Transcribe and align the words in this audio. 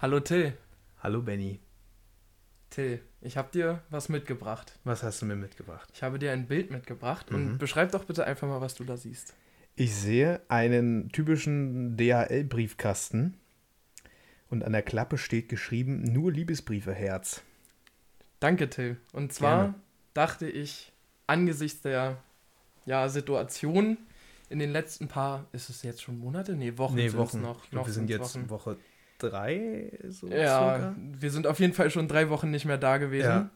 Hallo 0.00 0.20
Till. 0.20 0.54
Hallo 1.02 1.22
Benny. 1.22 1.60
Till, 2.70 3.00
ich 3.20 3.36
habe 3.36 3.50
dir 3.52 3.82
was 3.90 4.08
mitgebracht. 4.08 4.78
Was 4.84 5.02
hast 5.02 5.20
du 5.22 5.26
mir 5.26 5.36
mitgebracht? 5.36 5.88
Ich 5.92 6.02
habe 6.02 6.18
dir 6.18 6.32
ein 6.32 6.46
Bild 6.46 6.70
mitgebracht 6.70 7.30
und 7.30 7.52
Mhm. 7.54 7.58
beschreib 7.58 7.90
doch 7.92 8.04
bitte 8.04 8.24
einfach 8.24 8.48
mal, 8.48 8.60
was 8.60 8.74
du 8.74 8.84
da 8.84 8.96
siehst. 8.96 9.34
Ich 9.76 9.94
sehe 9.94 10.40
einen 10.48 11.10
typischen 11.10 11.96
DHL-Briefkasten 11.96 13.34
und 14.50 14.64
an 14.64 14.72
der 14.72 14.82
Klappe 14.82 15.18
steht 15.18 15.48
geschrieben 15.48 16.02
nur 16.02 16.32
Liebesbriefe 16.32 16.92
Herz. 16.92 17.42
Danke, 18.40 18.70
Till. 18.70 18.96
Und 19.12 19.32
zwar 19.32 19.64
Gerne. 19.64 19.74
dachte 20.14 20.48
ich, 20.48 20.92
angesichts 21.26 21.82
der 21.82 22.22
ja, 22.86 23.08
Situation 23.08 23.98
in 24.48 24.58
den 24.58 24.72
letzten 24.72 25.08
paar, 25.08 25.46
ist 25.52 25.68
es 25.70 25.82
jetzt 25.82 26.02
schon 26.02 26.18
Monate? 26.18 26.54
Nee, 26.56 26.78
Wochen 26.78 26.94
nee, 26.96 27.12
Wochen. 27.12 27.42
noch. 27.42 27.64
Ich 27.64 27.70
glaub, 27.70 27.82
noch 27.82 27.86
wir 27.86 27.92
sind 27.94 28.08
jetzt 28.10 28.34
Wochen. 28.36 28.50
Woche 28.50 28.76
drei, 29.22 29.92
so 30.08 30.28
Ja, 30.28 30.76
circa. 30.78 30.96
wir 30.98 31.30
sind 31.30 31.46
auf 31.46 31.60
jeden 31.60 31.72
Fall 31.74 31.90
schon 31.90 32.08
drei 32.08 32.28
Wochen 32.30 32.50
nicht 32.50 32.64
mehr 32.64 32.78
da 32.78 32.98
gewesen. 32.98 33.28
Ja. 33.28 33.50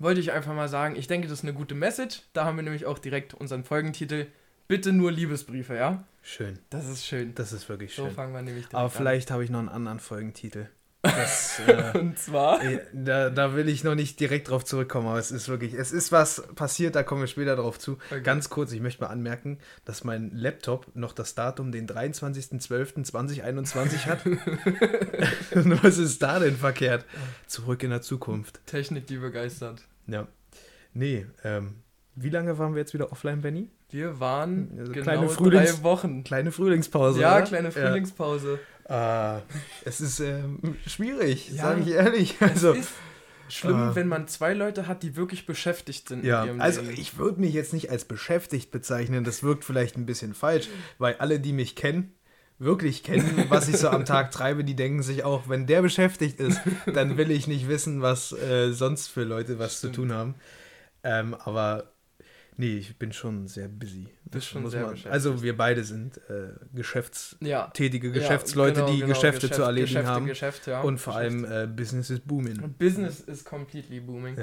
Wollte 0.00 0.20
ich 0.20 0.32
einfach 0.32 0.54
mal 0.54 0.68
sagen, 0.68 0.96
ich 0.96 1.06
denke, 1.06 1.28
das 1.28 1.38
ist 1.38 1.44
eine 1.44 1.54
gute 1.54 1.74
Message. 1.74 2.22
Da 2.32 2.44
haben 2.44 2.56
wir 2.56 2.62
nämlich 2.62 2.84
auch 2.86 2.98
direkt 2.98 3.32
unseren 3.34 3.62
Folgentitel. 3.64 4.26
Bitte 4.66 4.92
nur 4.92 5.12
Liebesbriefe, 5.12 5.74
ja? 5.76 6.04
Schön. 6.22 6.58
Das 6.70 6.88
ist 6.88 7.06
schön. 7.06 7.34
Das 7.34 7.52
ist 7.52 7.68
wirklich 7.68 7.94
So 7.94 8.06
schön. 8.06 8.14
fangen 8.14 8.32
wir 8.32 8.40
nämlich 8.42 8.64
direkt 8.64 8.74
Aber 8.74 8.84
an. 8.84 8.90
vielleicht 8.90 9.30
habe 9.30 9.44
ich 9.44 9.50
noch 9.50 9.58
einen 9.60 9.68
anderen 9.68 10.00
Folgentitel. 10.00 10.66
Das, 11.04 11.60
äh, 11.66 11.98
Und 12.04 12.18
zwar. 12.18 12.62
Ey, 12.62 12.80
Da, 12.92 13.30
da 13.30 13.54
will 13.54 13.68
ich 13.68 13.84
noch 13.84 13.94
nicht 13.94 14.18
direkt 14.18 14.48
drauf 14.50 14.64
zurückkommen, 14.64 15.06
aber 15.08 15.18
es 15.18 15.30
ist 15.30 15.48
wirklich, 15.48 15.74
es 15.74 15.92
ist 15.92 16.10
was 16.12 16.42
passiert, 16.54 16.94
da 16.96 17.02
kommen 17.02 17.20
wir 17.20 17.28
später 17.28 17.56
drauf 17.56 17.78
zu. 17.78 17.98
Okay. 18.10 18.22
Ganz 18.22 18.48
kurz, 18.48 18.72
ich 18.72 18.80
möchte 18.80 19.02
mal 19.02 19.10
anmerken, 19.10 19.58
dass 19.84 20.02
mein 20.04 20.30
Laptop 20.34 20.94
noch 20.96 21.12
das 21.12 21.34
Datum 21.34 21.70
den 21.72 21.86
23.12.2021 21.86 24.06
hat. 24.06 24.24
Und 25.54 25.84
was 25.84 25.98
ist 25.98 26.22
da 26.22 26.38
denn 26.38 26.56
verkehrt? 26.56 27.04
Zurück 27.46 27.82
in 27.82 27.90
der 27.90 28.02
Zukunft. 28.02 28.60
Technik, 28.66 29.06
die 29.06 29.18
begeistert. 29.18 29.82
Ja. 30.06 30.26
Nee, 30.92 31.26
ähm, 31.44 31.76
wie 32.14 32.30
lange 32.30 32.58
waren 32.58 32.74
wir 32.74 32.80
jetzt 32.80 32.94
wieder 32.94 33.10
offline, 33.12 33.40
Benny? 33.40 33.68
Wir 33.90 34.20
waren 34.20 34.70
Also 34.78 34.92
genau 34.92 35.26
drei 35.34 35.82
Wochen. 35.82 36.24
Kleine 36.24 36.52
Frühlingspause. 36.52 37.20
ja, 37.20 37.36
oder? 37.36 37.44
kleine 37.44 37.70
Frühlingspause. 37.70 38.52
Ja. 38.54 38.58
Ah, 38.88 39.40
es 39.84 40.00
ist 40.00 40.20
ähm, 40.20 40.58
schwierig, 40.86 41.50
Ja. 41.50 41.62
sage 41.64 41.82
ich 41.82 41.88
ehrlich. 41.90 42.36
Also, 42.40 42.72
es 42.72 42.80
ist 42.86 42.92
schlimm, 43.48 43.90
äh, 43.90 43.94
wenn 43.94 44.08
man 44.08 44.28
zwei 44.28 44.52
Leute 44.54 44.86
hat, 44.86 45.02
die 45.02 45.16
wirklich 45.16 45.46
beschäftigt 45.46 46.08
sind 46.08 46.24
Ja, 46.24 46.44
also 46.58 46.80
Leben. 46.82 47.00
ich 47.00 47.16
würde 47.18 47.40
mich 47.40 47.54
jetzt 47.54 47.72
nicht 47.72 47.90
als 47.90 48.04
beschäftigt 48.04 48.70
bezeichnen, 48.70 49.24
das 49.24 49.42
wirkt 49.42 49.64
vielleicht 49.64 49.96
ein 49.96 50.06
bisschen 50.06 50.34
falsch, 50.34 50.68
weil 50.98 51.14
alle, 51.16 51.40
die 51.40 51.52
mich 51.52 51.76
kennen, 51.76 52.12
wirklich 52.58 53.02
kennen, 53.02 53.46
was 53.48 53.68
ich 53.68 53.78
so 53.78 53.88
am 53.88 54.04
Tag 54.04 54.30
treibe, 54.32 54.64
die 54.64 54.76
denken 54.76 55.02
sich 55.02 55.24
auch, 55.24 55.48
wenn 55.48 55.66
der 55.66 55.82
beschäftigt 55.82 56.38
ist, 56.40 56.60
dann 56.86 57.16
will 57.16 57.30
ich 57.30 57.46
nicht 57.46 57.68
wissen, 57.68 58.02
was 58.02 58.32
äh, 58.32 58.72
sonst 58.72 59.08
für 59.08 59.24
Leute 59.24 59.58
was 59.58 59.78
Stimmt. 59.78 59.94
zu 59.94 60.00
tun 60.02 60.12
haben. 60.12 60.34
Ähm, 61.02 61.34
aber 61.34 61.93
nee, 62.56 62.76
ich 62.78 62.96
bin 62.98 63.12
schon 63.12 63.46
sehr 63.48 63.68
busy. 63.68 64.08
Bist 64.24 64.46
schon 64.48 64.68
sehr 64.70 64.86
man. 64.86 64.96
Also 65.10 65.42
wir 65.42 65.56
beide 65.56 65.84
sind 65.84 66.18
äh, 66.28 66.48
geschäftstätige 66.72 68.08
ja, 68.08 68.12
Geschäftsleute, 68.14 68.80
ja, 68.80 68.86
die 68.86 68.96
genau, 69.00 69.08
Geschäfte 69.08 69.40
Geschäft- 69.48 69.54
zu 69.54 69.62
erledigen 69.62 69.86
Geschäfte, 69.94 70.08
haben. 70.10 70.26
Geschäft, 70.26 70.66
ja. 70.66 70.80
und 70.82 70.98
vor 70.98 71.14
allem 71.16 71.44
äh, 71.44 71.66
Business 71.66 72.10
is 72.10 72.20
booming. 72.20 72.74
Business 72.78 73.20
ist 73.20 73.44
completely 73.44 74.00
booming. 74.00 74.36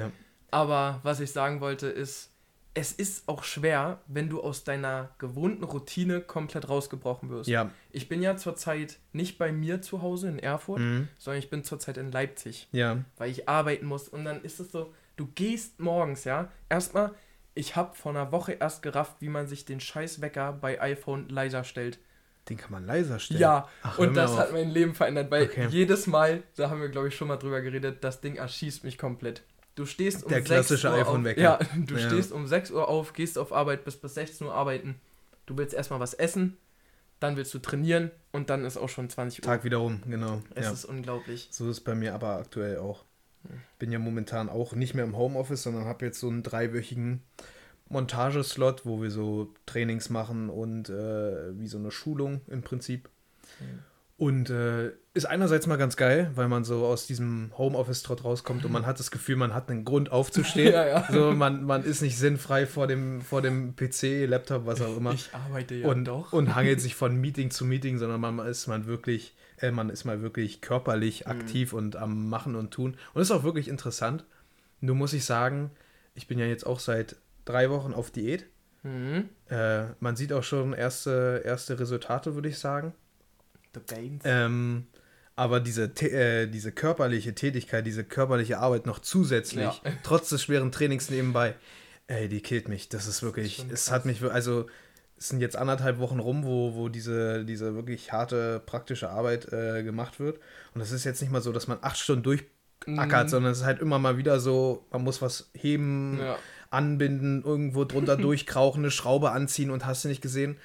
Aber 0.50 1.00
was 1.02 1.20
ich 1.20 1.30
sagen 1.32 1.60
wollte 1.60 1.86
ist, 1.88 2.30
es 2.74 2.90
ist 2.92 3.28
auch 3.28 3.44
schwer, 3.44 4.00
wenn 4.06 4.30
du 4.30 4.40
aus 4.40 4.64
deiner 4.64 5.10
gewohnten 5.18 5.62
Routine 5.62 6.22
komplett 6.22 6.70
rausgebrochen 6.70 7.28
wirst. 7.28 7.48
Ja. 7.50 7.70
Ich 7.90 8.08
bin 8.08 8.22
ja 8.22 8.38
zurzeit 8.38 8.98
nicht 9.12 9.36
bei 9.36 9.52
mir 9.52 9.82
zu 9.82 10.00
Hause 10.00 10.28
in 10.28 10.38
Erfurt, 10.38 10.78
Mhm. 10.80 11.08
sondern 11.18 11.38
ich 11.38 11.50
bin 11.50 11.64
zurzeit 11.64 11.98
in 11.98 12.10
Leipzig, 12.10 12.68
Ja. 12.72 13.04
weil 13.18 13.30
ich 13.30 13.46
arbeiten 13.46 13.84
muss. 13.84 14.08
Und 14.08 14.24
dann 14.24 14.42
ist 14.42 14.58
es 14.58 14.72
so, 14.72 14.94
du 15.16 15.26
gehst 15.34 15.80
morgens, 15.80 16.24
ja. 16.24 16.50
Erstmal, 16.70 17.10
ich 17.54 17.76
habe 17.76 17.94
vor 17.94 18.10
einer 18.12 18.32
Woche 18.32 18.52
erst 18.52 18.82
gerafft, 18.82 19.16
wie 19.20 19.28
man 19.28 19.46
sich 19.46 19.64
den 19.64 19.80
Scheißwecker 19.80 20.52
bei 20.54 20.80
iPhone 20.80 21.28
leiser 21.28 21.64
stellt. 21.64 21.98
Den 22.48 22.56
kann 22.56 22.72
man 22.72 22.86
leiser 22.86 23.18
stellen. 23.20 23.40
Ja, 23.40 23.68
Ach, 23.82 23.98
und 23.98 24.14
das 24.14 24.32
auf. 24.32 24.38
hat 24.38 24.52
mein 24.52 24.70
Leben 24.70 24.94
verändert, 24.94 25.30
weil 25.30 25.44
Okay. 25.44 25.68
jedes 25.70 26.06
Mal, 26.06 26.42
da 26.56 26.70
haben 26.70 26.80
wir 26.80 26.88
glaube 26.88 27.08
ich 27.08 27.16
schon 27.16 27.28
mal 27.28 27.36
drüber 27.36 27.60
geredet, 27.60 28.02
das 28.02 28.20
Ding 28.20 28.36
erschießt 28.36 28.82
mich 28.84 28.98
komplett. 28.98 29.42
Du 29.74 29.86
stehst 29.86 30.24
um 30.24 30.28
Der 30.28 30.38
6 30.38 30.46
klassische 30.48 30.88
Uhr 30.88 30.94
iPhone-Wecker. 30.96 31.54
auf, 31.54 31.60
Ja, 31.62 31.68
du 31.86 31.94
Ja. 31.94 32.00
stehst 32.10 32.32
um 32.32 32.46
6 32.46 32.70
Uhr 32.72 32.88
auf, 32.88 33.12
gehst 33.12 33.38
auf 33.38 33.52
Arbeit, 33.52 33.84
bist 33.84 34.02
bis 34.02 34.14
16 34.14 34.46
Uhr 34.48 34.54
arbeiten. 34.54 35.00
Du 35.46 35.56
willst 35.56 35.72
erstmal 35.72 36.00
was 36.00 36.14
essen, 36.14 36.56
dann 37.20 37.36
willst 37.36 37.54
du 37.54 37.58
trainieren 37.60 38.10
und 38.32 38.50
dann 38.50 38.64
ist 38.64 38.76
auch 38.76 38.88
schon 38.88 39.08
20 39.08 39.38
Uhr. 39.40 39.44
Tag 39.44 39.62
wieder 39.64 39.76
rum, 39.78 40.02
genau. 40.06 40.42
es 40.56 40.66
ja. 40.66 40.72
ist 40.72 40.84
unglaublich. 40.84 41.48
So 41.52 41.64
ist 41.70 41.78
es 41.78 41.80
bei 41.84 41.94
mir 41.94 42.12
aber 42.14 42.36
aktuell 42.38 42.78
auch. 42.78 43.04
Bin 43.78 43.92
ja 43.92 43.98
momentan 43.98 44.48
auch 44.48 44.74
nicht 44.74 44.94
mehr 44.94 45.04
im 45.04 45.16
Homeoffice, 45.16 45.62
sondern 45.62 45.84
habe 45.84 46.04
jetzt 46.06 46.20
so 46.20 46.28
einen 46.28 46.42
dreiwöchigen 46.42 47.22
Montageslot, 47.88 48.86
wo 48.86 49.02
wir 49.02 49.10
so 49.10 49.52
Trainings 49.66 50.10
machen 50.10 50.48
und 50.48 50.88
äh, 50.88 51.58
wie 51.58 51.66
so 51.66 51.78
eine 51.78 51.90
Schulung 51.90 52.40
im 52.48 52.62
Prinzip. 52.62 53.08
Und 54.16 54.50
äh, 54.50 54.92
ist 55.14 55.26
einerseits 55.26 55.66
mal 55.66 55.76
ganz 55.76 55.96
geil, 55.96 56.30
weil 56.36 56.46
man 56.46 56.64
so 56.64 56.86
aus 56.86 57.06
diesem 57.06 57.50
Homeoffice-Trott 57.58 58.24
rauskommt 58.24 58.64
und 58.64 58.70
man 58.70 58.86
hat 58.86 59.00
das 59.00 59.10
Gefühl, 59.10 59.36
man 59.36 59.52
hat 59.52 59.68
einen 59.68 59.84
Grund 59.84 60.12
aufzustehen. 60.12 60.72
Ja, 60.72 60.86
ja. 60.86 61.08
So, 61.10 61.32
man, 61.32 61.64
man 61.64 61.82
ist 61.82 62.02
nicht 62.02 62.16
sinnfrei 62.16 62.66
vor 62.66 62.86
dem, 62.86 63.20
vor 63.20 63.42
dem 63.42 63.74
PC, 63.74 64.26
Laptop, 64.28 64.64
was 64.64 64.80
auch 64.80 64.96
immer 64.96 65.12
Ich 65.12 65.30
arbeite 65.34 65.74
ja 65.74 65.88
und, 65.88 66.04
doch. 66.04 66.32
und 66.32 66.54
hangelt 66.54 66.80
sich 66.80 66.94
von 66.94 67.20
Meeting 67.20 67.50
zu 67.50 67.64
Meeting, 67.64 67.98
sondern 67.98 68.20
man 68.20 68.38
ist 68.46 68.68
man 68.68 68.86
wirklich, 68.86 69.34
äh, 69.62 69.70
man 69.70 69.88
ist 69.90 70.04
mal 70.04 70.20
wirklich 70.20 70.60
körperlich 70.60 71.24
Mhm. 71.24 71.30
aktiv 71.32 71.72
und 71.72 71.96
am 71.96 72.28
Machen 72.28 72.54
und 72.56 72.70
Tun. 72.72 72.90
Und 72.92 72.98
das 73.20 73.28
ist 73.28 73.30
auch 73.30 73.44
wirklich 73.44 73.68
interessant. 73.68 74.24
Nur 74.80 74.94
muss 74.96 75.12
ich 75.14 75.24
sagen, 75.24 75.70
ich 76.14 76.26
bin 76.26 76.38
ja 76.38 76.46
jetzt 76.46 76.66
auch 76.66 76.80
seit 76.80 77.16
drei 77.44 77.70
Wochen 77.70 77.94
auf 77.94 78.10
Diät. 78.10 78.46
Mhm. 78.82 79.28
Äh, 79.48 79.84
man 80.00 80.16
sieht 80.16 80.32
auch 80.32 80.42
schon 80.42 80.72
erste, 80.72 81.42
erste 81.44 81.78
Resultate, 81.78 82.34
würde 82.34 82.48
ich 82.48 82.58
sagen. 82.58 82.92
The. 83.74 84.18
Ähm, 84.24 84.86
aber 85.36 85.60
diese, 85.60 85.84
äh, 86.02 86.46
diese 86.46 86.72
körperliche 86.72 87.34
Tätigkeit, 87.34 87.86
diese 87.86 88.04
körperliche 88.04 88.58
Arbeit 88.58 88.84
noch 88.84 88.98
zusätzlich, 88.98 89.62
Ja. 89.64 89.74
trotz 90.02 90.28
des 90.28 90.42
schweren 90.42 90.72
Trainings 90.72 91.08
nebenbei, 91.08 91.54
ey, 92.06 92.28
die 92.28 92.40
killt 92.42 92.68
mich. 92.68 92.88
Das 92.90 93.06
ist 93.06 93.22
wirklich, 93.22 93.56
schon 93.56 93.70
es 93.70 93.86
krass. 93.86 93.92
hat 93.94 94.04
mich, 94.04 94.22
also 94.22 94.66
es 95.22 95.28
sind 95.28 95.40
jetzt 95.40 95.54
anderthalb 95.56 96.00
Wochen 96.00 96.18
rum, 96.18 96.42
wo, 96.44 96.74
wo 96.74 96.88
diese, 96.88 97.44
diese 97.44 97.76
wirklich 97.76 98.10
harte 98.12 98.60
praktische 98.66 99.08
Arbeit 99.08 99.52
äh, 99.52 99.84
gemacht 99.84 100.18
wird. 100.18 100.40
Und 100.74 100.80
es 100.80 100.90
ist 100.90 101.04
jetzt 101.04 101.20
nicht 101.22 101.30
mal 101.30 101.40
so, 101.40 101.52
dass 101.52 101.68
man 101.68 101.78
acht 101.80 101.96
Stunden 101.96 102.24
durchackert, 102.24 103.26
Mhm. 103.26 103.28
sondern 103.28 103.52
es 103.52 103.58
ist 103.58 103.64
halt 103.64 103.80
immer 103.80 104.00
mal 104.00 104.16
wieder 104.16 104.40
so, 104.40 104.84
man 104.90 105.04
muss 105.04 105.22
was 105.22 105.48
heben, 105.54 106.18
Ja. 106.20 106.36
anbinden, 106.70 107.42
irgendwo 107.44 107.84
drunter 107.84 108.16
durchkrauchen, 108.28 108.82
eine 108.82 108.90
Schraube 108.90 109.30
anziehen 109.30 109.70
und 109.70 109.86
hast 109.86 110.02
du 110.04 110.08
nicht 110.08 110.22
gesehen. 110.22 110.56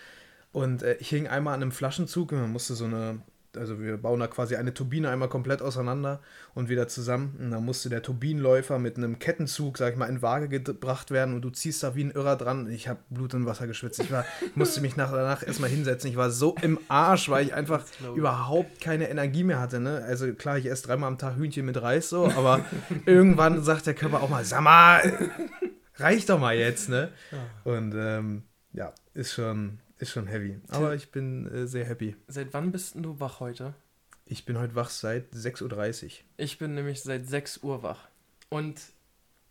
Und 0.52 0.82
äh, 0.82 0.96
ich 0.96 1.10
hing 1.10 1.28
einmal 1.28 1.54
an 1.54 1.62
einem 1.62 1.72
Flaschenzug 1.72 2.32
und 2.32 2.40
man 2.42 2.52
musste 2.52 2.74
so 2.74 2.86
eine, 2.86 3.20
also 3.58 3.80
wir 3.82 3.98
bauen 3.98 4.20
da 4.20 4.28
quasi 4.28 4.56
eine 4.56 4.74
Turbine 4.74 5.10
einmal 5.10 5.30
komplett 5.30 5.62
auseinander 5.62 6.22
und 6.54 6.70
wieder 6.70 6.88
zusammen. 6.88 7.36
Und 7.40 7.52
dann 7.52 7.66
musste 7.66 7.90
der 7.90 8.02
Turbinenläufer 8.02 8.80
mit 8.80 8.98
einem 8.98 9.20
Kettenzug, 9.20 9.78
sag 9.78 9.94
ich 9.94 10.00
mal, 10.00 10.08
in 10.08 10.22
Waage 10.22 10.48
gebracht 10.48 11.12
werden 11.12 11.36
und 11.36 11.42
du 11.42 11.50
ziehst 11.50 11.84
da 11.84 11.96
wie 11.96 12.04
ein 12.04 12.12
Irrer 12.12 12.36
dran. 12.36 12.70
Ich 12.70 12.88
habe 12.88 13.00
Blut 13.10 13.34
und 13.34 13.46
Wasser 13.46 13.68
geschwitzt. 13.68 14.00
Ich 14.00 14.12
war, 14.12 14.26
musste 14.56 14.82
mich 14.82 14.96
nach, 14.96 15.12
danach 15.12 15.46
erstmal 15.46 15.70
hinsetzen. 15.70 16.10
Ich 16.10 16.18
war 16.18 16.30
so 16.30 16.56
im 16.62 16.80
Arsch, 16.88 17.30
weil 17.30 17.46
ich 17.46 17.54
einfach 17.54 17.84
überhaupt 18.16 18.82
keine 18.82 19.10
Energie 19.10 19.44
mehr 19.44 19.60
hatte. 19.60 19.80
Ne? 19.80 20.04
Also 20.08 20.34
klar, 20.34 20.58
ich 20.58 20.66
esse 20.66 20.88
dreimal 20.88 21.10
am 21.10 21.18
Tag 21.18 21.36
Hühnchen 21.36 21.66
mit 21.66 21.82
Reis 21.82 22.10
so, 22.10 22.26
aber 22.26 22.66
irgendwann 23.06 23.64
sagt 23.64 23.88
der 23.88 23.94
Körper 23.94 24.22
auch 24.22 24.30
mal, 24.30 24.46
sag 24.46 24.62
mal, 24.62 25.02
reicht 25.96 26.30
doch 26.30 26.40
mal 26.40 26.56
jetzt, 26.56 26.90
ne? 26.90 27.10
Und 27.64 27.94
ähm, 27.96 28.44
ja, 28.74 28.94
ist 29.14 29.34
schon, 29.34 29.80
ist 30.00 30.12
schon 30.12 30.28
heavy. 30.28 30.60
Aber 30.70 30.96
ich 30.96 31.12
bin 31.12 31.48
äh, 31.48 31.68
sehr 31.68 31.86
happy. 31.86 32.16
Seit 32.28 32.54
wann 32.54 32.72
bist 32.72 32.96
du 32.96 33.20
wach 33.20 33.40
heute? 33.40 33.74
Ich 34.26 34.46
bin 34.46 34.58
heute 34.60 34.76
wach 34.76 34.90
seit 34.90 35.34
6.30 35.34 36.06
Uhr. 36.06 36.12
Ich 36.38 36.58
bin 36.58 36.74
nämlich 36.76 37.02
seit 37.02 37.28
6 37.28 37.64
Uhr 37.64 37.84
wach. 37.84 38.08
Und 38.50 38.82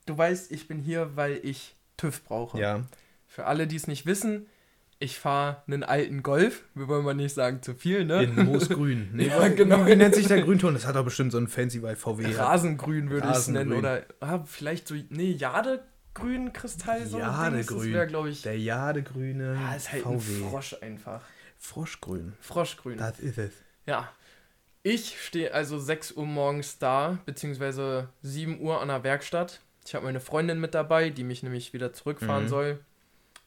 du 0.06 0.16
weißt, 0.16 0.52
ich 0.52 0.68
bin 0.68 0.78
hier, 0.78 1.16
weil 1.16 1.40
ich 1.42 1.74
TÜV 1.96 2.24
brauche. 2.24 2.58
Ja, 2.58 2.84
Für 3.26 3.46
alle, 3.46 3.66
die 3.66 3.76
es 3.76 3.86
nicht 3.86 4.06
wissen, 4.06 4.46
ich 4.98 5.18
fahre 5.18 5.62
einen 5.66 5.82
alten 5.82 6.22
Golf. 6.22 6.64
Wir 6.74 6.88
wollen 6.88 7.04
mal 7.04 7.14
nicht 7.14 7.34
sagen 7.34 7.62
zu 7.62 7.74
viel, 7.74 8.04
ne? 8.04 8.22
in 8.22 8.44
Moosgrün. 8.46 9.10
Nee, 9.14 9.28
Ja, 9.28 9.48
genau. 9.48 9.86
Wie 9.86 9.96
nennt 9.96 10.14
sich 10.14 10.26
der 10.26 10.42
Grünton? 10.42 10.74
Das 10.74 10.86
hat 10.86 10.96
doch 10.96 11.04
bestimmt 11.04 11.32
so 11.32 11.38
ein 11.38 11.48
fancy 11.48 11.80
bei 11.80 11.96
VW. 11.96 12.34
Rasengrün 12.34 13.10
würde 13.10 13.28
ich 13.30 13.36
es 13.36 13.48
nennen. 13.48 13.72
Oder 13.72 14.04
ah, 14.20 14.44
vielleicht 14.44 14.88
so, 14.88 14.94
nee, 15.10 15.32
Jadegrün 16.16 16.52
Kristall. 16.52 17.06
So. 17.06 17.18
Jadegrün. 17.18 17.78
Das 17.78 17.86
wäre, 17.92 18.06
glaube 18.06 18.30
ich, 18.30 18.42
Der 18.42 18.58
jadegrüne 18.58 19.58
ah, 19.58 19.74
ist 19.76 19.92
halt 19.92 20.02
VW. 20.02 20.12
ein 20.14 20.50
Frosch 20.50 20.76
einfach. 20.80 21.22
Froschgrün. 21.58 22.32
Froschgrün. 22.40 22.98
Das 22.98 23.18
ist 23.20 23.38
es. 23.38 23.52
Ja. 23.86 24.10
Ich 24.82 25.20
stehe 25.20 25.52
also 25.52 25.78
6 25.78 26.12
Uhr 26.12 26.26
morgens 26.26 26.78
da, 26.78 27.18
beziehungsweise 27.26 28.08
7 28.22 28.60
Uhr 28.60 28.80
an 28.80 28.88
der 28.88 29.02
Werkstatt. 29.02 29.60
Ich 29.84 29.94
habe 29.94 30.04
meine 30.04 30.20
Freundin 30.20 30.60
mit 30.60 30.74
dabei, 30.74 31.10
die 31.10 31.24
mich 31.24 31.42
nämlich 31.42 31.72
wieder 31.72 31.92
zurückfahren 31.92 32.44
Mhm. 32.44 32.48
soll. 32.48 32.78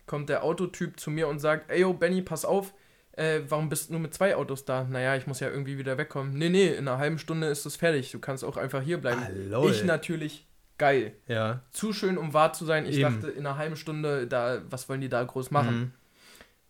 Kommt 0.05 0.29
der 0.29 0.43
Autotyp 0.43 0.99
zu 0.99 1.11
mir 1.11 1.27
und 1.27 1.39
sagt, 1.39 1.69
ey 1.71 1.81
yo, 1.81 1.93
Benny, 1.93 2.21
pass 2.21 2.43
auf, 2.43 2.73
äh, 3.13 3.41
warum 3.47 3.69
bist 3.69 3.87
du 3.89 3.93
nur 3.93 4.01
mit 4.01 4.13
zwei 4.13 4.35
Autos 4.35 4.65
da? 4.65 4.83
Naja, 4.83 5.15
ich 5.15 5.27
muss 5.27 5.39
ja 5.39 5.49
irgendwie 5.49 5.77
wieder 5.77 5.97
wegkommen. 5.97 6.37
Nee, 6.37 6.49
nee, 6.49 6.67
in 6.67 6.87
einer 6.87 6.97
halben 6.97 7.19
Stunde 7.19 7.47
ist 7.47 7.65
es 7.65 7.75
fertig. 7.77 8.11
Du 8.11 8.19
kannst 8.19 8.43
auch 8.43 8.57
einfach 8.57 8.81
hier 8.81 8.97
bleiben. 8.97 9.21
Ah, 9.53 9.63
ich 9.69 9.83
natürlich 9.83 10.45
geil. 10.79 11.13
Ja. 11.27 11.61
Zu 11.71 11.93
schön, 11.93 12.17
um 12.17 12.33
wahr 12.33 12.53
zu 12.53 12.65
sein. 12.65 12.87
Ich 12.87 12.97
Eben. 12.97 13.21
dachte, 13.21 13.29
in 13.29 13.45
einer 13.45 13.57
halben 13.57 13.75
Stunde, 13.75 14.25
da, 14.25 14.61
was 14.69 14.89
wollen 14.89 15.01
die 15.01 15.09
da 15.09 15.23
groß 15.23 15.51
machen? 15.51 15.79
Mhm. 15.79 15.91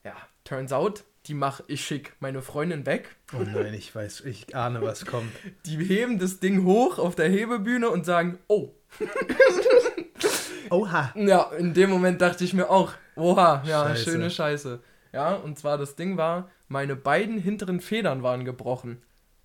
Ja, 0.03 0.15
turns 0.43 0.73
out, 0.73 1.05
die 1.27 1.33
mach 1.33 1.61
ich 1.67 1.85
schick 1.85 2.13
meine 2.19 2.41
Freundin 2.41 2.85
weg. 2.85 3.15
Oh 3.33 3.43
nein, 3.43 3.73
ich 3.73 3.93
weiß, 3.93 4.21
ich 4.21 4.55
ahne, 4.55 4.81
was 4.81 5.05
kommt. 5.05 5.31
Die 5.65 5.77
heben 5.77 6.17
das 6.19 6.39
Ding 6.39 6.65
hoch 6.65 6.97
auf 6.97 7.15
der 7.15 7.29
Hebebühne 7.29 7.89
und 7.89 8.05
sagen, 8.05 8.39
oh. 8.47 8.73
Oha. 10.71 11.13
Ja, 11.15 11.51
in 11.57 11.73
dem 11.73 11.89
Moment 11.89 12.21
dachte 12.21 12.43
ich 12.43 12.53
mir 12.53 12.69
auch, 12.69 12.93
oha, 13.15 13.63
ja, 13.65 13.89
Scheiße. 13.89 14.11
schöne 14.11 14.29
Scheiße. 14.29 14.79
Ja, 15.13 15.33
und 15.35 15.57
zwar 15.57 15.77
das 15.77 15.95
Ding 15.95 16.17
war, 16.17 16.49
meine 16.67 16.95
beiden 16.95 17.39
hinteren 17.39 17.79
Federn 17.81 18.23
waren 18.23 18.45
gebrochen. 18.45 19.01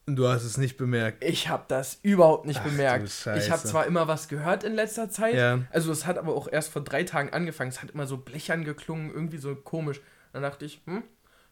Du 0.06 0.28
hast 0.28 0.44
es 0.44 0.58
nicht 0.58 0.76
bemerkt. 0.76 1.24
Ich 1.24 1.48
habe 1.48 1.64
das 1.68 1.98
überhaupt 2.02 2.44
nicht 2.46 2.60
Ach, 2.60 2.64
bemerkt. 2.64 3.08
Ich 3.36 3.50
habe 3.50 3.62
zwar 3.62 3.86
immer 3.86 4.06
was 4.06 4.28
gehört 4.28 4.62
in 4.62 4.74
letzter 4.74 5.08
Zeit, 5.08 5.34
Ja. 5.34 5.60
also 5.70 5.90
es 5.92 6.04
hat 6.04 6.18
aber 6.18 6.34
auch 6.34 6.46
erst 6.50 6.70
vor 6.70 6.82
drei 6.82 7.04
Tagen 7.04 7.30
angefangen. 7.32 7.70
Es 7.70 7.80
hat 7.82 7.90
immer 7.92 8.06
so 8.06 8.18
blechern 8.18 8.64
geklungen, 8.64 9.10
irgendwie 9.12 9.38
so 9.38 9.54
komisch. 9.54 10.00
Dann 10.34 10.42
dachte 10.42 10.66
ich, 10.66 10.82
hm, 10.84 11.04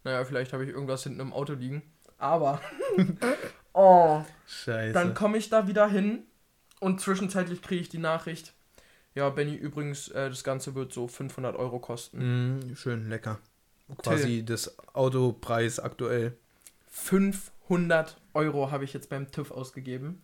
naja, 0.05 0.25
vielleicht 0.25 0.53
habe 0.53 0.65
ich 0.65 0.71
irgendwas 0.71 1.03
hinten 1.05 1.21
im 1.21 1.33
Auto 1.33 1.55
liegen. 1.55 1.83
Aber, 2.19 2.61
oh, 3.73 4.23
Scheiße. 4.47 4.93
dann 4.93 5.15
komme 5.15 5.39
ich 5.39 5.49
da 5.49 5.67
wieder 5.67 5.89
hin 5.89 6.25
und 6.81 7.01
zwischenzeitlich 7.01 7.63
kriege 7.63 7.81
ich 7.81 7.89
die 7.89 7.99
Nachricht. 7.99 8.53
Ja, 9.15 9.29
Benny, 9.31 9.55
übrigens, 9.55 10.09
äh, 10.09 10.29
das 10.29 10.45
Ganze 10.45 10.75
wird 10.75 10.93
so 10.93 11.09
500 11.09 11.57
Euro 11.57 11.79
kosten. 11.79 12.59
Mm, 12.59 12.77
schön 12.77 13.09
lecker. 13.09 13.39
Quasi 13.99 14.45
das 14.45 14.77
Autopreis 14.95 15.79
aktuell. 15.81 16.37
500 16.91 18.17
Euro 18.35 18.71
habe 18.71 18.85
ich 18.85 18.93
jetzt 18.93 19.09
beim 19.09 19.31
TÜV 19.31 19.51
ausgegeben. 19.51 20.23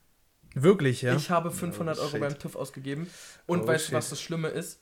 Wirklich, 0.55 1.03
ja? 1.03 1.15
Ich 1.15 1.31
habe 1.31 1.51
500 1.51 1.99
Oh, 1.99 2.03
Euro 2.03 2.19
beim 2.19 2.39
TÜV 2.39 2.57
ausgegeben. 2.57 3.09
Und 3.47 3.63
Oh, 3.63 3.67
weißt 3.67 3.85
shit. 3.87 3.93
du, 3.93 3.97
was 3.99 4.11
das 4.11 4.21
Schlimme 4.21 4.49
ist? 4.49 4.81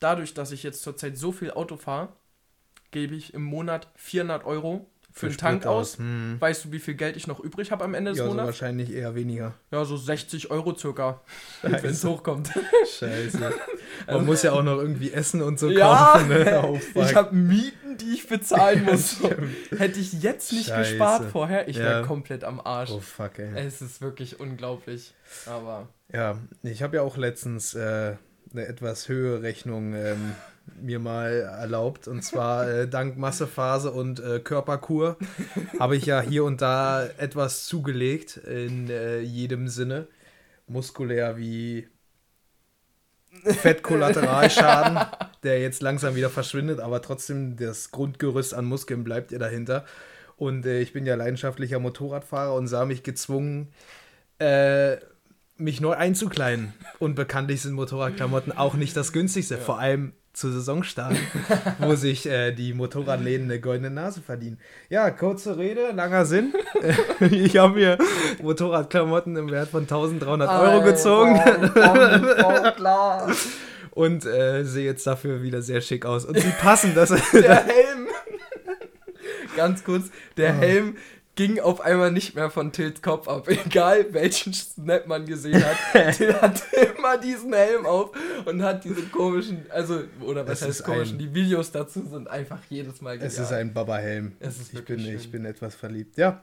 Dadurch, 0.00 0.34
dass 0.34 0.52
ich 0.52 0.62
jetzt 0.62 0.82
zurzeit 0.82 1.16
so 1.16 1.32
viel 1.32 1.50
Auto 1.50 1.76
fahre, 1.76 2.12
gebe 2.90 3.14
ich 3.14 3.34
im 3.34 3.42
Monat 3.42 3.88
400 3.96 4.44
Euro 4.44 4.88
für 5.12 5.26
einen 5.26 5.32
Sprit 5.32 5.40
Tank 5.40 5.66
aus. 5.66 5.98
Hm. 5.98 6.36
Weißt 6.38 6.64
du, 6.66 6.72
wie 6.72 6.78
viel 6.78 6.94
Geld 6.94 7.16
ich 7.16 7.26
noch 7.26 7.40
übrig 7.40 7.70
habe 7.72 7.84
am 7.84 7.94
Ende 7.94 8.10
des 8.12 8.18
Ja, 8.18 8.24
so 8.24 8.30
Monats? 8.30 8.46
wahrscheinlich 8.46 8.92
eher 8.92 9.14
weniger. 9.14 9.54
Ja, 9.72 9.84
so 9.84 9.96
60 9.96 10.50
Euro 10.50 10.76
circa, 10.76 11.20
wenn 11.62 11.84
es 11.84 12.04
hochkommt. 12.04 12.50
Scheiße. 12.98 13.52
Man 14.06 14.26
muss 14.26 14.42
ja 14.42 14.52
auch 14.52 14.62
noch 14.62 14.78
irgendwie 14.78 15.10
essen 15.12 15.42
und 15.42 15.58
so 15.58 15.70
ja, 15.70 16.12
kaufen. 16.14 16.28
Ne? 16.28 16.62
Oh, 16.94 17.02
ich 17.02 17.14
habe 17.14 17.34
Mieten, 17.34 17.96
die 17.98 18.12
ich 18.14 18.28
bezahlen 18.28 18.84
muss. 18.84 19.16
Hätte 19.76 19.98
ich 19.98 20.12
jetzt 20.22 20.52
nicht 20.52 20.68
Scheiße. 20.68 20.90
gespart 20.92 21.24
vorher, 21.32 21.68
ich 21.68 21.78
wäre 21.78 22.00
Ja. 22.00 22.06
komplett 22.06 22.44
am 22.44 22.60
Arsch. 22.60 22.90
Oh 22.90 23.00
fuck, 23.00 23.38
ey. 23.38 23.50
Es 23.66 23.80
ist 23.82 24.00
wirklich 24.00 24.38
unglaublich. 24.40 25.14
Aber 25.46 25.88
Ja, 26.12 26.38
ich 26.62 26.82
habe 26.82 26.96
ja 26.96 27.02
auch 27.02 27.16
letztens 27.16 27.74
äh, 27.74 28.14
eine 28.52 28.66
etwas 28.66 29.08
höhere 29.08 29.42
Rechnung 29.42 29.94
ähm, 29.94 30.32
mir 30.80 30.98
mal 30.98 31.32
erlaubt. 31.32 32.08
Und 32.08 32.22
zwar 32.22 32.68
äh, 32.68 32.88
dank 32.88 33.16
Massephase 33.16 33.90
und 33.90 34.20
äh, 34.20 34.40
Körperkur 34.40 35.16
habe 35.78 35.96
ich 35.96 36.06
ja 36.06 36.20
hier 36.20 36.44
und 36.44 36.60
da 36.60 37.04
etwas 37.18 37.66
zugelegt 37.66 38.36
in 38.36 38.90
äh, 38.90 39.20
jedem 39.20 39.68
Sinne. 39.68 40.06
Muskulär 40.66 41.38
wie 41.38 41.88
Fettkollateralschaden, 43.44 44.98
der 45.42 45.60
jetzt 45.60 45.82
langsam 45.82 46.14
wieder 46.14 46.30
verschwindet, 46.30 46.80
aber 46.80 47.02
trotzdem 47.02 47.56
das 47.56 47.90
Grundgerüst 47.90 48.54
an 48.54 48.64
Muskeln 48.64 49.04
bleibt 49.04 49.32
ihr 49.32 49.38
dahinter. 49.38 49.84
Und 50.36 50.66
äh, 50.66 50.80
ich 50.80 50.92
bin 50.92 51.06
ja 51.06 51.14
leidenschaftlicher 51.14 51.78
Motorradfahrer 51.78 52.54
und 52.54 52.68
sah 52.68 52.84
mich 52.84 53.02
gezwungen, 53.02 53.68
äh, 54.38 54.96
mich 55.56 55.80
neu 55.80 55.92
einzukleiden. 55.92 56.72
Und 56.98 57.14
bekanntlich 57.14 57.62
sind 57.62 57.72
Motorradklamotten 57.72 58.56
auch 58.56 58.74
nicht 58.74 58.96
das 58.96 59.12
günstigste, 59.12 59.58
vor 59.58 59.78
allem 59.78 60.12
zu 60.38 60.52
Saisonstart, 60.52 61.16
wo 61.80 61.94
sich 61.96 62.26
äh, 62.26 62.52
die 62.52 62.72
Motorradläden 62.72 63.46
eine 63.46 63.60
goldene 63.60 63.90
Nase 63.90 64.22
verdienen. 64.22 64.58
Ja, 64.88 65.10
kurze 65.10 65.58
Rede, 65.58 65.90
langer 65.92 66.24
Sinn. 66.26 66.54
ich 67.30 67.56
habe 67.56 67.74
mir 67.74 67.98
Motorradklamotten 68.40 69.36
im 69.36 69.50
Wert 69.50 69.68
von 69.68 69.82
1300 69.82 70.48
Euro 70.48 70.82
gezogen 70.84 71.40
Oh, 71.74 72.70
klar. 72.76 73.32
und 73.90 74.24
äh, 74.26 74.62
sehe 74.64 74.84
jetzt 74.84 75.06
dafür 75.06 75.42
wieder 75.42 75.60
sehr 75.60 75.80
schick 75.80 76.06
aus. 76.06 76.24
Und 76.24 76.38
sie 76.38 76.52
passen, 76.60 76.92
das 76.94 77.08
Der 77.32 77.64
Helm. 77.64 78.06
Ganz 79.56 79.82
kurz, 79.82 80.04
der 80.36 80.50
Ah. 80.50 80.58
Helm 80.58 80.96
ging 81.38 81.60
auf 81.60 81.80
einmal 81.80 82.10
nicht 82.10 82.34
mehr 82.34 82.50
von 82.50 82.72
Tilts 82.72 83.00
Kopf 83.00 83.28
ab. 83.28 83.48
Egal 83.66 84.12
welchen 84.12 84.52
Snap 84.52 85.06
man 85.06 85.24
gesehen 85.24 85.62
hat. 85.64 85.76
Till 86.16 86.34
hat 86.34 86.62
immer 86.98 87.16
diesen 87.16 87.52
Helm 87.54 87.86
auf 87.86 88.10
und 88.44 88.60
hat 88.62 88.82
diese 88.84 89.02
komischen, 89.04 89.64
also, 89.70 90.02
oder 90.20 90.44
was 90.46 90.60
Es 90.60 90.66
heißt 90.68 90.80
ist 90.80 90.84
komischen, 90.84 91.14
ein- 91.14 91.18
die 91.20 91.34
Videos 91.34 91.70
dazu 91.70 92.04
sind 92.06 92.28
einfach 92.28 92.58
jedes 92.68 93.00
Mal 93.00 93.14
Es 93.16 93.36
genial. 93.36 93.42
ist 93.44 93.52
ein 93.52 93.72
Baba-Helm. 93.72 94.32
Es 94.40 94.72
Ich 94.72 94.84
bin, 94.84 94.98
ich 94.98 95.30
bin 95.30 95.44
etwas 95.44 95.76
verliebt. 95.76 96.18
Ja, 96.18 96.42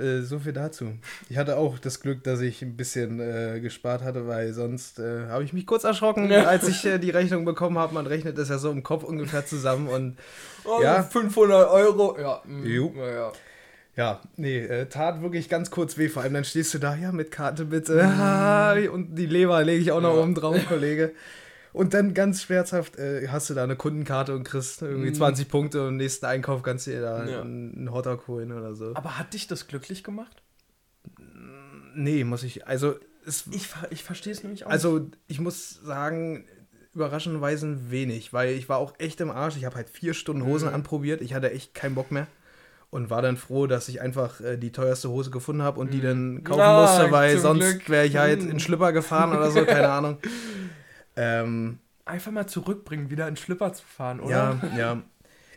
äh, 0.00 0.22
so 0.22 0.40
viel 0.40 0.52
dazu. 0.52 0.92
Ich 1.28 1.38
hatte 1.38 1.56
auch 1.56 1.78
das 1.78 2.00
Glück, 2.00 2.24
dass 2.24 2.40
ich 2.40 2.60
ein 2.62 2.76
bisschen 2.76 3.20
äh, 3.20 3.60
gespart 3.60 4.02
hatte, 4.02 4.26
weil 4.26 4.52
sonst 4.52 4.98
äh, 4.98 5.26
habe 5.28 5.44
ich 5.44 5.52
mich 5.52 5.64
kurz 5.66 5.84
erschrocken, 5.84 6.28
Ja. 6.28 6.42
als 6.46 6.66
ich 6.66 6.84
äh, 6.84 6.98
die 6.98 7.10
Rechnung 7.10 7.44
bekommen 7.44 7.78
habe. 7.78 7.94
Man 7.94 8.08
rechnet 8.08 8.36
das 8.36 8.48
ja 8.48 8.58
so 8.58 8.72
im 8.72 8.82
Kopf 8.82 9.04
ungefähr 9.04 9.46
zusammen 9.46 9.86
und 9.86 10.18
Oh, 10.64 10.82
Ja. 10.82 11.02
500 11.04 11.68
Euro, 11.70 12.18
ja. 12.18 12.42
mm, 12.44 12.66
Jo. 12.66 12.92
ja, 12.96 13.32
ja. 13.96 14.20
nee, 14.36 14.58
äh, 14.58 14.86
tat 14.86 15.22
wirklich 15.22 15.48
ganz 15.48 15.70
kurz 15.70 15.96
weh. 15.98 16.08
Vor 16.08 16.22
allem 16.22 16.34
dann 16.34 16.44
stehst 16.44 16.74
du 16.74 16.78
da, 16.78 16.94
ja, 16.96 17.12
mit 17.12 17.30
Karte 17.30 17.64
bitte. 17.66 18.02
Mhm. 18.04 18.90
Und 18.92 19.14
die 19.16 19.26
Leber 19.26 19.62
lege 19.64 19.80
ich 19.80 19.92
auch 19.92 20.00
noch 20.00 20.14
Ja. 20.14 20.22
oben 20.22 20.34
drauf, 20.34 20.56
Kollege. 20.68 21.12
Und 21.72 21.92
dann 21.92 22.14
ganz 22.14 22.42
schmerzhaft 22.42 22.96
äh, 22.98 23.26
hast 23.28 23.50
du 23.50 23.54
da 23.54 23.64
eine 23.64 23.74
Kundenkarte 23.76 24.34
und 24.34 24.44
kriegst 24.44 24.80
irgendwie 24.82 25.10
Mhm. 25.10 25.14
20 25.14 25.48
Punkte 25.48 25.82
und 25.82 25.88
im 25.88 25.96
nächsten 25.96 26.24
Einkauf 26.26 26.62
kannst 26.62 26.86
du 26.86 26.92
dir 26.92 27.00
da 27.00 27.24
Ja. 27.28 27.40
einen, 27.40 27.90
Hotdog 27.92 28.28
holen 28.28 28.52
oder 28.52 28.74
so. 28.74 28.92
Aber 28.94 29.18
hat 29.18 29.34
dich 29.34 29.48
das 29.48 29.66
glücklich 29.66 30.04
gemacht? 30.04 30.40
Nee, 31.94 32.24
muss 32.24 32.42
ich. 32.42 32.66
Also, 32.66 32.94
es, 33.26 33.44
Ich, 33.52 33.68
ich 33.90 34.02
verstehe 34.04 34.32
es 34.32 34.42
nämlich 34.42 34.66
auch. 34.66 34.70
also 34.70 35.08
ich 35.26 35.40
muss 35.40 35.80
sagen, 35.82 36.44
überraschenderweise 36.94 37.90
wenig, 37.90 38.32
weil 38.32 38.54
ich 38.54 38.68
war 38.68 38.78
auch 38.78 38.94
echt 38.98 39.20
im 39.20 39.30
Arsch. 39.30 39.56
Ich 39.56 39.64
habe 39.64 39.76
halt 39.76 39.88
vier 39.88 40.14
Stunden 40.14 40.44
Hosen 40.44 40.68
Mhm. 40.68 40.74
anprobiert. 40.74 41.20
Ich 41.22 41.34
hatte 41.34 41.50
echt 41.50 41.74
keinen 41.74 41.94
Bock 41.94 42.10
mehr. 42.10 42.26
Und 42.94 43.10
war 43.10 43.22
dann 43.22 43.36
froh, 43.36 43.66
dass 43.66 43.88
ich 43.88 44.00
einfach 44.00 44.40
äh, 44.40 44.56
die 44.56 44.70
teuerste 44.70 45.08
Hose 45.10 45.32
gefunden 45.32 45.62
habe 45.62 45.80
und 45.80 45.92
die 45.92 46.00
dann 46.00 46.44
kaufen 46.44 46.60
Ja, 46.60 46.80
musste, 46.82 47.10
weil 47.10 47.34
Mhm. 47.34 47.40
sonst 47.40 47.88
wäre 47.88 48.06
ich 48.06 48.16
halt 48.16 48.44
Mhm. 48.44 48.50
in 48.50 48.60
Schlipper 48.60 48.92
gefahren 48.92 49.32
oder 49.32 49.50
so, 49.50 49.64
keine 49.64 49.88
Ahnung. 49.98 50.18
Ähm, 51.16 51.78
Einfach 52.04 52.30
mal 52.30 52.46
zurückbringen, 52.46 53.10
wieder 53.10 53.26
in 53.26 53.36
Schlipper 53.36 53.72
zu 53.72 53.82
fahren, 53.84 54.20
oder? 54.20 54.30
ja, 54.30 54.76
ja. 54.76 55.02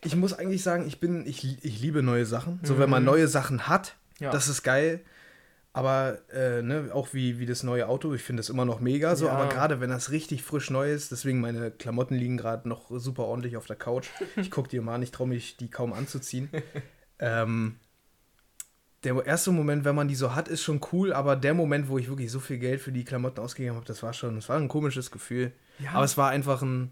Ich 0.04 0.16
muss 0.16 0.34
eigentlich 0.34 0.64
sagen, 0.64 0.88
ich 0.88 1.00
bin, 1.00 1.28
ich, 1.28 1.64
ich 1.64 1.80
liebe 1.82 2.02
neue 2.02 2.26
Sachen. 2.26 2.60
So, 2.64 2.80
wenn 2.80 2.90
man 2.90 3.04
Mhm. 3.04 3.08
neue 3.08 3.28
Sachen 3.28 3.68
hat, 3.68 3.96
Ja. 4.20 4.32
das 4.32 4.48
ist 4.48 4.64
geil. 4.64 5.02
Aber 5.74 6.18
äh, 6.34 6.64
ne, 6.64 6.90
auch 6.92 7.10
wie, 7.14 7.38
wie 7.38 7.46
das 7.46 7.62
neue 7.62 7.88
Auto, 7.88 8.12
ich 8.16 8.24
finde 8.24 8.40
das 8.40 8.50
immer 8.50 8.66
noch 8.66 8.80
mega 8.80 9.16
so. 9.16 9.28
Ja. 9.28 9.34
Aber 9.34 9.48
gerade 9.50 9.80
wenn 9.80 9.92
das 9.92 10.10
richtig 10.10 10.42
frisch 10.42 10.72
neu 10.72 10.92
ist, 10.92 11.12
deswegen 11.12 11.40
meine 11.40 11.70
Klamotten 11.70 12.16
liegen 12.16 12.38
gerade 12.38 12.68
noch 12.68 12.90
super 12.90 13.26
ordentlich 13.26 13.58
auf 13.58 13.68
der 13.68 13.76
Couch. 13.76 14.08
Ich 14.38 14.50
gucke 14.50 14.70
die 14.70 14.80
mal 14.80 14.96
an, 14.96 15.04
ich 15.04 15.12
traue 15.12 15.28
mich, 15.28 15.56
die 15.58 15.70
kaum 15.70 15.94
anzuziehen. 15.94 16.50
ähm, 17.20 17.78
der 19.04 19.26
erste 19.26 19.52
Moment, 19.52 19.86
wenn 19.86 19.96
man 19.96 20.08
die 20.08 20.16
so 20.16 20.34
hat, 20.36 20.48
ist 20.48 20.64
schon 20.64 20.82
cool, 20.92 21.14
aber 21.14 21.36
der 21.36 21.54
Moment, 21.54 21.88
wo 21.88 21.98
ich 21.98 22.10
wirklich 22.10 22.32
so 22.32 22.40
viel 22.40 22.58
Geld 22.58 22.82
für 22.82 22.92
die 22.92 23.04
Klamotten 23.06 23.40
ausgegeben 23.40 23.76
habe, 23.76 23.86
das 23.86 24.02
war 24.04 24.12
schon, 24.14 24.36
das 24.36 24.50
war 24.50 24.58
ein 24.58 24.68
komisches 24.68 25.12
Gefühl. 25.12 25.52
Ja. 25.80 25.92
Aber 25.92 26.04
es 26.06 26.18
war 26.18 26.30
einfach 26.32 26.62
ein 26.64 26.92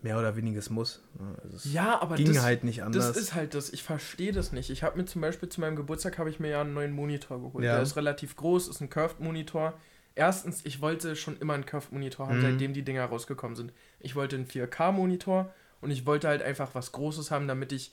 mehr 0.00 0.18
oder 0.18 0.36
weniges 0.36 0.70
Muss. 0.70 1.02
Also 1.42 1.56
es 1.56 1.72
Ja, 1.72 2.00
aber 2.00 2.16
ging 2.16 2.32
das, 2.32 2.42
halt 2.42 2.62
nicht 2.62 2.82
anders. 2.82 3.08
das 3.08 3.16
ist 3.16 3.34
halt 3.34 3.54
das. 3.54 3.70
Ich 3.72 3.82
verstehe 3.82 4.32
das 4.32 4.52
nicht. 4.52 4.70
Ich 4.70 4.82
habe 4.82 4.96
mir 4.98 5.06
zum 5.06 5.20
Beispiel 5.22 5.48
zu 5.48 5.60
meinem 5.60 5.76
Geburtstag 5.76 6.18
habe 6.18 6.30
ich 6.30 6.38
mir 6.40 6.48
ja 6.50 6.60
einen 6.60 6.74
neuen 6.74 6.92
Monitor 6.92 7.40
geholt. 7.40 7.64
Ja. 7.64 7.74
Der 7.74 7.82
ist 7.82 7.96
relativ 7.96 8.36
groß, 8.36 8.68
ist 8.68 8.80
ein 8.80 8.90
Curved-Monitor. 8.90 9.74
Erstens, 10.14 10.60
ich 10.64 10.80
wollte 10.80 11.16
schon 11.16 11.36
immer 11.38 11.54
einen 11.54 11.66
Curved-Monitor 11.66 12.28
haben, 12.28 12.38
Mhm. 12.38 12.42
seitdem 12.42 12.74
die 12.74 12.82
Dinger 12.84 13.06
rausgekommen 13.06 13.56
sind. 13.56 13.72
Ich 13.98 14.14
wollte 14.14 14.36
einen 14.36 14.46
4K-Monitor 14.46 15.52
und 15.80 15.90
ich 15.90 16.06
wollte 16.06 16.28
halt 16.28 16.42
einfach 16.42 16.74
was 16.74 16.92
Großes 16.92 17.30
haben, 17.32 17.48
damit 17.48 17.72
ich 17.72 17.92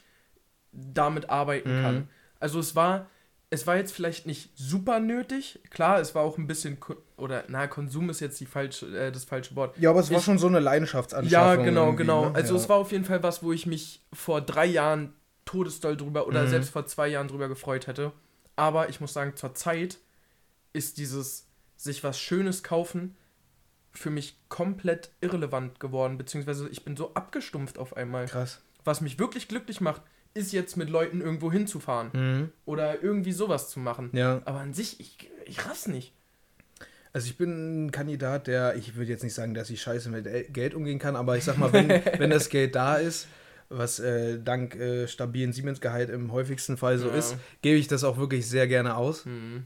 damit 0.71 1.29
arbeiten 1.29 1.79
Mhm. 1.79 1.81
kann. 1.83 2.09
Also 2.39 2.59
es 2.59 2.75
war, 2.75 3.07
es 3.49 3.67
war 3.67 3.75
jetzt 3.75 3.91
vielleicht 3.91 4.25
nicht 4.25 4.51
super 4.57 4.99
nötig. 4.99 5.59
Klar, 5.69 5.99
es 5.99 6.15
war 6.15 6.23
auch 6.23 6.37
ein 6.37 6.47
bisschen, 6.47 6.77
oder 7.17 7.43
na, 7.49 7.67
Konsum 7.67 8.09
ist 8.09 8.19
jetzt 8.21 8.39
die 8.39 8.45
falsche, 8.45 8.85
äh, 8.97 9.11
das 9.11 9.25
falsche 9.25 9.55
Wort. 9.55 9.77
ja, 9.77 9.89
aber 9.89 9.99
es 9.99 10.09
war 10.09 10.19
ich- 10.19 10.23
schon 10.23 10.37
so 10.39 10.47
eine 10.47 10.59
Leidenschaftsanschaffung. 10.59 11.31
Ja, 11.31 11.55
genau, 11.63 11.85
irgendwie, 11.87 11.97
genau. 12.03 12.29
ne? 12.29 12.35
Also 12.35 12.55
ja. 12.55 12.59
es 12.61 12.69
war 12.69 12.77
auf 12.77 12.91
jeden 12.91 13.05
Fall 13.05 13.21
was, 13.23 13.43
wo 13.43 13.51
ich 13.51 13.65
mich 13.65 14.01
vor 14.13 14.41
drei 14.41 14.65
Jahren 14.65 15.13
todesdoll 15.45 15.97
drüber 15.97 16.27
oder 16.27 16.43
Mhm. 16.43 16.47
selbst 16.49 16.69
vor 16.69 16.85
zwei 16.85 17.09
Jahren 17.09 17.27
drüber 17.27 17.47
gefreut 17.49 17.87
hätte. 17.87 18.13
Aber 18.55 18.89
ich 18.89 19.01
muss 19.01 19.11
sagen, 19.13 19.35
zur 19.35 19.53
Zeit 19.53 19.97
ist 20.73 20.97
dieses 20.97 21.47
sich 21.75 22.03
was 22.03 22.19
Schönes 22.19 22.63
kaufen 22.63 23.15
für 23.91 24.09
mich 24.11 24.37
komplett 24.47 25.11
irrelevant 25.19 25.79
geworden, 25.81 26.17
beziehungsweise 26.17 26.69
ich 26.69 26.85
bin 26.85 26.95
so 26.95 27.13
abgestumpft 27.15 27.77
auf 27.77 27.97
einmal. 27.97 28.25
krass. 28.27 28.61
Was 28.85 29.01
mich 29.01 29.19
wirklich 29.19 29.47
glücklich 29.49 29.81
macht, 29.81 30.01
ist 30.33 30.51
jetzt 30.53 30.77
mit 30.77 30.89
Leuten 30.89 31.21
irgendwo 31.21 31.51
hinzufahren. 31.51 32.09
Mhm. 32.13 32.49
Oder 32.65 33.01
irgendwie 33.03 33.31
sowas 33.33 33.69
zu 33.69 33.79
machen. 33.79 34.09
Ja. 34.13 34.41
Aber 34.45 34.59
an 34.59 34.73
sich, 34.73 34.99
ich, 34.99 35.29
ich 35.45 35.65
raff 35.65 35.87
nicht. 35.87 36.13
Also 37.13 37.27
ich 37.27 37.37
bin 37.37 37.87
ein 37.87 37.91
Kandidat, 37.91 38.47
der, 38.47 38.75
ich 38.75 38.95
würde 38.95 39.11
jetzt 39.11 39.23
nicht 39.23 39.33
sagen, 39.33 39.53
dass 39.53 39.69
ich 39.69 39.81
scheiße 39.81 40.09
mit 40.09 40.25
El- 40.27 40.45
Geld 40.45 40.73
umgehen 40.73 40.97
kann, 40.99 41.17
aber 41.17 41.35
ich 41.37 41.43
sag 41.43 41.57
mal, 41.57 41.73
wenn, 41.73 41.89
wenn 42.19 42.29
das 42.29 42.47
Geld 42.47 42.73
da 42.75 42.95
ist, 42.95 43.27
was 43.67 43.99
äh, 43.99 44.39
dank 44.41 44.75
äh, 44.75 45.07
stabilen 45.07 45.51
Siemens-Gehalt 45.51 46.09
im 46.09 46.31
häufigsten 46.31 46.77
Fall 46.77 46.97
so 46.97 47.09
Ja. 47.09 47.15
ist, 47.15 47.35
gebe 47.61 47.77
ich 47.77 47.87
das 47.87 48.03
auch 48.05 48.17
wirklich 48.17 48.47
sehr 48.47 48.67
gerne 48.67 48.95
aus. 48.95 49.25
Mhm. 49.25 49.65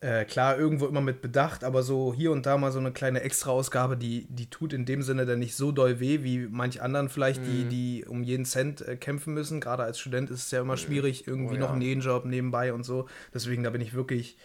Äh, 0.00 0.26
klar, 0.26 0.58
irgendwo 0.58 0.86
immer 0.86 1.00
mit 1.00 1.22
Bedacht, 1.22 1.64
aber 1.64 1.82
so 1.82 2.12
hier 2.14 2.30
und 2.30 2.44
da 2.44 2.58
mal 2.58 2.70
so 2.70 2.78
eine 2.78 2.92
kleine 2.92 3.22
Extra-Ausgabe, 3.22 3.96
die, 3.96 4.26
die 4.28 4.50
tut 4.50 4.74
in 4.74 4.84
dem 4.84 5.02
Sinne 5.02 5.24
dann 5.24 5.38
nicht 5.38 5.56
so 5.56 5.72
doll 5.72 6.00
weh, 6.00 6.22
wie 6.22 6.46
manch 6.50 6.82
anderen 6.82 7.08
vielleicht, 7.08 7.46
die, 7.46 7.64
Mhm. 7.64 7.68
die 7.70 8.04
um 8.06 8.22
jeden 8.22 8.44
Cent 8.44 8.82
äh, 8.86 8.96
kämpfen 8.96 9.32
müssen. 9.32 9.58
Gerade 9.58 9.84
als 9.84 9.98
Student 9.98 10.30
ist 10.30 10.44
es 10.44 10.50
ja 10.50 10.60
immer 10.60 10.76
schwierig, 10.76 11.26
irgendwie 11.26 11.56
Oh 11.56 11.58
noch 11.60 11.66
ja. 11.68 11.72
einen 11.72 11.78
Nebenjob 11.78 12.26
nebenbei 12.26 12.74
und 12.74 12.84
so. 12.84 13.08
Deswegen, 13.32 13.62
da 13.62 13.70
bin 13.70 13.80
ich 13.80 13.94
wirklich 13.94 14.36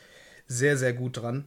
sehr, 0.48 0.78
sehr 0.78 0.94
gut 0.94 1.18
dran. 1.22 1.46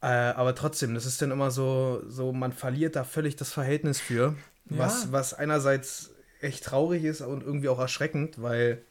Äh, 0.00 0.06
aber 0.06 0.54
trotzdem, 0.54 0.94
das 0.94 1.04
ist 1.04 1.20
dann 1.20 1.30
immer 1.30 1.50
so, 1.50 2.02
so, 2.08 2.32
man 2.32 2.52
verliert 2.52 2.96
da 2.96 3.04
völlig 3.04 3.36
das 3.36 3.52
Verhältnis 3.52 4.00
für, 4.00 4.34
was, 4.64 5.04
Ja. 5.04 5.12
was 5.12 5.34
einerseits 5.34 6.10
echt 6.40 6.64
traurig 6.64 7.04
ist 7.04 7.20
und 7.20 7.42
irgendwie 7.42 7.68
auch 7.68 7.78
erschreckend, 7.78 8.40
weil, 8.40 8.82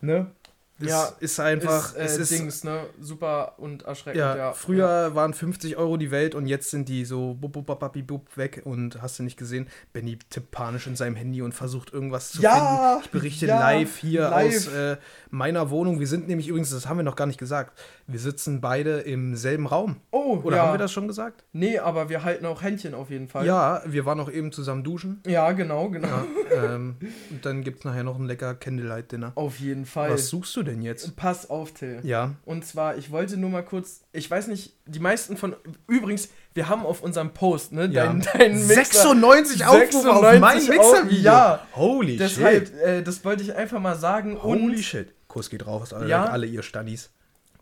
ne? 0.00 0.30
Das 0.78 0.88
Ja, 0.88 1.12
ist 1.20 1.38
einfach, 1.38 1.90
ist, 1.92 1.96
äh, 1.96 2.04
es 2.04 2.18
ist 2.18 2.32
Dings, 2.32 2.64
ne? 2.64 2.80
Super 3.00 3.54
und 3.58 3.82
erschreckend, 3.84 4.18
ja, 4.18 4.36
ja. 4.36 4.52
früher 4.54 5.14
waren 5.14 5.32
50 5.32 5.76
Euro 5.76 5.96
die 5.96 6.10
Welt 6.10 6.34
und 6.34 6.46
jetzt 6.48 6.70
sind 6.70 6.88
die 6.88 7.04
so 7.04 7.34
bub, 7.34 7.52
bub, 7.52 7.66
bub, 7.66 8.06
bub, 8.06 8.36
weg 8.36 8.62
und 8.64 9.00
hast 9.00 9.18
du 9.20 9.22
nicht 9.22 9.36
gesehen? 9.36 9.68
Benny 9.92 10.18
tippt 10.30 10.50
panisch 10.50 10.88
in 10.88 10.96
seinem 10.96 11.14
Handy 11.14 11.42
und 11.42 11.52
versucht 11.52 11.92
irgendwas 11.92 12.32
zu 12.32 12.42
Ja, 12.42 12.54
finden. 12.96 13.04
Ich 13.04 13.10
berichte 13.12 13.46
ja, 13.46 13.60
live 13.60 13.98
hier 13.98 14.22
live. 14.22 14.56
aus 14.56 14.66
äh, 14.74 14.96
meiner 15.30 15.70
Wohnung. 15.70 16.00
Wir 16.00 16.08
sind 16.08 16.26
nämlich 16.26 16.48
übrigens, 16.48 16.70
das 16.70 16.88
haben 16.88 16.96
wir 16.96 17.04
noch 17.04 17.16
gar 17.16 17.26
nicht 17.26 17.38
gesagt, 17.38 17.78
wir 18.06 18.18
sitzen 18.18 18.60
beide 18.60 19.00
im 19.00 19.34
selben 19.34 19.66
Raum. 19.66 19.96
Oh, 20.10 20.38
Oder 20.42 20.56
ja. 20.58 20.62
haben 20.66 20.74
wir 20.74 20.78
das 20.78 20.92
schon 20.92 21.08
gesagt? 21.08 21.44
Nee, 21.52 21.78
aber 21.78 22.08
wir 22.08 22.22
halten 22.22 22.44
auch 22.46 22.60
Händchen 22.62 22.92
auf 22.94 23.08
jeden 23.10 23.28
Fall. 23.28 23.46
Ja, 23.46 23.82
wir 23.86 24.04
waren 24.04 24.20
auch 24.20 24.30
eben 24.30 24.52
zusammen 24.52 24.84
duschen. 24.84 25.22
Ja, 25.26 25.52
genau, 25.52 25.88
genau. 25.88 26.08
Ja, 26.54 26.74
ähm, 26.74 26.96
und 27.30 27.44
dann 27.46 27.62
gibt 27.64 27.78
es 27.78 27.84
nachher 27.84 28.04
noch 28.04 28.18
ein 28.18 28.26
lecker 28.26 28.54
Candlelight-Dinner. 28.54 29.32
Auf 29.36 29.58
jeden 29.58 29.86
Fall. 29.86 30.10
Was 30.10 30.28
suchst 30.28 30.54
du 30.56 30.62
denn 30.62 30.82
jetzt? 30.82 31.16
Pass 31.16 31.48
auf, 31.48 31.72
Till. 31.72 32.00
Ja, 32.02 32.32
Und 32.44 32.64
zwar, 32.66 32.96
ich 32.98 33.10
wollte 33.10 33.36
nur 33.38 33.48
mal 33.50 33.64
kurz, 33.64 34.02
ich 34.12 34.30
weiß 34.30 34.48
nicht, 34.48 34.74
die 34.86 35.00
meisten 35.00 35.36
von, 35.36 35.56
übrigens, 35.86 36.28
wir 36.52 36.68
haben 36.68 36.84
auf 36.84 37.02
unserem 37.02 37.30
Post, 37.32 37.72
ne, 37.72 37.86
Ja. 37.86 38.04
dein, 38.06 38.20
dein 38.34 38.52
Mixer. 38.66 38.74
96 38.74 39.64
Aufrufe 39.66 40.10
auf 40.12 40.20
96 40.24 40.40
mein 40.40 40.76
Mixer-Video. 40.78 41.22
Ja. 41.22 41.66
Holy 41.74 42.12
shit. 42.12 42.20
Deshalb, 42.20 42.82
äh, 42.82 43.02
das 43.02 43.24
wollte 43.24 43.42
ich 43.42 43.54
einfach 43.54 43.80
mal 43.80 43.96
sagen. 43.96 44.42
Holy 44.42 44.82
shit. 44.82 45.14
Kuss 45.26 45.48
geht 45.50 45.66
raus, 45.66 45.92
alle, 45.92 46.08
Ja. 46.08 46.26
alle 46.26 46.46
ihr 46.46 46.62
Stunnies. 46.62 47.10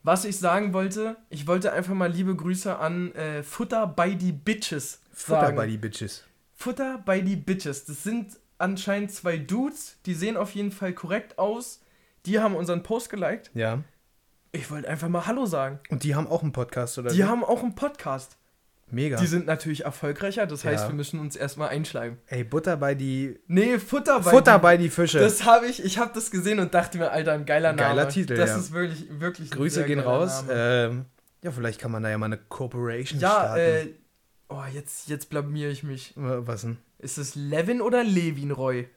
Was 0.02 0.24
ich 0.24 0.38
sagen 0.38 0.72
wollte, 0.72 1.16
ich 1.30 1.46
wollte 1.46 1.72
einfach 1.72 1.94
mal 1.94 2.10
liebe 2.10 2.34
Grüße 2.34 2.76
an 2.78 3.12
äh, 3.14 3.42
Futter 3.42 3.86
by 3.86 4.16
die 4.16 4.32
Bitches 4.32 5.00
Futter 5.12 5.40
sagen. 5.42 5.56
bei 5.56 5.66
die 5.66 5.78
Bitches. 5.78 6.24
Futter 6.54 6.98
by 6.98 7.22
die 7.22 7.36
Bitches. 7.36 7.84
Das 7.84 8.02
sind 8.02 8.38
anscheinend 8.58 9.12
zwei 9.12 9.38
Dudes, 9.38 9.96
die 10.06 10.14
sehen 10.14 10.36
auf 10.36 10.54
jeden 10.54 10.72
Fall 10.72 10.92
korrekt 10.92 11.38
aus. 11.38 11.80
Die 12.26 12.38
haben 12.38 12.54
unseren 12.54 12.82
Post 12.82 13.10
geliked. 13.10 13.50
Ja. 13.54 13.82
Ich 14.52 14.70
wollte 14.70 14.88
einfach 14.88 15.08
mal 15.08 15.26
Hallo 15.26 15.46
sagen. 15.46 15.80
Und 15.88 16.04
die 16.04 16.14
haben 16.14 16.26
auch 16.26 16.42
einen 16.42 16.52
Podcast, 16.52 16.98
oder? 16.98 17.10
Die 17.10 17.24
haben 17.24 17.42
auch 17.42 17.62
einen 17.62 17.74
Podcast. 17.74 18.36
Mega. 18.92 19.16
Die 19.16 19.26
sind 19.26 19.46
natürlich 19.46 19.84
erfolgreicher, 19.86 20.46
das 20.46 20.64
heißt, 20.66 20.84
Ja. 20.84 20.88
wir 20.90 20.94
müssen 20.94 21.18
uns 21.18 21.34
erstmal 21.34 21.70
einschleimen. 21.70 22.18
Ey, 22.26 22.44
Butter 22.44 22.76
bei 22.76 22.94
die. 22.94 23.40
Nee, 23.46 23.78
Futter 23.78 24.20
bei 24.20 24.30
Futter 24.30 24.58
die, 24.58 24.62
bei 24.62 24.76
die 24.76 24.90
Fische. 24.90 25.18
Das 25.18 25.44
habe 25.46 25.66
ich, 25.66 25.82
ich 25.82 25.96
habe 25.96 26.10
das 26.14 26.30
gesehen 26.30 26.60
und 26.60 26.74
dachte 26.74 26.98
mir, 26.98 27.10
Alter, 27.10 27.32
ein 27.32 27.46
geiler 27.46 27.72
Name. 27.72 27.88
Geiler 27.88 28.08
Titel, 28.10 28.36
Das 28.36 28.50
ja. 28.50 28.56
ist 28.58 28.72
wirklich, 28.72 29.06
wirklich 29.18 29.50
Grüße 29.50 29.84
gehen 29.84 29.98
geiler 30.00 30.10
raus. 30.10 30.44
Ähm, 30.50 31.06
ja, 31.42 31.50
vielleicht 31.50 31.80
kann 31.80 31.90
man 31.90 32.02
da 32.02 32.10
ja 32.10 32.18
mal 32.18 32.26
eine 32.26 32.36
Corporation 32.36 33.18
ja, 33.18 33.30
starten. 33.30 33.60
äh, 33.60 33.86
oh, 34.50 34.62
jetzt, 34.74 35.08
jetzt 35.08 35.30
blamier 35.30 35.70
ich 35.70 35.82
mich. 35.82 36.14
Äh, 36.18 36.46
Was 36.46 36.60
denn? 36.60 36.76
Ist 36.98 37.16
es 37.16 37.34
Levin 37.34 37.80
oder 37.80 38.04
Levin 38.04 38.50
Roy? 38.50 38.88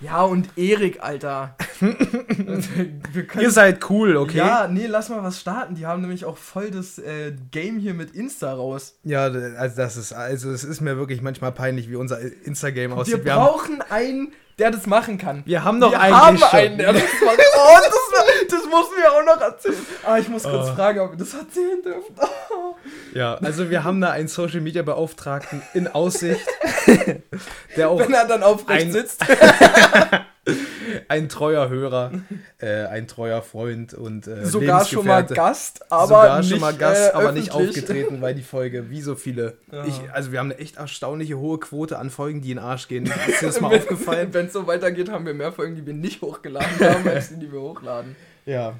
Ja, 0.00 0.22
und 0.22 0.48
Erik, 0.56 1.02
Alter. 1.02 1.56
wir 1.80 3.26
können, 3.26 3.44
Ihr 3.44 3.50
seid 3.50 3.90
cool, 3.90 4.16
okay? 4.16 4.38
Ja, 4.38 4.66
nee, 4.66 4.86
lass 4.86 5.10
mal 5.10 5.22
was 5.22 5.40
starten. 5.40 5.74
Die 5.74 5.84
haben 5.84 6.00
nämlich 6.00 6.24
auch 6.24 6.38
voll 6.38 6.70
das 6.70 6.98
äh, 6.98 7.34
Game 7.50 7.78
hier 7.78 7.92
mit 7.92 8.12
Insta 8.12 8.52
raus. 8.52 8.98
Ja, 9.04 9.24
also 9.24 9.76
das 9.76 9.98
ist, 9.98 10.12
also 10.14 10.50
es 10.50 10.64
ist 10.64 10.80
mir 10.80 10.96
wirklich 10.96 11.20
manchmal 11.20 11.52
peinlich, 11.52 11.90
wie 11.90 11.96
unser 11.96 12.18
Insta-Game 12.20 12.92
aussieht. 12.92 13.24
Wir 13.24 13.34
haben, 13.34 13.46
brauchen 13.46 13.82
einen, 13.90 14.32
der 14.58 14.70
das 14.70 14.86
machen 14.86 15.18
kann. 15.18 15.42
wir 15.44 15.64
haben 15.64 15.80
doch 15.80 15.90
wir 15.90 16.00
eigentlich 16.00 16.18
haben 16.18 16.38
schon. 16.38 16.58
einen, 16.58 16.78
der 16.78 16.92
das 16.94 17.02
macht. 17.24 17.38
Oh, 17.38 17.76
das, 17.84 18.09
das 18.52 18.64
mussten 18.70 18.94
wir 18.96 19.12
auch 19.12 19.24
noch 19.24 19.40
erzählen. 19.40 19.76
Ah, 20.04 20.18
ich 20.18 20.28
muss 20.28 20.42
kurz 20.42 20.68
Oh. 20.70 20.74
fragen, 20.74 21.00
ob 21.00 21.12
wir 21.12 21.18
das 21.18 21.34
erzählen 21.34 21.82
dürfen. 21.82 22.14
Oh. 22.18 22.74
Ja, 23.14 23.34
also 23.34 23.68
wir 23.70 23.82
haben 23.84 24.00
da 24.00 24.10
einen 24.12 24.28
Social 24.28 24.60
Media 24.60 24.82
Beauftragten 24.82 25.62
in 25.74 25.88
Aussicht, 25.88 26.46
der 27.76 27.90
auch 27.90 27.98
Wenn 27.98 28.14
er 28.14 28.24
dann 28.26 28.42
aufrecht 28.44 28.86
Ein- 28.86 28.92
sitzt. 28.92 29.24
ein 31.08 31.28
treuer 31.28 31.68
Hörer, 31.68 32.12
äh, 32.58 32.84
ein 32.86 33.06
treuer 33.08 33.42
Freund 33.42 33.94
und 33.94 34.26
äh, 34.26 34.44
Sogar 34.46 34.84
schon 34.84 35.06
mal. 35.06 35.24
Gast, 35.24 35.90
aber 35.90 36.06
Sogar 36.06 36.38
nicht, 36.38 36.50
schon 36.50 36.60
mal 36.60 36.74
Gast, 36.74 37.10
äh, 37.12 37.16
aber 37.16 37.32
nicht 37.32 37.52
aufgetreten, 37.52 38.20
weil 38.22 38.34
die 38.34 38.42
Folge, 38.42 38.90
wie 38.90 39.02
so 39.02 39.14
viele. 39.16 39.58
Ja. 39.70 39.84
Ich, 39.84 40.00
also 40.12 40.32
wir 40.32 40.38
haben 40.38 40.50
eine 40.52 40.60
echt 40.60 40.76
erstaunliche 40.76 41.36
hohe 41.38 41.58
Quote 41.58 41.98
an 41.98 42.10
Folgen, 42.10 42.40
die 42.40 42.52
in 42.52 42.56
den 42.58 42.64
Arsch 42.64 42.88
gehen. 42.88 43.06
Ist 43.28 43.42
dir 43.42 43.46
das 43.46 43.60
mal 43.60 43.74
aufgefallen? 43.76 44.28
Wenn 44.32 44.46
es 44.46 44.52
so 44.52 44.66
weitergeht, 44.66 45.10
haben 45.10 45.26
wir 45.26 45.34
mehr 45.34 45.52
Folgen, 45.52 45.74
die 45.76 45.84
wir 45.84 45.94
nicht 45.94 46.22
hochgeladen 46.22 46.68
haben, 46.80 47.08
als 47.08 47.28
die, 47.28 47.36
die 47.38 47.52
wir 47.52 47.60
hochladen. 47.60 48.16
Ja. 48.50 48.76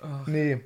Ach. 0.00 0.26
Nee. 0.26 0.60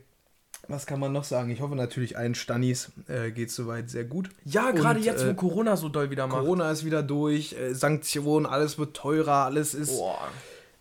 Was 0.68 0.84
kann 0.86 0.98
man 0.98 1.12
noch 1.12 1.22
sagen? 1.24 1.50
Ich 1.50 1.60
hoffe 1.60 1.76
natürlich 1.76 2.16
allen 2.18 2.34
Stannis 2.34 2.90
äh, 3.06 3.30
geht 3.30 3.52
soweit 3.52 3.88
sehr 3.88 4.04
gut. 4.04 4.30
Ja, 4.44 4.72
gerade 4.72 4.98
jetzt, 4.98 5.24
wo 5.24 5.30
äh, 5.30 5.34
Corona 5.34 5.76
so 5.76 5.88
doll 5.88 6.10
wieder 6.10 6.26
macht. 6.26 6.40
Corona 6.40 6.70
ist 6.72 6.84
wieder 6.84 7.04
durch, 7.04 7.52
äh, 7.52 7.72
Sanktionen, 7.72 8.46
alles 8.46 8.76
wird 8.78 8.96
teurer, 8.96 9.44
alles 9.44 9.74
ist 9.74 10.00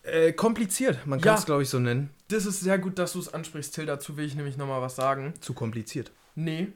äh, 0.04 0.32
kompliziert. 0.34 1.06
Man 1.06 1.20
Ja. 1.20 1.26
kann 1.26 1.36
es, 1.38 1.46
glaube 1.46 1.62
ich, 1.64 1.70
so 1.70 1.78
nennen. 1.80 2.10
Das 2.30 2.48
ist 2.48 2.62
sehr 2.62 2.80
gut, 2.80 2.98
dass 2.98 3.14
du 3.14 3.20
es 3.20 3.32
ansprichst, 3.32 3.76
Till. 3.76 3.86
Dazu 3.86 4.18
will 4.18 4.26
ich 4.26 4.34
nämlich 4.36 4.58
nochmal 4.58 4.82
was 4.82 4.96
sagen. 4.96 5.34
Zu 5.42 5.54
kompliziert. 5.54 6.12
Nee. 6.34 6.70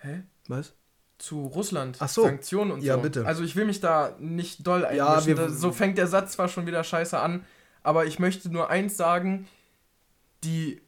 Hä? 0.00 0.22
Was? 0.48 0.74
Zu 1.16 1.46
Russland. 1.46 1.96
Ach 2.00 2.08
so. 2.10 2.24
Sanktionen 2.24 2.72
und 2.72 2.82
Ja, 2.82 2.96
so. 2.96 3.00
bitte. 3.00 3.24
Also 3.26 3.42
ich 3.42 3.56
will 3.56 3.64
mich 3.64 3.80
da 3.80 4.14
nicht 4.18 4.66
doll 4.66 4.84
einmischen. 4.84 4.98
Ja, 4.98 5.26
wir- 5.26 5.48
so 5.50 5.72
fängt 5.72 5.96
der 5.96 6.06
Satz 6.08 6.32
zwar 6.32 6.48
schon 6.48 6.66
wieder 6.66 6.84
scheiße 6.84 7.18
an, 7.18 7.44
aber 7.82 8.04
ich 8.04 8.18
möchte 8.18 8.50
nur 8.50 8.68
eins 8.68 8.98
sagen. 8.98 9.46
Die, 10.44 10.80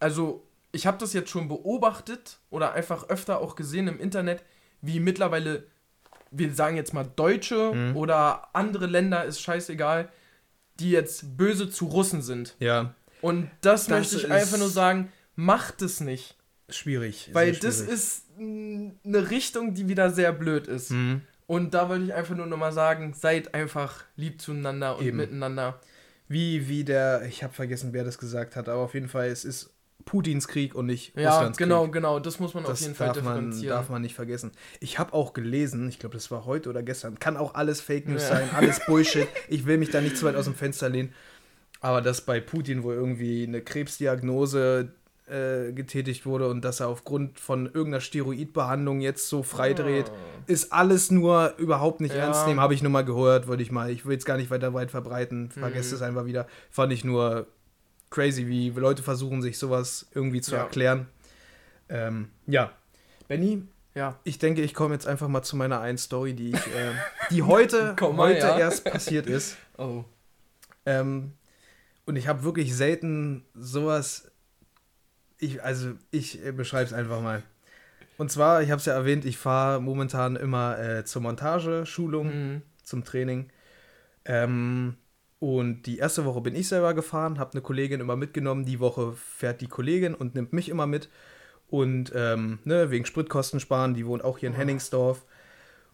also 0.00 0.46
ich 0.72 0.86
habe 0.86 0.98
das 0.98 1.12
jetzt 1.12 1.30
schon 1.30 1.48
beobachtet 1.48 2.38
oder 2.50 2.72
einfach 2.72 3.08
öfter 3.08 3.40
auch 3.40 3.54
gesehen 3.56 3.88
im 3.88 3.98
Internet, 4.00 4.42
wie 4.82 5.00
mittlerweile, 5.00 5.64
wir 6.30 6.52
sagen 6.54 6.76
jetzt 6.76 6.92
mal 6.92 7.04
Deutsche 7.16 7.72
Mhm. 7.72 7.96
oder 7.96 8.54
andere 8.54 8.86
Länder, 8.86 9.24
ist 9.24 9.40
scheißegal, 9.40 10.08
die 10.80 10.90
jetzt 10.90 11.36
böse 11.36 11.70
zu 11.70 11.86
Russen 11.86 12.20
sind. 12.22 12.54
Ja, 12.58 12.94
Und 13.22 13.50
das, 13.62 13.86
Das 13.86 13.88
möchte 13.88 14.16
ich 14.18 14.30
einfach 14.30 14.58
nur 14.58 14.68
sagen, 14.68 15.10
macht 15.34 15.80
es 15.82 16.00
nicht. 16.00 16.36
schwierig. 16.68 17.30
Weil 17.32 17.54
sehr 17.54 17.62
das 17.62 17.76
schwierig. 17.78 17.92
ist 17.94 18.22
eine 18.38 19.30
Richtung, 19.30 19.72
die 19.74 19.88
wieder 19.88 20.10
sehr 20.10 20.32
blöd 20.32 20.66
ist. 20.66 20.90
Mhm. 20.90 21.22
Und 21.46 21.72
da 21.74 21.88
wollte 21.88 22.04
ich 22.04 22.12
einfach 22.14 22.34
nur 22.34 22.46
nochmal 22.46 22.72
sagen, 22.72 23.14
seid 23.14 23.54
einfach 23.54 24.02
lieb 24.16 24.42
zueinander 24.42 24.98
und 24.98 25.06
Eben. 25.06 25.16
miteinander. 25.16 25.80
Wie, 26.28 26.68
wie 26.68 26.84
der, 26.84 27.22
ich 27.26 27.42
habe 27.44 27.52
vergessen, 27.54 27.92
wer 27.92 28.04
das 28.04 28.18
gesagt 28.18 28.56
hat, 28.56 28.68
aber 28.68 28.80
auf 28.82 28.94
jeden 28.94 29.08
Fall, 29.08 29.28
es 29.28 29.44
ist 29.44 29.70
Putins 30.04 30.46
Krieg 30.48 30.74
und 30.74 30.86
nicht 30.86 31.16
Ja, 31.16 31.30
Russlands 31.30 31.58
genau, 31.58 31.84
Krieg. 31.84 31.92
genau. 31.94 32.20
Das 32.20 32.38
muss 32.40 32.54
man 32.54 32.64
auf 32.64 32.70
Das 32.70 32.80
jeden 32.80 32.94
Fall 32.94 33.08
man, 33.08 33.14
differenzieren. 33.14 33.68
darf 33.76 33.88
man 33.88 34.02
nicht 34.02 34.14
vergessen. 34.14 34.52
Ich 34.80 34.98
habe 34.98 35.12
auch 35.12 35.32
gelesen, 35.32 35.88
ich 35.88 35.98
glaube, 35.98 36.14
das 36.14 36.30
war 36.30 36.44
heute 36.46 36.68
oder 36.70 36.82
gestern, 36.82 37.18
kann 37.18 37.36
auch 37.36 37.54
alles 37.54 37.80
Fake 37.80 38.08
News 38.08 38.22
Ja. 38.22 38.36
sein, 38.36 38.50
alles 38.54 38.80
Bullshit. 38.86 39.26
Ich 39.48 39.66
will 39.66 39.78
mich 39.78 39.90
da 39.90 40.00
nicht 40.00 40.16
zu 40.16 40.24
weit 40.26 40.36
aus 40.36 40.44
dem 40.44 40.54
Fenster 40.54 40.88
lehnen. 40.88 41.12
Aber 41.80 42.00
dass 42.02 42.20
bei 42.20 42.40
Putin 42.40 42.82
wohl 42.84 42.94
irgendwie 42.94 43.44
eine 43.46 43.60
Krebsdiagnose 43.62 44.92
äh, 45.28 45.72
getätigt 45.72 46.24
wurde 46.26 46.48
und 46.48 46.64
dass 46.64 46.80
er 46.80 46.88
aufgrund 46.88 47.40
von 47.40 47.66
irgendeiner 47.66 48.00
Steroidbehandlung 48.00 49.00
jetzt 49.00 49.28
so 49.28 49.42
freidreht, 49.42 50.10
ist 50.46 50.72
alles 50.72 51.10
nur 51.10 51.54
überhaupt 51.58 52.00
nicht 52.00 52.14
Ja. 52.14 52.22
ernst 52.26 52.46
nehmen. 52.46 52.60
Habe 52.60 52.74
ich 52.74 52.82
nur 52.82 52.92
mal 52.92 53.04
gehört, 53.04 53.48
wollte 53.48 53.62
ich 53.62 53.72
mal. 53.72 53.90
Ich 53.90 54.06
will 54.06 54.12
jetzt 54.12 54.24
gar 54.26 54.36
nicht 54.36 54.50
weiter 54.50 54.72
weit 54.74 54.90
verbreiten. 54.92 55.50
Vergesst 55.50 55.90
Mhm. 55.90 55.96
es 55.96 56.02
einfach 56.02 56.26
wieder. 56.26 56.46
Fand 56.70 56.92
ich 56.92 57.04
nur 57.04 57.46
crazy, 58.10 58.46
wie 58.46 58.70
Leute 58.70 59.02
versuchen, 59.02 59.42
sich 59.42 59.58
sowas 59.58 60.06
irgendwie 60.14 60.40
zu 60.40 60.52
Ja. 60.54 60.62
erklären. 60.62 61.06
Ähm, 61.88 62.28
ja. 62.46 62.70
Benny, 63.26 63.62
Ja. 63.96 64.18
ich 64.22 64.38
denke, 64.38 64.62
ich 64.62 64.74
komme 64.74 64.94
jetzt 64.94 65.06
einfach 65.08 65.26
mal 65.28 65.42
zu 65.42 65.56
meiner 65.56 65.80
einen 65.80 65.98
Story, 65.98 66.34
die 66.34 66.50
ich, 66.50 66.66
äh, 66.66 66.92
die 67.30 67.42
heute, 67.42 67.96
mal, 68.00 68.28
heute 68.34 68.38
ja. 68.46 68.58
erst 68.58 68.84
passiert 68.84 69.26
ist. 69.26 69.56
Oh. 69.76 70.04
Ähm, 70.84 71.32
und 72.04 72.14
ich 72.14 72.28
habe 72.28 72.44
wirklich 72.44 72.76
selten 72.76 73.44
sowas. 73.54 74.30
Ich, 75.38 75.62
also, 75.62 75.92
ich 76.10 76.44
äh, 76.44 76.52
beschreibe 76.52 76.84
es 76.86 76.92
einfach 76.92 77.20
mal. 77.20 77.42
Und 78.18 78.30
zwar, 78.30 78.62
ich 78.62 78.70
habe 78.70 78.80
es 78.80 78.86
ja 78.86 78.94
erwähnt, 78.94 79.24
ich 79.24 79.36
fahre 79.38 79.80
momentan 79.80 80.36
immer 80.36 80.78
äh, 80.78 81.04
zur 81.04 81.22
Montageschulung, 81.22 82.28
Mhm. 82.28 82.62
zum 82.82 83.04
Training. 83.04 83.50
Ähm, 84.24 84.96
Und 85.38 85.82
die 85.84 85.98
erste 85.98 86.24
Woche 86.24 86.40
bin 86.40 86.54
ich 86.56 86.68
selber 86.68 86.94
gefahren, 86.94 87.38
habe 87.38 87.52
eine 87.52 87.60
Kollegin 87.62 88.00
immer 88.00 88.16
mitgenommen. 88.16 88.64
Die 88.64 88.80
Woche 88.80 89.12
fährt 89.14 89.60
die 89.60 89.68
Kollegin 89.68 90.14
und 90.14 90.34
nimmt 90.34 90.52
mich 90.54 90.68
immer 90.70 90.86
mit. 90.86 91.10
Und 91.68 92.12
ähm, 92.14 92.60
ne, 92.64 92.90
wegen 92.90 93.04
Spritkosten 93.06 93.60
sparen, 93.60 93.94
die 93.94 94.06
wohnt 94.06 94.24
auch 94.24 94.38
hier 94.38 94.48
in 94.48 94.54
Oh. 94.54 94.58
Henningsdorf. 94.58 95.26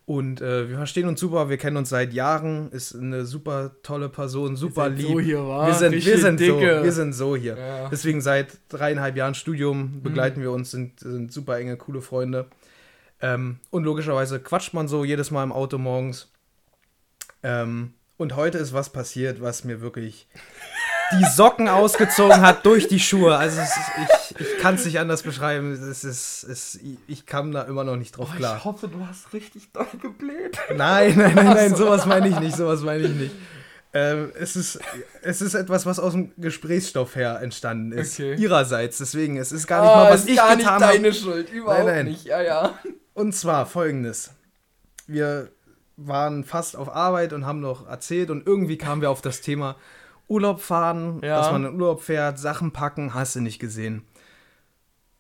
Und 0.05 0.41
äh, 0.41 0.69
wir 0.69 0.77
verstehen 0.77 1.07
uns 1.07 1.21
super, 1.21 1.49
wir 1.49 1.59
kennen 1.59 1.77
uns 1.77 1.89
seit 1.89 2.13
Jahren, 2.13 2.71
ist 2.73 2.95
eine 2.95 3.25
super 3.25 3.71
tolle 3.85 4.09
Person, 4.09 4.57
super 4.57 4.87
seid 4.91 4.99
lieb. 4.99 5.07
so 5.07 5.21
hier, 5.21 5.47
wa? 5.47 5.67
wir 5.69 5.75
sind, 5.75 5.93
wir 5.93 6.19
sind 6.19 6.41
so, 6.41 6.61
wir 6.61 6.93
sind 6.93 7.13
so 7.13 7.37
hier. 7.37 7.57
Ja. 7.57 7.89
Deswegen 7.89 8.21
seit 8.21 8.59
dreieinhalb 8.69 9.17
Jahren 9.17 9.35
Studium 9.35 9.83
Mhm. 9.99 10.03
begleiten 10.03 10.41
wir 10.43 10.51
uns, 10.51 10.73
sind, 10.73 10.99
sind 11.01 11.33
super 11.33 11.57
enge, 11.59 11.77
coole 11.77 12.03
Freunde. 12.03 12.47
Ähm, 13.21 13.59
und 13.71 13.85
logischerweise 13.85 14.41
quatscht 14.41 14.75
man 14.75 14.89
so 14.89 15.05
jedes 15.05 15.31
Mal 15.31 15.45
im 15.45 15.53
Auto 15.53 15.79
morgens. 15.79 16.33
Ähm, 17.45 17.95
und 18.17 18.35
heute 18.35 18.59
ist 18.59 18.73
was 18.73 18.91
passiert, 18.91 19.41
was 19.41 19.63
mir 19.63 19.81
wirklich 19.81 20.27
die 21.19 21.25
Socken 21.25 21.69
ausgezogen 21.69 22.41
hat 22.41 22.65
durch 22.67 22.89
die 22.89 23.01
Schuhe. 23.01 23.37
Also 23.37 23.61
ist, 23.61 23.73
ich, 24.31 24.41
ich 24.41 24.59
kann 24.59 24.75
es 24.77 24.85
nicht 24.85 24.99
anders 24.99 25.23
beschreiben. 25.23 25.73
Es 25.73 26.05
ist, 26.05 26.45
es, 26.45 26.81
ich 27.07 27.27
kam 27.27 27.53
da 27.53 27.63
immer 27.63 27.85
noch 27.85 27.97
nicht 27.97 28.17
drauf 28.17 28.31
Oh, 28.33 28.37
klar. 28.37 28.57
Ich 28.59 28.65
hoffe, 28.65 28.89
du 28.89 29.07
hast 29.07 29.33
richtig 29.33 29.73
doll 29.73 29.87
gebläht. 30.01 30.59
Nein, 30.77 31.15
nein, 31.17 31.35
nein, 31.35 31.47
nein, 31.47 31.71
so. 31.71 31.85
sowas 31.85 32.07
meine 32.07 32.29
ich 32.29 32.39
nicht, 32.41 32.57
sowas 32.57 32.83
meine 32.83 33.05
ich 33.05 33.15
nicht. 33.15 33.35
Ähm, 33.95 34.33
es, 34.39 34.57
ist, 34.57 34.81
es 35.21 35.43
ist 35.43 35.53
etwas, 35.55 35.85
was 35.85 35.99
aus 35.99 36.13
dem 36.13 36.33
Gesprächsstoff 36.39 37.15
her 37.15 37.41
entstanden 37.43 37.93
ist. 37.93 38.15
Okay. 38.19 38.37
Ihrerseits. 38.37 38.99
Deswegen, 38.99 39.37
es 39.37 39.53
ist 39.53 39.67
gar 39.67 39.83
nicht 39.83 39.95
mal, 39.95 40.11
was 40.11 40.21
ist 40.21 40.31
ich 40.31 40.37
gar 40.37 40.57
getan 40.57 40.59
nicht 40.59 40.67
habe. 40.67 40.85
deine 40.85 41.13
Schuld, 41.13 41.51
überhaupt 41.51 41.85
nein. 41.85 42.07
nicht. 42.07 42.25
Ja, 42.25 42.41
ja. 42.41 42.79
Und 43.13 43.35
zwar 43.35 43.67
folgendes. 43.67 44.31
Wir 45.07 45.51
waren 45.99 46.45
fast 46.45 46.75
auf 46.75 46.89
Arbeit 46.95 47.35
und 47.35 47.45
haben 47.45 47.61
noch 47.61 47.87
erzählt 47.87 48.31
und 48.31 48.47
irgendwie 48.47 48.79
kamen 48.79 49.03
wir 49.03 49.11
auf 49.11 49.21
das 49.21 49.43
Thema 49.43 49.77
Urlaub 50.29 50.61
fahren, 50.61 51.21
Ja. 51.23 51.39
dass 51.39 51.53
man 51.53 51.65
in 51.65 51.75
Urlaub 51.75 52.03
fährt, 52.03 52.39
Sachen 52.39 52.73
packen, 52.73 53.15
hast 53.15 53.37
du 53.37 53.41
nicht 53.41 53.59
gesehen. 53.59 54.05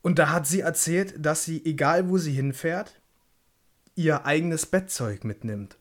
Und 0.02 0.18
da 0.18 0.30
hat 0.30 0.47
sie 0.47 0.61
erzählt, 0.61 1.14
dass 1.25 1.44
sie, 1.44 1.64
egal 1.64 2.09
wo 2.09 2.18
sie 2.18 2.32
hinfährt, 2.32 3.00
ihr 3.94 4.25
eigenes 4.26 4.66
Bettzeug 4.66 5.25
mitnimmt. 5.25 5.76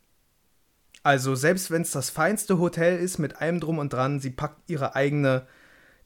Also 1.04 1.34
selbst 1.34 1.72
wenn 1.72 1.82
es 1.82 1.92
das 1.92 2.10
feinste 2.12 2.60
Hotel 2.60 3.00
ist 3.00 3.18
mit 3.18 3.38
allem 3.42 3.60
drum 3.60 3.80
und 3.80 3.92
dran, 3.94 4.20
sie 4.20 4.30
packt 4.30 4.70
ihre 4.70 4.96
eigene 4.96 5.48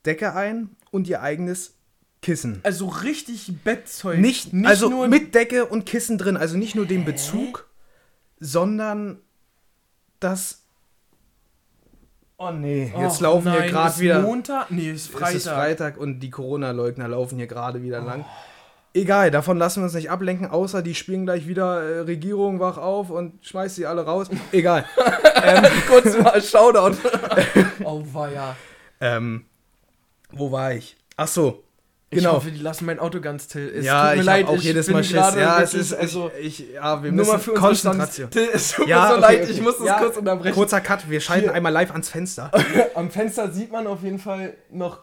Decke 0.05 0.33
ein 0.33 0.69
und 0.91 1.07
ihr 1.07 1.21
eigenes 1.21 1.73
Kissen. 2.21 2.61
Also 2.63 2.87
richtig 2.87 3.53
Bettzeug. 3.63 4.19
Nicht, 4.19 4.53
nicht 4.53 4.67
also 4.67 4.89
nur 4.89 5.07
mit 5.07 5.35
Decke 5.35 5.65
und 5.65 5.85
Kissen 5.85 6.17
drin, 6.17 6.37
also 6.37 6.57
nicht 6.57 6.75
nur 6.75 6.85
den 6.85 7.03
Bezug, 7.05 7.69
sondern 8.39 9.19
das. 10.19 10.61
Oh 12.37 12.51
nee, 12.51 12.91
jetzt 12.97 13.17
Och, 13.17 13.21
laufen 13.21 13.51
hier 13.51 13.61
nein, 13.61 13.69
gerade 13.71 13.89
ist 13.89 13.99
wieder. 13.99 14.21
Montag? 14.21 14.69
Nee, 14.69 14.91
ist 14.91 15.09
Freitag. 15.09 15.29
Es 15.29 15.35
ist 15.35 15.47
Freitag 15.47 15.97
und 15.97 16.19
die 16.19 16.29
Corona-Leugner 16.29 17.07
laufen 17.07 17.37
hier 17.37 17.47
gerade 17.47 17.81
wieder 17.81 18.01
lang. 18.01 18.25
Egal, 18.93 19.29
davon 19.29 19.57
lassen 19.57 19.81
wir 19.81 19.85
uns 19.85 19.93
nicht 19.93 20.09
ablenken, 20.09 20.49
außer 20.49 20.81
die 20.81 20.95
spielen 20.95 21.25
gleich 21.25 21.47
wieder 21.47 21.81
äh, 21.81 21.99
Regierung 21.99 22.61
wach 22.61 22.77
auf 22.77 23.09
und 23.09 23.45
schmeißt 23.45 23.75
sie 23.75 23.85
alle 23.85 24.05
raus. 24.05 24.29
Egal. 24.53 24.85
Kurz 25.87 26.17
mal 26.17 26.41
Shoutout. 26.41 26.97
oh, 27.83 28.03
war 28.13 28.31
ja. 28.31 28.55
ähm, 29.01 29.45
wo 30.31 30.49
war 30.51 30.73
ich? 30.73 30.95
Ach 31.17 31.27
so, 31.27 31.64
Ich 32.11 32.19
genau. 32.19 32.33
hoffe, 32.33 32.51
die 32.51 32.59
lassen 32.61 32.85
mein 32.85 32.99
Auto 32.99 33.19
ganz 33.19 33.45
still. 33.45 33.67
Es 33.75 33.83
ja, 33.85 34.07
tut 34.07 34.15
mir 34.15 34.19
ich 34.21 34.25
leid, 34.25 34.47
auch 34.47 34.55
ich 34.55 34.63
jedes 34.63 34.89
Mal 34.89 35.03
Schiss. 35.03 35.15
Ja, 35.15 35.59
es 35.61 35.73
ist, 35.73 35.91
also, 35.93 36.31
ich, 36.39 36.61
ich, 36.61 36.73
ja, 36.73 37.01
wir 37.03 37.11
müssen 37.11 37.39
für 37.39 37.51
unsere 37.53 37.67
Konzentration. 37.67 38.29
Till, 38.29 38.47
es 38.53 38.71
tut 38.73 38.87
Ja, 38.87 39.01
mir 39.01 39.07
so 39.07 39.13
okay, 39.13 39.21
leid, 39.21 39.41
okay. 39.43 39.51
ich 39.51 39.61
muss 39.61 39.77
das 39.79 39.87
Ja, 39.87 39.97
kurz 39.99 40.17
unterbrechen. 40.17 40.53
Kurzer 40.53 40.81
Cut, 40.81 41.09
wir 41.09 41.19
schalten 41.19 41.45
Hier. 41.45 41.53
einmal 41.53 41.73
live 41.73 41.91
ans 41.91 42.09
Fenster. 42.09 42.51
Am 42.95 43.09
Fenster 43.09 43.51
sieht 43.51 43.71
man 43.71 43.87
auf 43.87 44.03
jeden 44.03 44.19
Fall 44.19 44.53
noch 44.69 44.99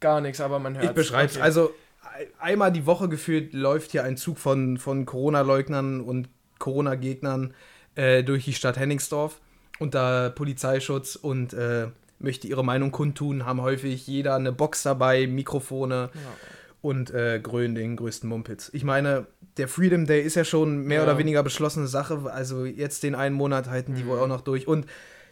gar 0.00 0.20
nichts, 0.20 0.40
aber 0.40 0.58
man 0.58 0.74
hört 0.76 0.86
Ich 0.86 0.92
beschreib's. 0.92 1.38
Also 1.38 1.72
ei- 2.02 2.26
einmal 2.40 2.72
die 2.72 2.84
Woche 2.86 3.08
gefühlt 3.08 3.52
läuft 3.54 3.92
hier 3.92 4.04
ein 4.04 4.16
Zug 4.16 4.38
von, 4.38 4.76
von 4.76 5.06
Corona-Leugnern 5.06 6.00
und 6.00 6.28
Corona-Gegnern 6.58 7.54
äh, 7.94 8.22
durch 8.24 8.44
die 8.44 8.54
Stadt 8.54 8.76
Henningsdorf 8.76 9.40
unter 9.78 10.30
Polizeischutz 10.30 11.16
und 11.16 11.52
äh, 11.54 11.86
möchte 12.24 12.48
ihre 12.48 12.64
Meinung 12.64 12.90
kundtun, 12.90 13.46
haben 13.46 13.60
häufig 13.62 14.06
jeder 14.08 14.34
eine 14.34 14.50
Box 14.52 14.82
dabei, 14.82 15.26
Mikrofone 15.28 16.10
und 16.82 17.12
äh, 17.12 17.38
grölen 17.40 17.74
den 17.76 17.94
größten 17.96 18.28
Mumpitz. 18.28 18.70
Ich 18.74 18.82
meine, 18.84 19.26
der 19.56 19.68
Freedom 19.68 20.06
Day 20.06 20.20
ist 20.22 20.34
ja 20.34 20.44
schon 20.44 20.78
mehr 20.84 20.98
Ja. 20.98 21.04
oder 21.04 21.18
weniger 21.18 21.42
beschlossene 21.42 21.86
Sache, 21.86 22.20
also 22.32 22.64
jetzt 22.64 23.02
den 23.04 23.14
einen 23.14 23.34
Monat 23.36 23.70
halten 23.70 23.94
die 23.94 24.04
wohl 24.06 24.18
auch 24.18 24.26
noch 24.26 24.40
durch 24.40 24.66
und 24.66 24.86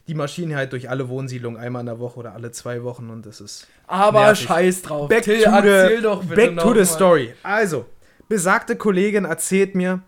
die 0.08 0.14
Maschinen 0.14 0.56
halt 0.56 0.72
durch 0.72 0.88
alle 0.90 1.08
Wohnsiedlungen 1.08 1.60
einmal 1.60 1.80
in 1.80 1.86
der 1.86 1.98
Woche 2.00 2.18
oder 2.20 2.32
alle 2.34 2.50
zwei 2.52 2.82
Wochen 2.82 3.08
und 3.10 3.24
das 3.26 3.40
ist 3.40 3.66
Aber 3.86 4.22
nervig. 4.26 4.46
scheiß 4.46 4.82
drauf. 4.82 5.08
Back, 5.08 5.22
Till, 5.24 5.42
to, 5.42 5.50
erzähl 5.50 5.96
the, 5.98 6.02
doch 6.02 6.24
bitte 6.24 6.34
back 6.34 6.56
to 6.58 6.68
the 6.72 6.78
mal. 6.80 6.84
story. 6.86 7.34
Also, 7.42 7.86
besagte 8.28 8.76
Kollegin 8.76 9.24
erzählt 9.26 9.74
mir, 9.76 10.02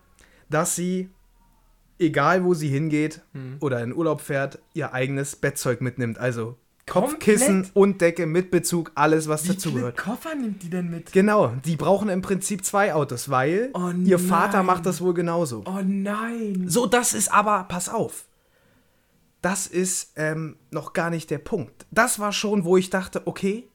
dass 0.49 0.75
sie, 0.75 1.09
egal 1.99 2.43
wo 2.43 2.53
sie 2.53 2.67
hingeht 2.67 3.21
Hm. 3.33 3.57
oder 3.61 3.81
in 3.81 3.93
Urlaub 3.93 4.19
fährt, 4.21 4.59
ihr 4.73 4.93
eigenes 4.93 5.35
Bettzeug 5.37 5.79
mitnimmt. 5.81 6.17
Also 6.19 6.57
Komplett? 6.87 7.13
Kopfkissen 7.13 7.69
und 7.73 7.99
Decke 8.01 8.27
mit 8.27 8.51
Bezug, 8.51 8.91
alles, 8.93 9.27
was 9.27 9.43
Wie 9.43 9.47
viele 9.47 9.55
dazugehört. 9.57 9.97
Koffer 9.97 10.35
nimmt 10.35 10.61
die 10.61 10.69
denn 10.69 10.89
mit? 10.89 11.11
Genau, 11.11 11.47
die 11.65 11.75
brauchen 11.75 12.09
im 12.09 12.21
Prinzip 12.21 12.63
zwei 12.63 12.93
Autos, 12.93 13.29
weil 13.29 13.71
Oh 13.73 13.89
ihr 14.03 14.19
Vater 14.19 14.61
macht 14.61 14.85
das 14.85 15.01
wohl 15.01 15.15
genauso. 15.15 15.63
Oh 15.65 15.81
nein. 15.83 16.65
So, 16.67 16.85
das 16.85 17.13
ist 17.13 17.33
aber, 17.33 17.63
pass 17.63 17.89
auf, 17.89 18.25
das 19.41 19.65
ist 19.65 20.13
ähm, 20.15 20.57
noch 20.69 20.93
gar 20.93 21.09
nicht 21.09 21.31
der 21.31 21.39
Punkt. 21.39 21.85
Das 21.89 22.19
war 22.19 22.31
schon, 22.31 22.65
wo 22.65 22.77
ich 22.77 22.91
dachte, 22.91 23.25
okay, 23.25 23.67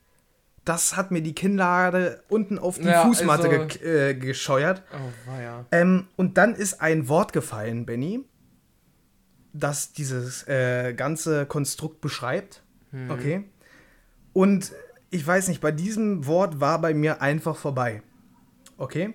das 0.64 0.96
hat 0.96 1.10
mir 1.10 1.22
die 1.22 1.34
Kinnlade 1.34 2.22
unten 2.28 2.58
auf 2.60 2.78
die 2.78 2.84
Ja, 2.86 3.02
Fußmatte 3.04 3.48
also- 3.48 3.66
ge 3.78 4.10
äh, 4.10 4.14
gescheuert. 4.14 4.82
Oh, 4.92 5.30
war 5.30 5.42
ja. 5.42 5.64
Ähm, 5.72 6.06
und 6.16 6.38
dann 6.38 6.54
ist 6.54 6.80
ein 6.80 7.08
Wort 7.08 7.32
gefallen, 7.32 7.86
Benny, 7.86 8.24
das 9.52 9.92
dieses 9.92 10.46
äh, 10.46 10.92
ganze 10.94 11.44
Konstrukt 11.46 12.00
beschreibt. 12.00 12.62
Mhm. 12.92 13.10
Okay. 13.10 13.44
Und 14.32 14.72
ich 15.10 15.26
weiß 15.26 15.48
nicht, 15.48 15.60
bei 15.60 15.72
diesem 15.72 16.26
Wort 16.26 16.60
war 16.60 16.80
bei 16.80 16.94
mir 16.94 17.20
einfach 17.22 17.56
vorbei. 17.56 18.02
Okay. 18.78 19.14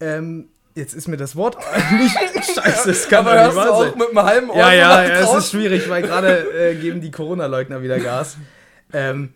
Ähm, 0.00 0.48
jetzt 0.74 0.94
ist 0.94 1.06
mir 1.08 1.16
das 1.16 1.36
Wort 1.36 1.56
nicht 1.92 2.14
scheiße, 2.54 2.88
das 2.88 3.08
kann 3.08 3.26
Aber 3.26 3.34
hörst 3.34 3.56
nicht 3.56 3.66
du 3.66 3.72
auch 3.72 3.82
sein. 3.84 3.98
mit 3.98 4.08
einem 4.08 4.22
halben 4.22 4.50
Ohr 4.50 4.56
Ja, 4.56 4.72
ja, 4.72 5.04
ja, 5.04 5.20
es 5.20 5.34
ist 5.34 5.50
schwierig, 5.50 5.88
weil 5.88 6.02
gerade 6.02 6.38
äh, 6.70 6.74
geben 6.76 7.00
die 7.00 7.10
Corona-Leugner 7.10 7.82
wieder 7.82 8.00
Gas. 8.00 8.36
ähm, 8.92 9.34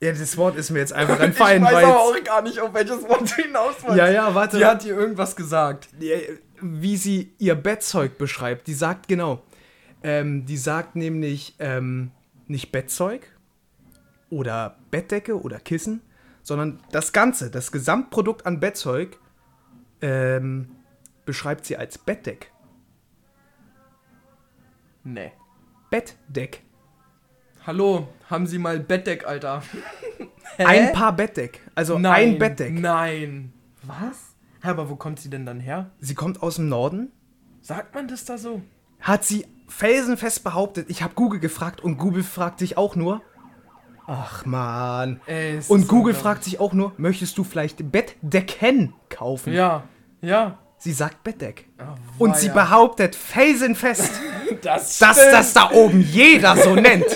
ja, 0.00 0.12
das 0.12 0.36
Wort 0.36 0.56
ist 0.56 0.70
mir 0.70 0.80
jetzt 0.80 0.92
einfach 0.92 1.18
entfallen, 1.20 1.64
Ich 1.64 1.72
weiß 1.72 1.84
aber 1.84 2.00
auch 2.00 2.24
gar 2.24 2.42
nicht, 2.42 2.60
auf 2.60 2.72
welches 2.74 3.02
Wort 3.08 3.22
du 3.22 3.42
hinaus 3.42 3.74
wolltest. 3.82 3.96
Ja, 3.96 4.08
ja, 4.10 4.34
warte. 4.34 4.58
Die 4.58 4.64
hat 4.64 4.84
dir 4.84 4.94
irgendwas 4.94 5.34
gesagt. 5.34 5.88
Äh, 6.00 6.38
wie 6.60 6.96
sie 6.98 7.32
ihr 7.38 7.54
Bettzeug 7.54 8.18
beschreibt. 8.18 8.66
Die 8.66 8.74
sagt 8.74 9.08
genau. 9.08 9.42
Ähm, 10.02 10.44
die 10.46 10.58
sagt 10.58 10.96
nämlich 10.96 11.54
ähm, 11.58 12.10
nicht 12.46 12.72
Bettzeug 12.72 13.36
oder 14.30 14.78
Bettdecke 14.90 15.40
oder 15.40 15.58
Kissen, 15.58 16.02
sondern 16.42 16.80
das 16.92 17.12
Ganze, 17.12 17.50
das 17.50 17.72
Gesamtprodukt 17.72 18.46
an 18.46 18.60
Bettzeug 18.60 19.18
ähm, 20.00 20.68
beschreibt 21.24 21.66
sie 21.66 21.76
als 21.76 21.98
Bettdeck. 21.98 22.52
Nee. 25.04 25.32
Bettdeck. 25.90 26.62
Hallo, 27.66 28.08
haben 28.28 28.46
Sie 28.46 28.58
mal 28.58 28.78
Bettdeck, 28.78 29.26
Alter? 29.26 29.62
Ein 30.58 30.92
Paar 30.92 31.14
Bettdeck. 31.14 31.60
Also 31.74 31.96
ein 31.96 32.38
Bettdeck. 32.38 32.78
Nein. 32.78 33.52
Was? 33.82 34.34
Aber 34.62 34.88
wo 34.88 34.96
kommt 34.96 35.20
sie 35.20 35.30
denn 35.30 35.44
dann 35.44 35.60
her? 35.60 35.90
Sie 36.00 36.14
kommt 36.14 36.42
aus 36.42 36.56
dem 36.56 36.68
Norden. 36.68 37.12
Sagt 37.60 37.94
man 37.94 38.08
das 38.08 38.24
da 38.24 38.38
so? 38.38 38.62
Hat 39.00 39.24
sie 39.24 39.46
felsenfest 39.68 40.44
behauptet. 40.44 40.86
Ich 40.90 41.02
habe 41.02 41.14
Google 41.14 41.40
gefragt 41.40 41.80
und 41.82 41.98
Google 41.98 42.22
fragt 42.22 42.58
sich 42.58 42.76
auch 42.76 42.96
nur. 42.96 43.22
Ach 44.06 44.46
man. 44.46 45.20
Und 45.68 45.88
Google 45.88 46.14
fragt 46.14 46.44
sich 46.44 46.60
auch 46.60 46.72
nur, 46.72 46.92
möchtest 46.96 47.36
du 47.38 47.44
vielleicht 47.44 47.90
Bettdecken 47.90 48.94
kaufen? 49.08 49.52
Ja, 49.52 49.82
ja. 50.20 50.58
Sie 50.78 50.92
sagt 50.92 51.24
Bettdeck. 51.24 51.68
Oh, 51.80 51.84
Und 52.24 52.36
sie 52.36 52.50
behauptet 52.50 53.16
felsenfest, 53.16 54.12
das 54.62 54.98
dass 54.98 55.16
stimmt. 55.16 55.32
das 55.32 55.52
da 55.54 55.70
oben 55.72 56.02
jeder 56.02 56.56
so 56.56 56.74
nennt. 56.74 57.06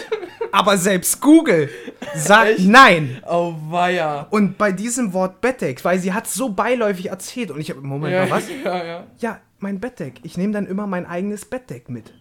Aber 0.50 0.76
selbst 0.78 1.20
Google 1.20 1.68
sagt 2.16 2.52
Echt? 2.58 2.66
nein. 2.66 3.22
Oh, 3.28 3.54
weia. 3.68 4.26
Und 4.30 4.58
bei 4.58 4.72
diesem 4.72 5.12
Wort 5.12 5.40
Bettdeck, 5.40 5.84
weil 5.84 6.00
sie 6.00 6.12
hat 6.12 6.26
so 6.26 6.48
beiläufig 6.48 7.10
erzählt 7.10 7.50
und 7.52 7.60
ich 7.60 7.70
habe, 7.70 7.82
Moment 7.82 8.12
Ja, 8.14 8.24
mal, 8.26 8.30
was? 8.30 8.44
ja, 8.64 8.84
ja. 8.84 9.06
Ja, 9.18 9.38
mein 9.60 9.78
Bettdeck. 9.78 10.14
Ich 10.24 10.36
nehme 10.36 10.52
dann 10.54 10.66
immer 10.66 10.86
mein 10.88 11.06
eigenes 11.06 11.44
Bettdeck 11.44 11.88
mit. 11.88 12.12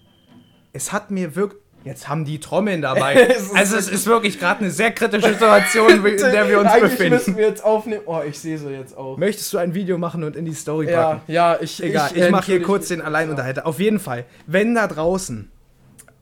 Es 0.79 0.93
hat 0.93 1.11
mir 1.11 1.35
wirklich. 1.35 1.61
Jetzt 1.83 2.07
haben 2.07 2.23
die 2.25 2.39
Trommeln 2.39 2.81
dabei. 2.81 3.15
Es 3.29 3.53
also 3.53 3.75
es 3.75 3.89
ist 3.89 4.05
wirklich 4.05 4.39
gerade 4.39 4.61
eine 4.61 4.71
sehr 4.71 4.91
kritische 4.91 5.33
Situation, 5.33 6.05
in 6.05 6.17
der 6.17 6.47
wir 6.47 6.59
uns 6.59 6.69
Eigentlich 6.69 6.91
befinden. 6.91 7.13
müssen 7.15 7.37
wir 7.37 7.47
jetzt 7.47 7.63
aufnehmen. 7.63 8.01
Oh, 8.05 8.21
ich 8.25 8.39
sehe 8.39 8.57
sie 8.57 8.69
jetzt 8.69 8.97
auch. 8.97 9.17
Möchtest 9.17 9.51
du 9.53 9.57
ein 9.57 9.73
Video 9.73 9.97
machen 9.97 10.23
und 10.23 10.35
in 10.37 10.45
die 10.45 10.53
Story 10.53 10.89
Ja, 10.89 11.03
packen? 11.15 11.31
ja, 11.31 11.57
ich. 11.59 11.83
Egal, 11.83 12.11
ich, 12.13 12.29
mache 12.31 12.45
hier 12.45 12.61
kurz 12.61 12.87
den 12.87 13.01
Alleinunterhalter. 13.01 13.65
Auf 13.65 13.79
jeden 13.79 13.99
Fall, 13.99 14.25
wenn 14.47 14.73
da 14.75 14.87
draußen 14.87 15.51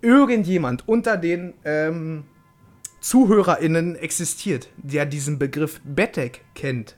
irgendjemand 0.01 0.87
unter 0.87 1.17
den 1.17 1.53
ähm, 1.65 2.23
ZuhörerInnen 3.01 3.95
existiert, 3.95 4.69
der 4.77 5.05
diesen 5.05 5.37
Begriff 5.39 5.81
Bettdeck 5.83 6.41
kennt, 6.55 6.97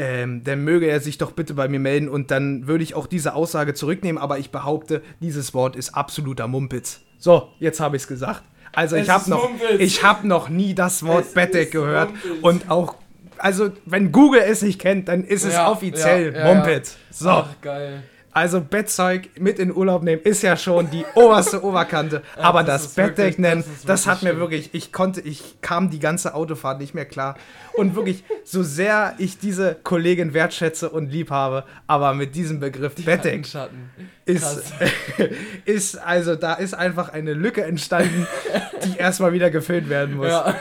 ähm, 0.00 0.42
dann 0.44 0.64
möge 0.64 0.86
er 0.86 1.00
sich 1.00 1.18
doch 1.18 1.32
bitte 1.32 1.52
bei 1.52 1.68
mir 1.68 1.78
melden 1.78 2.08
und 2.08 2.30
dann 2.30 2.66
würde 2.66 2.82
ich 2.82 2.94
auch 2.94 3.06
diese 3.06 3.34
Aussage 3.34 3.74
zurücknehmen, 3.74 4.20
aber 4.20 4.38
ich 4.38 4.50
behaupte, 4.50 5.02
dieses 5.20 5.52
Wort 5.52 5.76
ist 5.76 5.94
absoluter 5.94 6.48
Mumpitz. 6.48 7.00
So, 7.18 7.48
jetzt 7.58 7.80
habe 7.80 7.96
ich 7.96 8.02
es 8.02 8.08
gesagt. 8.08 8.42
Also 8.72 8.96
Es 8.96 9.02
ich 9.04 9.10
habe 9.10 9.28
noch, 9.28 9.48
Mumpitz. 9.50 9.78
ich 9.80 10.02
habe 10.02 10.26
noch 10.26 10.48
nie 10.48 10.74
das 10.74 11.04
Wort 11.04 11.26
Es 11.26 11.34
Bettdeck 11.34 11.70
gehört 11.72 12.08
Mumpitz. 12.10 12.42
und 12.42 12.70
auch, 12.70 12.94
also 13.36 13.70
wenn 13.84 14.10
Google 14.10 14.40
es 14.40 14.62
nicht 14.62 14.80
kennt, 14.80 15.08
dann 15.08 15.22
ist 15.24 15.44
es 15.44 15.52
Ja, 15.54 15.70
offiziell 15.70 16.32
ja, 16.32 16.46
ja, 16.46 16.54
Mumpitz. 16.54 16.96
So. 17.10 17.28
Ach, 17.30 17.48
geil. 17.60 18.02
Also 18.32 18.60
Bettzeug 18.60 19.28
mit 19.40 19.58
in 19.58 19.74
Urlaub 19.74 20.04
nehmen 20.04 20.22
ist 20.22 20.42
ja 20.42 20.56
schon 20.56 20.88
die 20.90 21.04
oberste 21.14 21.64
Oberkante. 21.64 22.22
Aber 22.36 22.62
das 22.62 22.84
das, 22.84 22.94
Bettdeck 22.94 23.38
nennen, 23.40 23.64
das 23.64 23.82
das, 23.82 24.06
hat 24.06 24.22
mir 24.22 24.36
wirklich, 24.36 24.70
ich 24.72 24.92
konnte, 24.92 25.20
ich 25.20 25.60
kam 25.62 25.90
die 25.90 25.98
ganze 25.98 26.34
Autofahrt 26.34 26.80
nicht 26.80 26.94
mehr 26.94 27.06
klar. 27.06 27.36
Und 27.72 27.96
wirklich, 27.96 28.22
so 28.44 28.62
sehr 28.62 29.14
ich 29.18 29.38
diese 29.38 29.76
Kollegin 29.82 30.32
wertschätze 30.32 30.90
und 30.90 31.10
lieb 31.10 31.30
habe, 31.30 31.64
aber 31.88 32.14
mit 32.14 32.36
diesem 32.36 32.60
Begriff 32.60 32.94
Bettdeck 32.94 33.46
Schatten. 33.46 33.90
ist, 34.26 34.74
ist, 35.64 35.96
also 35.98 36.36
da 36.36 36.54
ist 36.54 36.74
einfach 36.74 37.08
eine 37.08 37.34
Lücke 37.34 37.64
entstanden, 37.64 38.28
die 38.84 38.96
erstmal 38.98 39.32
wieder 39.32 39.50
gefüllt 39.50 39.88
werden 39.88 40.16
muss. 40.16 40.28
Ja. 40.28 40.54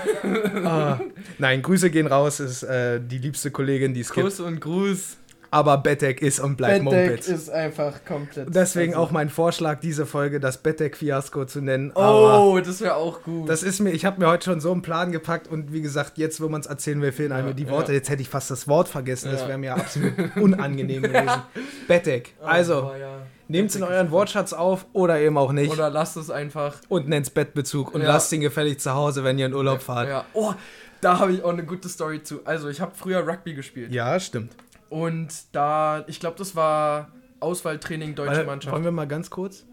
Ah. 0.63 0.99
Nein, 1.37 1.61
Grüße 1.61 1.91
gehen 1.91 2.07
raus, 2.07 2.39
ist 2.39 2.63
äh, 2.63 2.99
die 2.99 3.19
liebste 3.19 3.51
Kollegin, 3.51 3.93
die 3.93 4.01
es 4.01 4.11
gibt. 4.11 4.25
Kuss 4.25 4.39
und 4.39 4.59
Gruß. 4.59 5.18
Aber 5.51 5.77
Bettdeck 5.79 6.21
ist 6.21 6.39
und 6.39 6.57
bleibt 6.57 6.83
Bettdeck 6.85 7.07
Mumpitz. 7.09 7.27
ist 7.27 7.49
einfach 7.49 8.05
komplett. 8.05 8.53
Deswegen 8.53 8.93
also- 8.93 9.05
auch 9.07 9.11
mein 9.11 9.29
Vorschlag, 9.29 9.79
diese 9.79 10.05
Folge 10.05 10.39
das 10.39 10.57
Bettdeck-Fiasko 10.59 11.45
zu 11.45 11.61
nennen. 11.61 11.91
Aber 11.95 12.43
Oh, 12.43 12.59
das 12.59 12.81
wäre 12.81 12.95
auch 12.95 13.23
gut. 13.23 13.49
das 13.49 13.63
ist 13.63 13.79
mir, 13.79 13.89
ich 13.91 14.05
habe 14.05 14.19
mir 14.21 14.27
heute 14.27 14.45
schon 14.45 14.59
so 14.61 14.71
einen 14.71 14.81
Plan 14.83 15.11
gepackt 15.11 15.47
und 15.47 15.73
wie 15.73 15.81
gesagt, 15.81 16.17
jetzt, 16.19 16.39
wo 16.39 16.49
man 16.49 16.61
es 16.61 16.67
erzählen 16.67 17.01
will, 17.01 17.11
fehlen 17.11 17.31
einem 17.31 17.47
Ja, 17.47 17.53
die 17.53 17.69
Worte. 17.69 17.91
ja. 17.91 17.97
Jetzt 17.97 18.09
hätte 18.09 18.21
ich 18.21 18.29
fast 18.29 18.51
das 18.51 18.67
Wort 18.67 18.87
vergessen. 18.89 19.31
Das 19.31 19.41
Ja. 19.41 19.47
wäre 19.47 19.57
mir 19.57 19.73
absolut 19.73 20.13
unangenehm 20.37 21.01
gewesen. 21.03 21.41
Bettdeck. 21.87 22.33
Oh, 22.41 22.45
Also, 22.45 22.91
ja. 22.99 23.07
nehmt 23.47 23.71
es 23.71 23.75
in 23.75 23.83
euren 23.83 24.11
Wortschatz 24.11 24.53
auf 24.53 24.85
oder 24.93 25.19
eben 25.19 25.37
auch 25.37 25.51
nicht. 25.51 25.71
Oder 25.71 25.89
lasst 25.89 26.15
es 26.17 26.29
einfach. 26.29 26.75
und 26.89 27.07
nennt's 27.09 27.29
Bettbezug 27.31 27.93
und 27.95 28.01
lasst 28.03 28.31
ihn 28.33 28.41
gefällig 28.41 28.79
zu 28.79 28.93
Hause, 28.93 29.23
wenn 29.23 29.39
ihr 29.39 29.47
in 29.47 29.53
Urlaub 29.53 29.81
fahrt. 29.81 30.09
Ja. 30.09 30.25
Oh, 30.33 30.53
da 31.01 31.17
habe 31.19 31.31
ich 31.31 31.43
auch 31.43 31.53
eine 31.53 31.63
gute 31.63 31.89
Story 31.89 32.21
zu. 32.23 32.41
Also, 32.45 32.69
ich 32.69 32.81
habe 32.81 32.91
früher 32.95 33.25
Rugby 33.27 33.53
gespielt. 33.55 33.91
Ja, 33.91 34.19
stimmt. 34.19 34.51
Und 34.89 35.55
da, 35.55 36.03
ich 36.07 36.19
glaube, 36.19 36.37
das 36.37 36.55
war 36.55 37.11
Auswahltraining 37.39 38.15
deutsche 38.15 38.31
Warte, 38.31 38.45
Mannschaft. 38.45 38.73
Wollen 38.73 38.83
wir 38.83 38.91
mal 38.91 39.07
ganz 39.07 39.29
kurz? 39.29 39.65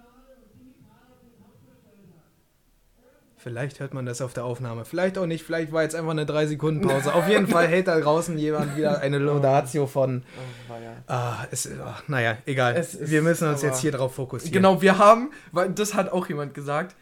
Vielleicht 3.47 3.79
hört 3.79 3.95
man 3.95 4.05
das 4.07 4.21
auf 4.23 4.35
der 4.35 4.45
Aufnahme. 4.45 4.85
Vielleicht 4.85 5.19
auch 5.19 5.27
nicht. 5.27 5.45
Vielleicht 5.45 5.71
war 5.71 5.85
jetzt 5.85 5.95
einfach 5.95 6.11
eine 6.11 6.25
3-Sekunden-Pause. 6.25 7.15
auf 7.15 7.29
jeden 7.29 7.47
Fall 7.47 7.69
hält 7.69 7.87
da 7.87 8.01
draußen 8.01 8.37
jemand 8.37 8.77
wieder 8.77 9.01
eine 9.01 9.19
Laudatio 9.19 9.87
von. 9.87 10.25
Oh. 10.69 10.73
Ah, 11.07 11.47
es, 11.53 11.71
ach, 11.81 12.03
naja, 12.09 12.39
egal. 12.45 12.85
Wir 13.01 13.23
müssen 13.23 13.49
uns 13.49 13.63
jetzt 13.63 13.79
hier 13.79 13.93
drauf 13.93 14.17
fokussieren. 14.17 14.53
Genau, 14.53 14.83
wir 14.83 14.99
haben, 14.99 15.31
weil 15.53 15.71
das 15.71 15.95
hat 15.95 16.11
auch 16.11 16.29
jemand 16.29 16.55
gesagt. 16.55 16.97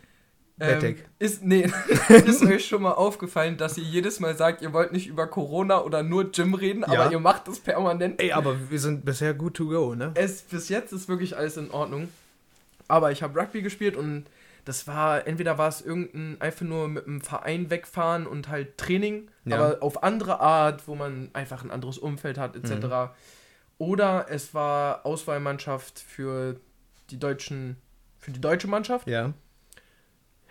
Ähm, 0.60 0.96
ist, 1.18 1.42
nee, 1.42 1.68
ist 2.08 2.44
euch 2.44 2.64
schon 2.66 2.82
mal 2.82 2.92
aufgefallen, 2.92 3.56
dass 3.56 3.76
ihr 3.76 3.82
jedes 3.84 4.20
Mal 4.20 4.36
sagt, 4.36 4.62
ihr 4.62 4.72
wollt 4.72 4.92
nicht 4.92 5.08
über 5.08 5.26
Corona 5.26 5.80
oder 5.82 6.02
nur 6.04 6.30
Gym 6.30 6.54
reden, 6.54 6.84
Ja. 6.86 7.00
aber 7.00 7.10
ihr 7.12 7.18
macht 7.18 7.48
das 7.48 7.58
permanent. 7.58 8.20
Ey, 8.20 8.30
aber 8.32 8.70
wir 8.70 8.78
sind 8.78 9.04
bisher 9.04 9.34
good 9.34 9.54
to 9.54 9.66
go, 9.66 9.94
ne? 9.96 10.12
Es, 10.14 10.42
bis 10.42 10.68
jetzt 10.68 10.92
ist 10.92 11.08
wirklich 11.08 11.36
alles 11.36 11.56
in 11.56 11.70
Ordnung. 11.72 12.08
Aber 12.86 13.10
ich 13.10 13.22
habe 13.22 13.38
Rugby 13.40 13.62
gespielt 13.62 13.96
und 13.96 14.26
das 14.64 14.86
war, 14.86 15.26
entweder 15.26 15.58
war 15.58 15.68
es 15.68 15.82
irgendein, 15.82 16.40
einfach 16.40 16.64
nur 16.64 16.86
mit 16.88 17.06
einem 17.06 17.20
Verein 17.20 17.68
wegfahren 17.70 18.26
und 18.26 18.48
halt 18.48 18.78
Training, 18.78 19.28
Ja. 19.44 19.56
aber 19.56 19.82
auf 19.82 20.04
andere 20.04 20.38
Art, 20.40 20.86
wo 20.86 20.94
man 20.94 21.30
einfach 21.32 21.64
ein 21.64 21.70
anderes 21.72 21.98
Umfeld 21.98 22.38
hat, 22.38 22.54
etc. 22.54 23.12
Oder 23.78 24.26
es 24.30 24.54
war 24.54 25.04
Auswahlmannschaft 25.04 25.98
für 25.98 26.60
die 27.10 27.18
deutschen, 27.18 27.76
für 28.20 28.30
die 28.30 28.40
deutsche 28.40 28.68
Mannschaft. 28.68 29.08
Ja. 29.08 29.32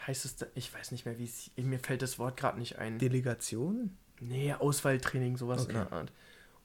Heißt 0.05 0.25
es, 0.25 0.35
ich 0.55 0.73
weiß 0.73 0.91
nicht 0.91 1.05
mehr, 1.05 1.17
wie 1.17 1.25
es, 1.25 1.51
mir 1.55 1.79
fällt 1.79 2.01
das 2.01 2.19
Wort 2.19 2.35
gerade 2.37 2.59
nicht 2.59 2.77
ein. 2.79 2.97
Delegation? 2.99 3.97
Nee, 4.19 4.53
Auswahltraining, 4.53 5.37
sowas 5.37 5.65
in 5.65 5.75
Okay. 5.75 5.85
der 5.89 5.97
Art. 5.97 6.11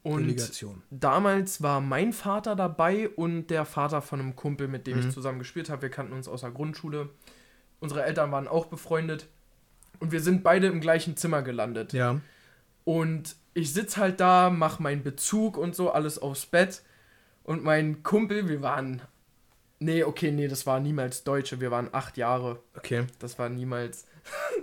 Und 0.03 0.21
Delegation. 0.23 0.81
damals 0.89 1.61
war 1.61 1.81
mein 1.81 2.13
Vater 2.13 2.55
dabei 2.55 3.09
und 3.09 3.47
der 3.47 3.65
Vater 3.65 4.01
von 4.01 4.19
einem 4.19 4.35
Kumpel, 4.35 4.67
mit 4.67 4.87
dem 4.87 4.99
Mhm. 4.99 5.07
ich 5.07 5.13
zusammen 5.13 5.39
gespielt 5.39 5.69
habe. 5.69 5.81
Wir 5.83 5.89
kannten 5.89 6.13
uns 6.13 6.27
aus 6.27 6.41
der 6.41 6.51
Grundschule. 6.51 7.09
Unsere 7.79 8.03
Eltern 8.03 8.31
waren 8.31 8.47
auch 8.47 8.65
befreundet. 8.67 9.27
Und 9.99 10.11
wir 10.11 10.21
sind 10.21 10.43
beide 10.43 10.67
im 10.67 10.79
gleichen 10.79 11.17
Zimmer 11.17 11.41
gelandet. 11.41 11.91
Ja. 11.93 12.21
Und 12.85 13.35
ich 13.53 13.73
sitze 13.73 13.99
halt 13.99 14.19
da, 14.21 14.49
mache 14.49 14.81
meinen 14.81 15.03
Bezug 15.03 15.57
und 15.57 15.75
so, 15.75 15.91
alles 15.91 16.17
aufs 16.19 16.45
Bett. 16.45 16.81
Und 17.43 17.63
mein 17.63 18.03
Kumpel, 18.03 18.47
wir 18.47 18.61
waren. 18.61 19.01
Nee, 19.79 20.03
okay, 20.03 20.31
nee, 20.31 20.47
das 20.47 20.65
war 20.65 20.79
niemals 20.79 21.23
Deutsche. 21.23 21.61
Wir 21.61 21.71
waren 21.71 21.89
acht 21.93 22.17
Jahre. 22.17 22.59
Okay. 22.77 23.05
Das 23.19 23.39
war 23.39 23.47
niemals. 23.49 24.05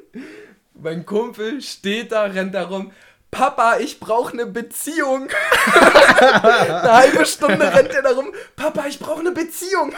mein 0.75 1.07
Kumpel 1.07 1.63
steht 1.63 2.13
da, 2.13 2.25
rennt 2.25 2.55
da 2.55 2.65
rum. 2.65 2.93
Papa, 3.31 3.79
ich 3.79 3.99
brauche 3.99 4.33
eine 4.33 4.47
Beziehung. 4.47 5.29
eine 5.75 6.93
halbe 6.93 7.27
Stunde 7.27 7.71
rennt 7.75 7.93
er 7.93 8.03
da 8.03 8.11
rum. 8.11 8.33
Papa, 8.55 8.87
ich 8.87 8.99
brauche 8.99 9.21
eine 9.21 9.33
Beziehung. 9.33 9.93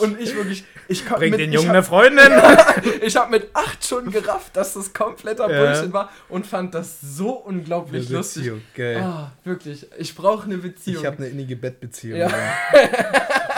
Und 0.00 0.20
ich 0.20 0.34
wirklich, 0.34 0.64
ich 0.88 1.04
Bring 1.06 1.30
mit, 1.30 1.40
den 1.40 1.52
Jungen 1.52 1.68
hab- 1.68 1.74
eine 1.74 1.82
Freundin. 1.84 2.32
ich 3.02 3.16
habe 3.16 3.30
mit 3.30 3.48
acht 3.54 3.86
schon 3.86 4.10
gerafft, 4.10 4.56
dass 4.56 4.74
das 4.74 4.92
kompletter 4.92 5.50
Ja. 5.50 5.58
Bullshit 5.64 5.92
war 5.92 6.10
und 6.28 6.46
fand 6.46 6.74
das 6.74 6.98
so 7.00 7.30
unglaublich 7.30 8.08
Eine 8.08 8.16
lustig. 8.16 8.42
Beziehung, 8.42 8.62
geil. 8.74 8.96
Ah, 9.00 9.32
wirklich. 9.44 9.86
Ich 9.98 10.14
brauche 10.14 10.44
eine 10.44 10.58
Beziehung. 10.58 11.00
Ich 11.00 11.06
habe 11.06 11.18
eine 11.18 11.28
innige 11.28 11.56
Bettbeziehung. 11.56 12.18
Ja. 12.18 12.30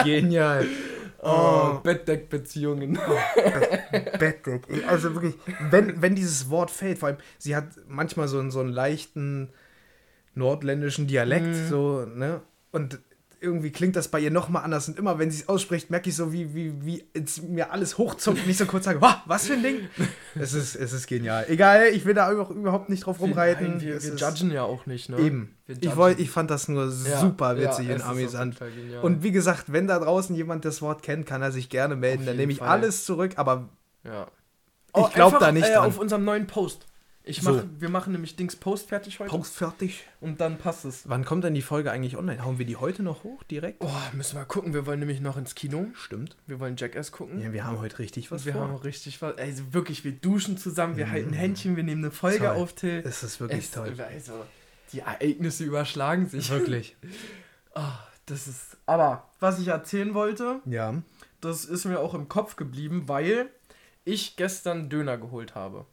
Genial. 0.03 0.65
Oh, 1.25 1.79
Bettdeckbeziehungen. 1.83 2.99
Bettdeck. 4.19 4.63
Also 4.87 5.13
wirklich, 5.13 5.35
wenn, 5.71 6.01
wenn 6.01 6.15
dieses 6.15 6.49
Wort 6.49 6.71
fällt, 6.71 6.97
vor 6.99 7.07
allem, 7.09 7.17
sie 7.37 7.55
hat 7.55 7.65
manchmal 7.87 8.27
so, 8.27 8.39
einen- 8.39 8.51
so 8.51 8.59
einen 8.59 8.69
leichten 8.69 9.49
nordländischen 10.33 11.07
Dialekt, 11.07 11.45
Mhm. 11.47 11.67
so, 11.69 12.05
ne? 12.05 12.41
Und 12.71 12.99
irgendwie 13.45 13.71
klingt 13.71 13.95
das 13.95 14.09
bei 14.09 14.19
ihr 14.19 14.31
nochmal 14.31 14.63
anders. 14.63 14.89
Und 14.89 14.99
immer, 14.99 15.17
wenn 15.19 15.31
sie 15.31 15.41
es 15.43 15.47
ausspricht, 15.47 15.89
merke 15.91 16.09
ich 16.09 16.15
so, 16.15 16.33
wie, 16.33 16.53
wie, 16.53 16.73
wie 16.85 17.05
es 17.13 17.41
mir 17.41 17.71
alles 17.71 17.97
hochzuckt 17.97 18.39
und 18.39 18.49
ich 18.49 18.57
so 18.57 18.65
kurz 18.65 18.83
sage, 18.85 18.99
"Wah, 18.99 19.21
was 19.25 19.47
für 19.47 19.53
ein 19.53 19.63
Ding? 19.63 19.79
Es 20.37 20.53
ist, 20.53 20.75
es 20.75 20.91
ist 20.91 21.07
genial. 21.07 21.45
Egal, 21.47 21.85
ich 21.93 22.03
will 22.03 22.13
da 22.13 22.29
auch 22.29 22.49
überhaupt 22.49 22.89
nicht 22.89 23.05
drauf 23.05 23.21
rumreiten. 23.21 23.67
Nein, 23.77 23.81
wir, 23.81 24.03
wir 24.03 24.15
judgen 24.15 24.51
ja 24.51 24.63
auch 24.63 24.85
nicht, 24.85 25.07
ne? 25.09 25.17
Eben. 25.19 25.55
Ich, 25.67 25.95
wollt, 25.95 26.19
ich 26.19 26.29
fand 26.29 26.51
das 26.51 26.67
nur 26.67 26.85
Ja, 26.87 27.19
super 27.21 27.57
witzig 27.57 27.87
ja, 27.87 27.95
und 27.95 28.01
amüsant. 28.01 28.57
Und 29.01 29.23
wie 29.23 29.31
gesagt, 29.31 29.71
wenn 29.71 29.87
da 29.87 29.97
draußen 29.99 30.35
jemand 30.35 30.65
das 30.65 30.81
Wort 30.81 31.03
kennt, 31.03 31.25
kann 31.25 31.41
er 31.41 31.53
sich 31.53 31.69
gerne 31.69 31.95
melden. 31.95 32.25
Dann 32.25 32.35
nehme 32.35 32.51
ich 32.51 32.57
Fall. 32.59 32.67
alles 32.67 33.05
zurück, 33.05 33.33
aber 33.37 33.69
Ja. 34.03 34.27
Ich 34.97 35.13
glaub 35.13 35.39
da 35.39 35.51
nicht 35.51 35.67
äh, 35.67 35.73
dran. 35.73 35.85
auf 35.87 35.97
unserem 35.99 36.23
neuen 36.25 36.47
Post. 36.47 36.85
Ich 37.27 37.41
So. 37.41 37.51
mach, 37.53 37.63
Wir 37.79 37.89
machen 37.89 38.13
nämlich 38.13 38.35
Dings 38.35 38.55
Post 38.55 38.89
fertig 38.89 39.19
heute 39.19 39.31
Post 39.31 39.55
fertig. 39.55 40.03
und 40.21 40.39
dann 40.41 40.59
passt 40.59 40.85
es. 40.85 41.09
Wann 41.09 41.25
kommt 41.25 41.43
denn 41.43 41.55
die 41.55 41.63
Folge 41.63 41.91
eigentlich 41.91 42.17
online? 42.17 42.45
Hauen 42.45 42.59
wir 42.59 42.65
die 42.67 42.75
heute 42.75 43.01
noch 43.01 43.23
hoch 43.23 43.41
direkt? 43.43 43.83
Oh, 43.83 43.89
müssen 44.13 44.37
wir 44.37 44.45
gucken. 44.45 44.73
Wir 44.75 44.85
wollen 44.85 44.99
nämlich 44.99 45.21
noch 45.21 45.35
ins 45.35 45.55
Kino. 45.55 45.87
Stimmt. 45.95 46.35
Wir 46.45 46.59
wollen 46.59 46.75
Jackass 46.77 47.11
gucken. 47.11 47.41
Ja, 47.41 47.51
wir 47.51 47.63
haben 47.65 47.79
heute 47.79 47.97
richtig 47.97 48.29
was 48.29 48.45
wir 48.45 48.53
vor. 48.53 48.61
haben 48.61 48.75
richtig 48.75 49.21
was. 49.23 49.37
Also 49.39 49.73
wirklich, 49.73 50.03
wir 50.03 50.11
duschen 50.11 50.57
zusammen, 50.57 50.97
wir 50.97 51.09
halten 51.09 51.33
Händchen, 51.33 51.75
wir 51.75 51.83
nehmen 51.83 52.03
eine 52.03 52.11
Folge 52.11 52.45
Toll. 52.45 52.47
auf, 52.57 52.73
Till. 52.73 53.01
Es 53.03 53.23
ist 53.23 53.39
wirklich 53.39 53.65
Es- 53.65 53.71
toll. 53.71 53.93
Also, 53.99 54.33
die 54.93 54.99
Ereignisse 54.99 55.63
überschlagen 55.63 56.27
sich. 56.29 56.49
Wirklich. 56.51 56.95
Ah, 57.77 57.97
das 58.27 58.47
ist. 58.47 58.77
Aber 58.85 59.27
was 59.41 59.59
ich 59.59 59.67
erzählen 59.67 60.13
wollte, 60.13 60.61
Ja. 60.65 61.01
das 61.41 61.65
ist 61.65 61.83
mir 61.83 61.99
auch 61.99 62.13
im 62.13 62.29
Kopf 62.29 62.55
geblieben, 62.55 63.03
weil 63.07 63.49
ich 64.05 64.37
gestern 64.37 64.87
Döner 64.89 65.17
geholt 65.17 65.55
habe. 65.55 65.85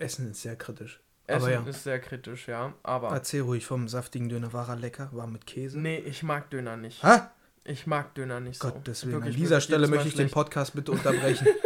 Essen 0.00 0.30
ist 0.30 0.42
sehr 0.42 0.56
kritisch. 0.56 1.00
Essen 1.26 1.50
ja. 1.50 1.60
ist 1.62 1.84
sehr 1.84 2.00
kritisch, 2.00 2.48
ja. 2.48 2.74
Aber. 2.82 3.10
Erzähl 3.10 3.42
ruhig 3.42 3.66
vom 3.66 3.88
saftigen 3.88 4.28
Döner. 4.28 4.52
War 4.52 4.68
er 4.68 4.76
lecker? 4.76 5.10
War 5.12 5.26
mit 5.26 5.46
Käse? 5.46 5.78
Nee, 5.78 5.98
ich 5.98 6.22
mag 6.22 6.50
Döner 6.50 6.76
nicht. 6.76 7.02
Ha? 7.02 7.30
Ich 7.64 7.86
mag 7.86 8.14
Döner 8.14 8.40
nicht 8.40 8.62
so. 8.62 8.70
Gott, 8.70 8.86
deswegen. 8.86 9.14
Wirklich, 9.14 9.34
An 9.34 9.40
dieser 9.40 9.60
Stelle 9.60 9.88
möchte 9.88 10.08
ich 10.08 10.14
den. 10.14 10.30
Podcast 10.30 10.74
bitte 10.74 10.92
unterbrechen. 10.92 11.46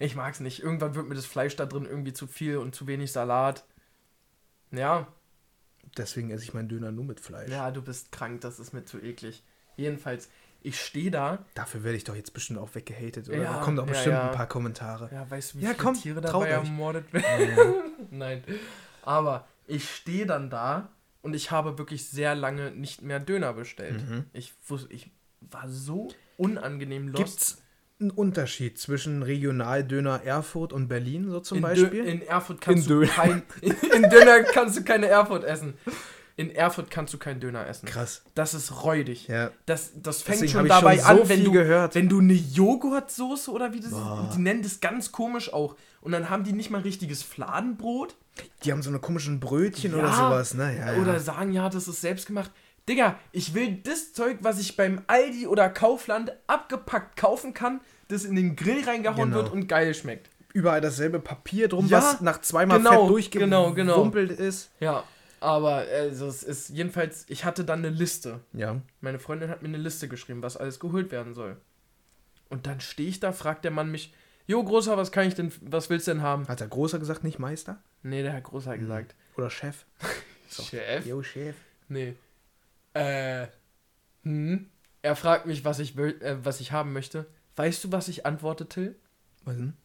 Ich 0.00 0.14
mag's 0.14 0.38
nicht. 0.38 0.62
Irgendwann 0.62 0.94
wird 0.94 1.08
mir 1.08 1.16
das 1.16 1.26
Fleisch 1.26 1.56
da 1.56 1.66
drin 1.66 1.84
irgendwie 1.84 2.12
zu 2.12 2.28
viel 2.28 2.58
und 2.58 2.72
zu 2.72 2.86
wenig 2.86 3.10
Salat. 3.10 3.64
Ja, 4.70 5.08
deswegen 5.96 6.30
esse 6.30 6.44
ich 6.44 6.54
meinen 6.54 6.68
Döner 6.68 6.92
nur 6.92 7.04
mit 7.04 7.20
Fleisch. 7.20 7.50
ja, 7.50 7.70
du 7.70 7.82
bist 7.82 8.12
krank, 8.12 8.40
das 8.42 8.60
ist 8.60 8.72
mir 8.72 8.84
zu 8.84 9.00
eklig. 9.00 9.42
Jedenfalls, 9.76 10.28
ich 10.62 10.80
stehe 10.80 11.10
da. 11.10 11.38
Dafür 11.54 11.84
werde 11.84 11.96
ich 11.96 12.04
doch 12.04 12.16
jetzt 12.16 12.32
bestimmt 12.32 12.58
auch 12.58 12.74
weggehatet, 12.74 13.28
oder? 13.28 13.38
Ja, 13.38 13.52
da 13.54 13.60
kommen 13.60 13.76
doch 13.76 13.86
ja, 13.86 13.92
bestimmt 13.92 14.14
ja. 14.14 14.30
ein 14.30 14.36
paar 14.36 14.48
Kommentare. 14.48 15.08
Ja, 15.12 15.30
weißt 15.30 15.54
du, 15.54 15.58
wie 15.58 15.62
Ja, 15.62 15.70
viele 15.70 15.82
komm, 15.82 15.94
Tiere 15.94 16.20
dabei 16.20 16.48
ermordet 16.48 17.12
werden? 17.12 17.48
Ja. 17.56 17.74
Nein. 18.10 18.44
Aber 19.02 19.46
ich 19.66 19.88
stehe 19.88 20.26
dann 20.26 20.50
da 20.50 20.90
und 21.22 21.34
ich 21.34 21.50
habe 21.50 21.78
wirklich 21.78 22.08
sehr 22.08 22.34
lange 22.34 22.70
nicht 22.72 23.02
mehr 23.02 23.20
Döner 23.20 23.52
bestellt. 23.52 24.08
Mhm. 24.08 24.24
Ich 24.32 24.54
wusste, 24.66 24.92
ich 24.92 25.10
war 25.40 25.68
so 25.68 26.08
unangenehm 26.36 27.08
lost. 27.08 27.16
Gibt's 27.16 27.62
ein 28.00 28.10
Unterschied 28.10 28.78
zwischen 28.78 29.22
Regionaldöner 29.22 30.22
Erfurt 30.24 30.72
und 30.72 30.88
Berlin, 30.88 31.30
so 31.30 31.40
zum 31.40 31.58
in 31.58 31.62
Beispiel? 31.62 31.90
Dö 31.90 32.02
in 32.02 32.22
Erfurt 32.22 32.60
kannst 32.60 32.88
In 32.88 32.94
du 32.94 33.00
Döner. 33.00 33.12
kein. 33.12 33.42
In, 33.60 33.72
in 33.94 34.10
Döner 34.10 34.42
kannst 34.44 34.78
du 34.78 34.84
keine 34.84 35.06
Erfurt 35.06 35.44
essen. 35.44 35.74
In 36.38 36.54
Erfurt 36.54 36.88
kannst 36.92 37.12
du 37.12 37.18
keinen 37.18 37.40
Döner 37.40 37.66
essen. 37.66 37.86
Krass. 37.86 38.22
Das 38.36 38.54
ist 38.54 38.84
räudig. 38.84 39.26
Ja. 39.26 39.50
Das, 39.66 39.90
das 40.00 40.22
fängt 40.22 40.36
Deswegen 40.36 40.52
schon 40.52 40.68
dabei 40.68 40.96
schon 40.98 41.06
an, 41.06 41.16
so 41.18 41.28
wenn 41.28 41.36
viel 41.38 41.44
du, 41.46 41.52
gehört. 41.52 41.94
wenn 41.96 42.08
du 42.08 42.20
eine 42.20 42.32
Joghurtsoße 42.32 43.50
oder 43.50 43.72
wie 43.72 43.80
das 43.80 43.90
Boah. 43.90 44.30
die 44.32 44.40
nennen 44.40 44.62
das 44.62 44.78
ganz 44.78 45.10
komisch 45.10 45.52
auch. 45.52 45.74
Und 46.00 46.12
dann 46.12 46.30
haben 46.30 46.44
die 46.44 46.52
nicht 46.52 46.70
mal 46.70 46.80
richtiges 46.82 47.24
Fladenbrot. 47.24 48.14
Die 48.62 48.70
haben 48.70 48.82
so 48.82 48.88
eine 48.90 49.00
komischen 49.00 49.40
Brötchen 49.40 49.94
oder 49.94 50.04
Ja. 50.10 50.14
sowas, 50.14 50.54
ne? 50.54 50.76
Ja, 50.78 50.92
ja. 50.92 51.02
Oder 51.02 51.18
sagen, 51.18 51.52
ja, 51.52 51.68
das 51.68 51.88
ist 51.88 52.00
selbst 52.00 52.26
gemacht. 52.28 52.52
Digga, 52.88 53.16
ich 53.32 53.52
will 53.54 53.74
das 53.82 54.12
Zeug, 54.12 54.38
was 54.40 54.60
ich 54.60 54.76
beim 54.76 55.02
Aldi 55.08 55.48
oder 55.48 55.68
Kaufland 55.68 56.32
abgepackt 56.46 57.16
kaufen 57.18 57.52
kann, 57.52 57.80
das 58.06 58.24
in 58.24 58.36
den 58.36 58.54
Grill 58.54 58.84
reingehauen 58.84 59.30
Genau. 59.30 59.42
wird 59.42 59.52
und 59.52 59.66
geil 59.66 59.92
schmeckt. 59.92 60.30
Überall 60.54 60.80
dasselbe 60.80 61.18
Papier 61.18 61.68
drum, 61.68 61.86
Ja, 61.88 61.98
was 61.98 62.20
nach 62.20 62.40
zweimal 62.40 62.78
genau, 62.78 63.12
Fett 63.12 63.32
genau, 63.32 63.72
genau. 63.74 63.94
durchgewumpelt 63.96 64.30
ist. 64.30 64.70
Ja, 64.80 65.02
aber 65.40 65.86
also 65.92 66.26
es 66.26 66.42
ist 66.42 66.70
jedenfalls, 66.70 67.24
ich 67.28 67.44
hatte 67.44 67.64
dann 67.64 67.80
eine 67.80 67.90
Liste. 67.90 68.40
Ja. 68.52 68.80
Meine 69.00 69.18
Freundin 69.18 69.50
hat 69.50 69.62
mir 69.62 69.68
eine 69.68 69.78
Liste 69.78 70.08
geschrieben, 70.08 70.42
was 70.42 70.56
alles 70.56 70.80
geholt 70.80 71.10
werden 71.10 71.34
soll. 71.34 71.56
Und 72.48 72.66
dann 72.66 72.80
stehe 72.80 73.08
ich 73.08 73.20
da, 73.20 73.32
fragt 73.32 73.64
der 73.64 73.70
Mann 73.70 73.90
mich, 73.90 74.12
Jo, 74.48 74.64
Großer, 74.64 74.96
was 74.96 75.12
kann 75.12 75.28
ich 75.28 75.34
denn, 75.34 75.52
was 75.60 75.90
willst 75.90 76.06
du 76.06 76.12
denn 76.12 76.22
haben? 76.22 76.48
Hat 76.48 76.60
der 76.60 76.68
Großer 76.68 76.98
gesagt, 76.98 77.22
nicht 77.22 77.38
Meister? 77.38 77.82
Nee, 78.02 78.22
der 78.22 78.32
Herr 78.32 78.40
Großer 78.40 78.70
hat 78.70 78.80
gesagt. 78.80 79.14
Oder 79.36 79.50
Chef? 79.50 79.84
So. 80.50 80.62
Chef? 80.62 81.04
Jo, 81.04 81.22
Chef. 81.22 81.54
Nee. 81.88 82.14
Äh, 82.94 83.48
hm? 84.22 84.70
Er 85.02 85.14
fragt 85.14 85.44
mich, 85.44 85.62
was 85.66 85.78
ich, 85.78 85.94
will, 85.98 86.18
äh, 86.22 86.36
was 86.42 86.60
ich 86.60 86.72
haben 86.72 86.94
möchte. 86.94 87.26
Weißt 87.54 87.84
du, 87.84 87.92
was 87.92 88.08
ich 88.08 88.24
antworte, 88.24 88.66
Till? 88.66 88.96
Was 89.44 89.56
denn? 89.56 89.76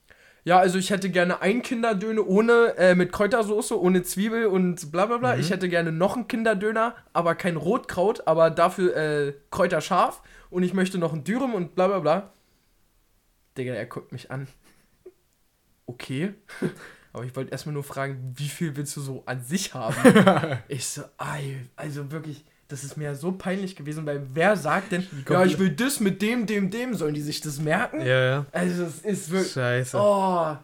Ja, 0.45 0.60
also 0.60 0.77
ich 0.77 0.89
hätte 0.89 1.10
gerne 1.10 1.41
ein 1.41 1.62
Kinderdöner 1.62 2.27
ohne, 2.27 2.75
äh, 2.77 2.95
mit 2.95 3.13
Kräutersoße, 3.13 3.79
ohne 3.79 4.03
Zwiebel 4.03 4.47
und 4.47 4.91
bla 4.91 5.06
bla 5.06 5.17
bla. 5.17 5.36
Mhm. 5.36 5.41
Ich 5.41 5.51
hätte 5.51 5.69
gerne 5.69 5.91
noch 5.91 6.15
einen 6.15 6.27
Kinderdöner, 6.27 6.95
aber 7.13 7.36
kein 7.36 7.56
Rotkraut, 7.56 8.27
aber 8.27 8.49
dafür 8.49 8.95
äh, 8.95 9.34
Kräuterscharf. 9.51 10.21
Und 10.49 10.63
ich 10.63 10.73
möchte 10.73 10.97
noch 10.97 11.13
einen 11.13 11.23
Dürüm 11.23 11.53
und 11.53 11.75
bla 11.75 11.88
bla 11.88 11.99
bla. 11.99 12.34
Digga, 13.58 13.73
er 13.73 13.86
guckt 13.86 14.12
mich 14.12 14.32
an. 14.32 14.47
Okay. 15.86 16.34
aber 17.13 17.25
ich 17.25 17.36
wollte 17.36 17.51
erstmal 17.51 17.73
nur 17.73 17.84
fragen, 17.84 18.34
wie 18.38 18.47
viel 18.47 18.77
willst 18.77 18.95
du 18.95 19.01
so 19.01 19.23
an 19.25 19.43
sich 19.43 19.73
haben? 19.73 19.95
ich 20.69 20.88
so, 20.88 21.03
also 21.75 22.10
wirklich, 22.10 22.45
das 22.73 22.83
ist 22.83 22.97
mir 22.97 23.13
so 23.15 23.31
peinlich 23.33 23.75
gewesen, 23.75 24.03
weil 24.07 24.23
wer 24.33 24.57
sagt 24.57 24.91
denn, 24.93 25.05
ja, 25.29 25.45
ich 25.45 25.59
will 25.59 25.69
das 25.69 25.99
mit 25.99 26.23
dem, 26.23 26.47
dem, 26.47 26.71
dem, 26.71 26.95
sollen 26.95 27.13
die 27.13 27.21
sich 27.21 27.39
das 27.39 27.59
merken? 27.59 28.01
Ja, 28.01 28.23
ja. 28.25 28.45
Also 28.51 28.86
es 28.86 29.01
ist 29.01 29.29
wirklich. 29.29 29.51
Scheiße. 29.51 29.95
Oh, 29.99 30.57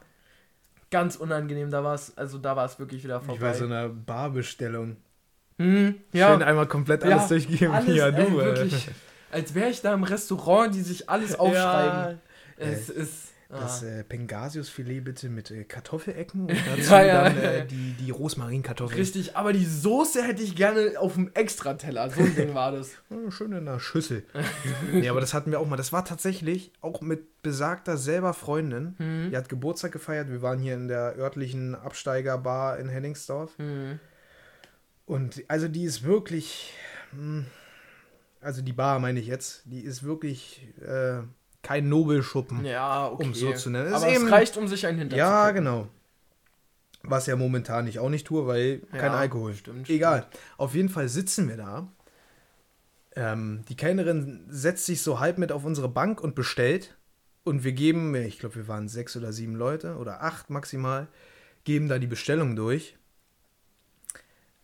ganz 0.89 1.15
unangenehm. 1.17 1.69
Da 1.69 1.83
war 1.83 1.93
es, 1.93 2.17
also 2.17 2.39
da 2.39 2.55
war 2.55 2.65
es 2.65 2.79
wirklich 2.79 3.03
wieder 3.03 3.21
ich 3.21 3.27
war 3.27 3.35
vorbei. 3.35 3.53
so 3.53 3.65
in 3.65 3.71
einer 3.73 3.89
Barbestellung. 3.89 4.97
hm, 5.59 5.95
ja, 6.11 6.31
Schön 6.33 6.41
einmal 6.41 6.65
komplett 6.65 7.03
alles 7.03 7.21
Ja, 7.23 7.27
durchgeben. 7.27 7.73
alles, 7.75 7.95
ja, 7.95 8.09
du. 8.09 8.21
ey, 8.21 8.27
äh. 8.27 8.35
wirklich. 8.37 8.89
Als 9.31 9.53
wäre 9.53 9.69
ich 9.69 9.81
da 9.81 9.93
im 9.93 10.01
Restaurant, 10.03 10.73
die 10.73 10.81
sich 10.81 11.07
alles 11.07 11.35
aufschreiben. 11.39 12.19
Es 12.57 12.89
ist. 12.89 13.28
Ah. 13.51 13.61
Das 13.61 13.81
äh, 13.81 14.03
Pengasius-Filet 14.03 15.01
bitte 15.01 15.27
mit 15.27 15.49
äh, 15.49 15.63
Kartoffelecken 15.63 16.41
und 16.41 16.51
dazu 16.67 16.91
Ja, 16.91 17.01
ja, 17.03 17.23
dann 17.23 17.37
äh, 17.37 17.65
die, 17.65 17.93
die 17.93 18.11
Rosmarinkartoffeln. 18.11 18.99
Richtig, 18.99 19.35
aber 19.35 19.53
die 19.53 19.65
Soße 19.65 20.21
hätte 20.23 20.43
ich 20.43 20.55
gerne 20.55 20.93
auf 20.99 21.15
dem 21.15 21.31
Extrateller. 21.33 22.11
So 22.11 22.21
ein 22.21 22.35
Ding 22.35 22.53
war 22.53 22.71
das. 22.71 22.91
Schön 23.29 23.53
in 23.53 23.65
der 23.65 23.79
Schüssel. 23.79 24.23
nee, 24.93 25.09
aber 25.09 25.19
das 25.19 25.33
hatten 25.33 25.49
wir 25.49 25.59
auch 25.59 25.65
mal. 25.67 25.77
Das 25.77 25.91
war 25.91 26.05
tatsächlich 26.05 26.71
auch 26.81 27.01
mit 27.01 27.41
besagter 27.41 27.97
selber 27.97 28.35
Freundin. 28.35 28.93
Hm. 28.97 29.29
Die 29.31 29.37
hat 29.37 29.49
Geburtstag 29.49 29.93
gefeiert. 29.93 30.29
Wir 30.29 30.43
waren 30.43 30.59
hier 30.59 30.75
in 30.75 30.87
der 30.87 31.17
örtlichen 31.17 31.73
Absteigerbar 31.73 32.77
in 32.77 32.87
Henningsdorf. 32.87 33.57
Hm. 33.57 33.99
Und 35.07 35.43
also 35.47 35.67
die 35.67 35.85
ist 35.85 36.03
wirklich. 36.03 36.71
hm, 37.11 37.47
Also 38.41 38.61
die 38.61 38.73
Bar 38.73 38.99
meine 38.99 39.19
ich 39.19 39.25
jetzt. 39.25 39.63
Die 39.65 39.81
ist 39.81 40.03
wirklich 40.03 40.67
äh, 40.85 41.21
kein 41.61 41.89
Nobelschuppen. 41.89 42.63
Ja, 42.65 43.07
okay. 43.07 43.23
Um 43.25 43.33
so 43.33 43.53
zu 43.53 43.69
nennen. 43.69 43.87
Es 43.87 43.93
Aber 43.93 44.07
ist 44.07 44.15
es 44.17 44.21
eben- 44.21 44.29
reicht, 44.33 44.57
um 44.57 44.67
sich 44.67 44.85
einen 44.85 44.97
Hinter 44.97 45.17
Ja, 45.17 45.51
genau. 45.51 45.87
Was 47.03 47.27
ja 47.27 47.35
momentan 47.35 47.87
ich 47.87 47.99
auch 47.99 48.09
nicht 48.09 48.27
tue, 48.27 48.45
weil 48.47 48.79
kein 48.91 49.11
Ja, 49.13 49.17
Alkohol. 49.17 49.53
stimmt, 49.53 49.89
Egal. 49.89 50.27
Auf 50.57 50.75
jeden 50.75 50.89
Fall 50.89 51.07
sitzen 51.09 51.47
wir 51.47 51.57
da. 51.57 51.87
Ähm, 53.15 53.63
die 53.69 53.75
Kellnerin 53.77 54.45
setzt 54.49 54.85
sich 54.85 55.01
so 55.01 55.19
halb 55.19 55.37
mit 55.37 55.51
auf 55.51 55.63
unsere 55.65 55.89
Bank 55.89 56.21
und 56.21 56.35
bestellt. 56.35 56.95
Und 57.43 57.63
wir 57.63 57.71
geben, 57.71 58.13
ich 58.15 58.37
glaube, 58.39 58.55
wir 58.55 58.67
waren 58.67 58.87
sechs 58.89 59.15
oder 59.17 59.31
sieben 59.33 59.55
Leute 59.55 59.95
oder 59.95 60.21
acht 60.23 60.49
maximal, 60.49 61.07
geben 61.63 61.87
da 61.87 61.97
die 61.99 62.07
Bestellung 62.07 62.55
durch. 62.55 62.97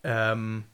Ähm, 0.04 0.64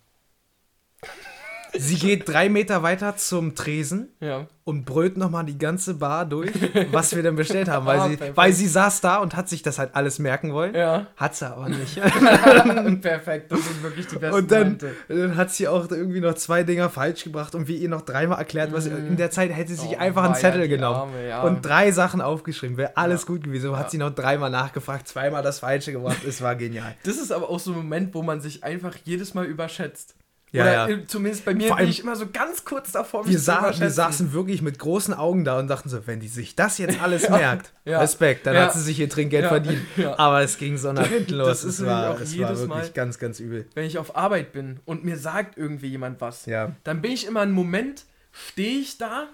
sie 1.78 1.96
geht 1.96 2.28
drei 2.28 2.48
Meter 2.48 2.82
weiter 2.82 3.16
zum 3.16 3.54
Tresen 3.54 4.08
Ja. 4.20 4.46
und 4.64 4.85
brüllt 4.85 5.16
nochmal 5.16 5.44
die 5.44 5.58
ganze 5.58 5.94
Bar 5.94 6.26
durch, 6.26 6.50
was 6.92 7.14
wir 7.16 7.22
denn 7.22 7.37
bestellt 7.37 7.68
haben, 7.68 7.87
weil, 7.87 7.98
Ah, 8.00 8.08
sie, 8.08 8.16
perfekt. 8.16 8.37
weil 8.37 8.52
sie 8.52 8.66
saß 8.68 9.00
da 9.00 9.16
und 9.18 9.37
hat 9.37 9.48
sich 9.48 9.62
das 9.62 9.78
halt 9.78 9.90
alles 9.94 10.18
merken 10.18 10.52
wollen. 10.52 10.74
Ja. 10.74 11.06
Hat 11.16 11.35
sie 11.37 11.46
aber 11.50 11.68
nicht. 11.68 12.00
Perfekt, 13.00 13.50
das 13.52 13.64
sind 13.64 13.82
wirklich 13.82 14.06
die 14.06 14.16
besten 14.16 14.35
und 14.37 14.50
dann, 14.50 14.78
dann 15.08 15.37
hat 15.37 15.50
sie 15.50 15.68
auch 15.68 15.90
irgendwie 15.90 16.20
noch 16.20 16.35
zwei 16.35 16.62
Dinger 16.62 16.90
falsch 16.90 17.24
gebracht 17.24 17.54
und 17.54 17.68
wir 17.68 17.76
ihr 17.76 17.88
noch 17.88 18.02
dreimal 18.02 18.38
erklärt, 18.38 18.72
was 18.72 18.87
in 18.87 19.16
der 19.16 19.30
Zeit 19.30 19.50
hätte 19.52 19.70
sie 19.74 19.80
sich 19.88 19.96
Oh, 19.96 20.00
einfach 20.00 20.24
einen 20.24 20.35
Zettel 20.35 20.68
genommen 20.68 20.96
Arme, 20.96 21.28
ja. 21.28 21.42
und 21.42 21.62
drei 21.62 21.90
Sachen 21.92 22.20
aufgeschrieben. 22.20 22.76
Wäre 22.76 22.96
alles 22.96 23.22
Ja. 23.22 23.26
gut 23.28 23.44
gewesen. 23.44 23.62
So 23.62 23.78
hat 23.78 23.90
sie 23.90 23.98
noch 23.98 24.11
dreimal 24.14 24.50
nachgefragt, 24.50 25.08
zweimal 25.08 25.42
das 25.42 25.58
Falsche 25.61 25.92
gebracht. 25.92 26.24
Es 26.26 26.40
war 26.42 26.54
genial. 26.56 26.94
Das 27.04 27.16
ist 27.16 27.32
aber 27.32 27.48
auch 27.50 27.58
so 27.61 27.72
ein 27.72 27.76
Moment, 27.78 28.14
wo 28.14 28.22
man 28.22 28.40
sich 28.40 28.64
einfach 28.64 28.94
jedes 29.04 29.35
Mal 29.35 29.44
überschätzt. 29.46 30.14
Ja, 30.55 30.62
Oder 30.65 30.73
ja. 30.73 30.88
äh, 30.88 31.07
zumindest 31.07 31.47
bei 31.47 31.55
mir 31.55 31.69
Vor 31.69 31.79
bin 31.79 31.88
ich 31.88 32.01
immer 32.01 32.15
so 32.15 32.27
ganz 32.31 32.67
kurz 32.67 32.93
davor, 32.93 33.27
Wir, 33.27 33.38
sa 33.38 33.73
wir 33.79 33.88
saßen 33.91 34.35
wirklich 34.35 34.61
mit 34.61 34.79
großen 34.79 35.15
Augen 35.15 35.45
da 35.47 35.59
und 35.59 35.67
dachten 35.69 35.88
so, 35.88 36.07
wenn 36.07 36.21
die 36.21 36.29
sich 36.29 36.55
das 36.55 36.77
jetzt 36.77 37.01
alles 37.03 37.27
merkt, 37.31 37.73
ja. 37.87 37.99
Respekt, 38.01 38.47
dann 38.47 38.55
Ja. 38.55 38.65
hat 38.67 38.75
sie 38.75 38.83
sich 38.83 39.01
ihr 39.01 39.09
Trinkgeld 39.09 39.45
Ja. 39.45 39.49
verdient. 39.49 39.81
Aber 40.19 40.43
es 40.43 40.59
ging 40.59 40.77
so 40.77 40.93
nach 40.93 41.07
hinten 41.09 41.35
los. 41.37 41.65
Es 41.65 41.83
war, 41.87 42.11
auch 42.11 42.21
es 42.21 42.38
war 42.38 42.51
wirklich 42.51 42.69
Mal- 42.69 42.91
ganz, 42.91 43.19
ganz 43.19 43.41
übel. 43.41 43.67
Wenn 43.75 43.87
ich 43.87 43.97
auf 43.97 44.15
Arbeit 44.15 44.53
bin 44.53 44.81
und 44.85 45.05
mir 45.05 45.17
sagt 45.17 45.57
irgendwie 45.57 45.88
jemand 45.88 46.21
was, 46.21 46.45
dann 46.85 47.01
bin 47.01 47.12
ich 47.12 47.27
immer 47.27 47.41
einen 47.41 47.53
Moment, 47.53 48.05
stehe 48.31 48.79
ich 48.79 48.99
da 48.99 49.29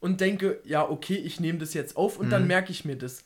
und 0.00 0.20
denke, 0.20 0.58
ja, 0.64 0.82
okay, 0.88 1.14
ich 1.16 1.38
nehme 1.38 1.58
das 1.60 1.72
jetzt 1.74 1.96
auf 1.96 2.18
und 2.18 2.26
Mhm. 2.26 2.30
dann 2.30 2.46
merke 2.48 2.72
ich 2.72 2.84
mir 2.84 2.96
das. 2.96 3.22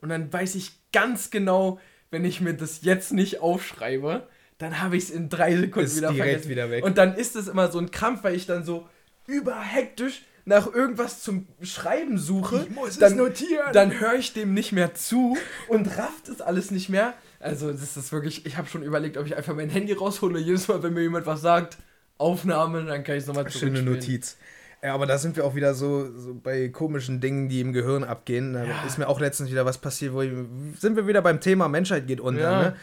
Und 0.00 0.08
dann 0.08 0.32
weiß 0.32 0.54
ich 0.54 0.72
ganz 0.94 1.30
genau, 1.30 1.78
wenn 2.10 2.24
ich 2.24 2.40
mir 2.40 2.54
das 2.54 2.80
jetzt 2.82 3.12
nicht 3.12 3.40
aufschreibe, 3.40 4.26
dann 4.60 4.80
habe 4.80 4.96
ich 4.96 5.04
es 5.04 5.10
in 5.10 5.28
drei 5.28 5.56
Sekunden 5.56 5.86
Ist 5.88 5.96
wieder 5.96 6.12
direkt 6.12 6.28
vergessen. 6.30 6.50
wieder 6.50 6.70
weg. 6.70 6.84
Und 6.84 6.96
dann 6.98 7.14
ist 7.16 7.34
es 7.34 7.48
immer 7.48 7.72
so 7.72 7.78
ein 7.78 7.90
Krampf, 7.90 8.22
weil 8.22 8.36
ich 8.36 8.46
dann 8.46 8.64
so 8.64 8.86
überhektisch 9.26 10.22
nach 10.44 10.72
irgendwas 10.72 11.22
zum 11.22 11.46
Schreiben 11.62 12.18
suche. 12.18 12.66
Ich 12.68 12.74
muss 12.74 12.90
es 12.90 12.98
dann, 12.98 13.16
notieren. 13.16 13.72
Dann 13.72 13.98
höre 14.00 14.14
ich 14.14 14.32
dem 14.32 14.54
nicht 14.54 14.72
mehr 14.72 14.94
zu 14.94 15.36
und 15.68 15.86
rafft 15.98 16.28
es 16.28 16.40
alles 16.40 16.70
nicht 16.70 16.88
mehr. 16.88 17.14
Also 17.38 17.70
das 17.72 17.96
ist 17.96 18.12
wirklich, 18.12 18.46
ich 18.46 18.56
habe 18.56 18.68
schon 18.68 18.82
überlegt, 18.82 19.16
ob 19.16 19.26
ich 19.26 19.36
einfach 19.36 19.54
mein 19.54 19.70
Handy 19.70 19.92
raushole. 19.92 20.38
Jedes 20.40 20.68
Mal, 20.68 20.82
wenn 20.82 20.92
mir 20.94 21.02
jemand 21.02 21.26
was 21.26 21.40
sagt, 21.40 21.78
Aufnahme, 22.18 22.84
dann 22.84 23.02
kann 23.04 23.16
ich 23.16 23.22
es 23.22 23.26
nochmal 23.28 23.50
Schöne 23.50 23.82
zurückspielen. 23.82 23.94
Notiz. 23.94 24.36
Ja, 24.82 24.94
aber 24.94 25.06
da 25.06 25.18
sind 25.18 25.36
wir 25.36 25.44
auch 25.44 25.54
wieder 25.54 25.74
so, 25.74 26.10
so 26.18 26.34
bei 26.34 26.68
komischen 26.68 27.20
Dingen, 27.20 27.48
die 27.50 27.60
im 27.60 27.72
Gehirn 27.72 28.02
abgehen. 28.02 28.54
Da 28.54 28.64
Ja. 28.64 28.82
ist 28.86 28.98
mir 28.98 29.08
auch 29.08 29.20
letztens 29.20 29.50
wieder 29.50 29.64
was 29.66 29.78
passiert, 29.78 30.12
wo 30.14 30.22
ich, 30.22 30.32
sind 30.78 30.96
wir 30.96 31.06
wieder 31.06 31.20
beim 31.22 31.40
Thema 31.40 31.68
Menschheit 31.68 32.06
geht 32.06 32.20
unter. 32.20 32.40
Ja. 32.40 32.62
Ne? 32.62 32.76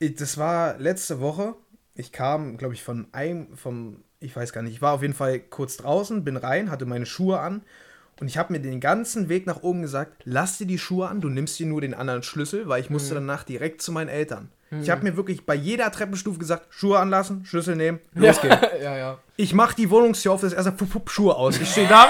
Das 0.00 0.38
war 0.38 0.78
letzte 0.78 1.20
Woche. 1.20 1.54
Ich 1.94 2.12
kam, 2.12 2.56
glaube 2.56 2.74
ich, 2.74 2.82
von 2.82 3.08
einem, 3.12 3.56
vom, 3.56 4.02
ich 4.18 4.34
weiß 4.34 4.52
gar 4.52 4.62
nicht, 4.62 4.72
ich 4.72 4.82
war 4.82 4.94
auf 4.94 5.02
jeden 5.02 5.14
Fall 5.14 5.38
kurz 5.38 5.76
draußen, 5.76 6.24
bin 6.24 6.36
rein, 6.36 6.70
hatte 6.70 6.86
meine 6.86 7.04
Schuhe 7.04 7.40
an 7.40 7.62
und 8.20 8.28
ich 8.28 8.38
habe 8.38 8.52
mir 8.52 8.60
den 8.60 8.80
ganzen 8.80 9.28
Weg 9.28 9.46
nach 9.46 9.62
oben 9.62 9.82
gesagt, 9.82 10.22
lass 10.24 10.56
dir 10.56 10.66
die 10.66 10.78
Schuhe 10.78 11.08
an, 11.08 11.20
du 11.20 11.28
nimmst 11.28 11.58
dir 11.58 11.66
nur 11.66 11.80
den 11.80 11.94
anderen 11.94 12.22
Schlüssel, 12.22 12.68
weil 12.68 12.80
ich 12.80 12.88
musste 12.90 13.14
danach 13.14 13.44
direkt 13.44 13.82
zu 13.82 13.92
meinen 13.92 14.08
Eltern. 14.08 14.50
Ich 14.82 14.88
habe 14.88 15.02
mir 15.02 15.16
wirklich 15.16 15.44
bei 15.44 15.56
jeder 15.56 15.90
Treppenstufe 15.90 16.38
gesagt, 16.38 16.66
Schuhe 16.70 17.00
anlassen, 17.00 17.44
Schlüssel 17.44 17.74
nehmen, 17.74 17.98
los 18.14 18.40
geht's. 18.40 18.56
ja, 18.82 18.96
ja. 18.96 19.18
Ich 19.36 19.52
mach 19.52 19.74
die 19.74 19.90
Wohnungstür 19.90 20.32
auf, 20.32 20.42
das 20.42 20.52
erste 20.52 20.72
Schuhe 21.06 21.34
aus. 21.34 21.60
Ich 21.60 21.68
stehe 21.72 21.88
da. 21.88 22.08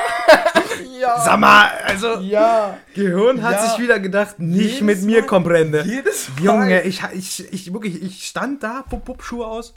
Ja. 1.00 1.20
Sag 1.24 1.38
mal, 1.40 1.68
also 1.84 2.18
Ja. 2.20 2.78
Gehirn 2.94 3.42
hat 3.42 3.52
Ja. 3.54 3.66
sich 3.68 3.78
wieder 3.78 3.98
gedacht, 3.98 4.38
nicht 4.38 4.64
Jedes 4.64 4.80
mit 4.82 5.02
mir 5.02 5.20
Mal. 5.20 5.26
komprende. 5.26 5.82
Jedes 5.82 6.28
Mal. 6.36 6.44
Junge, 6.44 6.82
ich, 6.82 7.02
ich, 7.14 7.52
ich 7.52 7.72
wirklich, 7.72 8.02
ich 8.02 8.26
stand 8.26 8.62
da, 8.62 8.82
pup, 8.82 9.04
pup, 9.04 9.22
Schuhe 9.22 9.46
aus. 9.46 9.74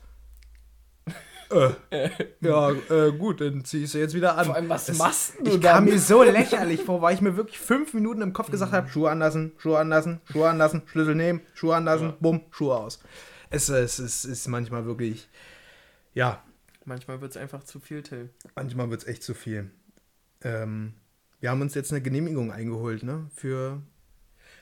Äh, 1.51 1.69
ja, 2.41 2.71
äh, 2.71 3.11
gut, 3.11 3.41
dann 3.41 3.63
zieh 3.63 3.83
ich 3.83 3.91
sie 3.91 3.99
jetzt 3.99 4.13
wieder 4.15 4.37
an. 4.37 4.45
Vor 4.47 4.55
allem, 4.55 4.69
was 4.69 4.85
Das- 4.87 4.97
machst 4.97 5.33
du 5.39 5.51
Ich 5.51 5.59
dann? 5.59 5.75
kam 5.75 5.85
mir 5.85 5.99
so 5.99 6.23
lächerlich 6.23 6.81
vor, 6.83 7.01
weil 7.01 7.13
ich 7.13 7.21
mir 7.21 7.35
wirklich 7.37 7.59
fünf 7.59 7.93
Minuten 7.93 8.21
im 8.21 8.33
Kopf 8.33 8.49
gesagt 8.49 8.71
habe, 8.71 8.89
Schuhe 8.89 9.09
anlassen, 9.11 9.51
Schuhe 9.57 9.77
anlassen, 9.77 10.19
Schuhe 10.31 10.49
anlassen, 10.49 10.81
Schlüssel 10.87 11.15
nehmen, 11.15 11.41
Schuhe 11.53 11.75
anlassen, 11.75 12.13
bumm, 12.19 12.41
Schuhe 12.51 12.75
aus. 12.75 12.99
Es, 13.49 13.69
es, 13.69 13.99
es 13.99 14.25
ist 14.25 14.47
manchmal 14.47 14.85
wirklich, 14.85 15.29
ja, 16.13 16.41
Manchmal 16.85 17.21
wird 17.21 17.31
es 17.31 17.37
einfach 17.37 17.63
zu 17.63 17.79
viel, 17.79 18.01
Till. 18.03 18.29
Manchmal 18.55 18.89
wird 18.89 19.03
es 19.03 19.07
echt 19.07 19.23
zu 19.23 19.33
viel. 19.33 19.71
Ähm, 20.43 20.95
Wir 21.43 21.49
haben 21.51 21.59
uns 21.59 21.73
jetzt 21.73 21.91
eine 21.91 21.99
Genehmigung 22.01 22.53
eingeholt, 22.53 23.03
ne? 23.03 23.25
Für. 23.35 23.81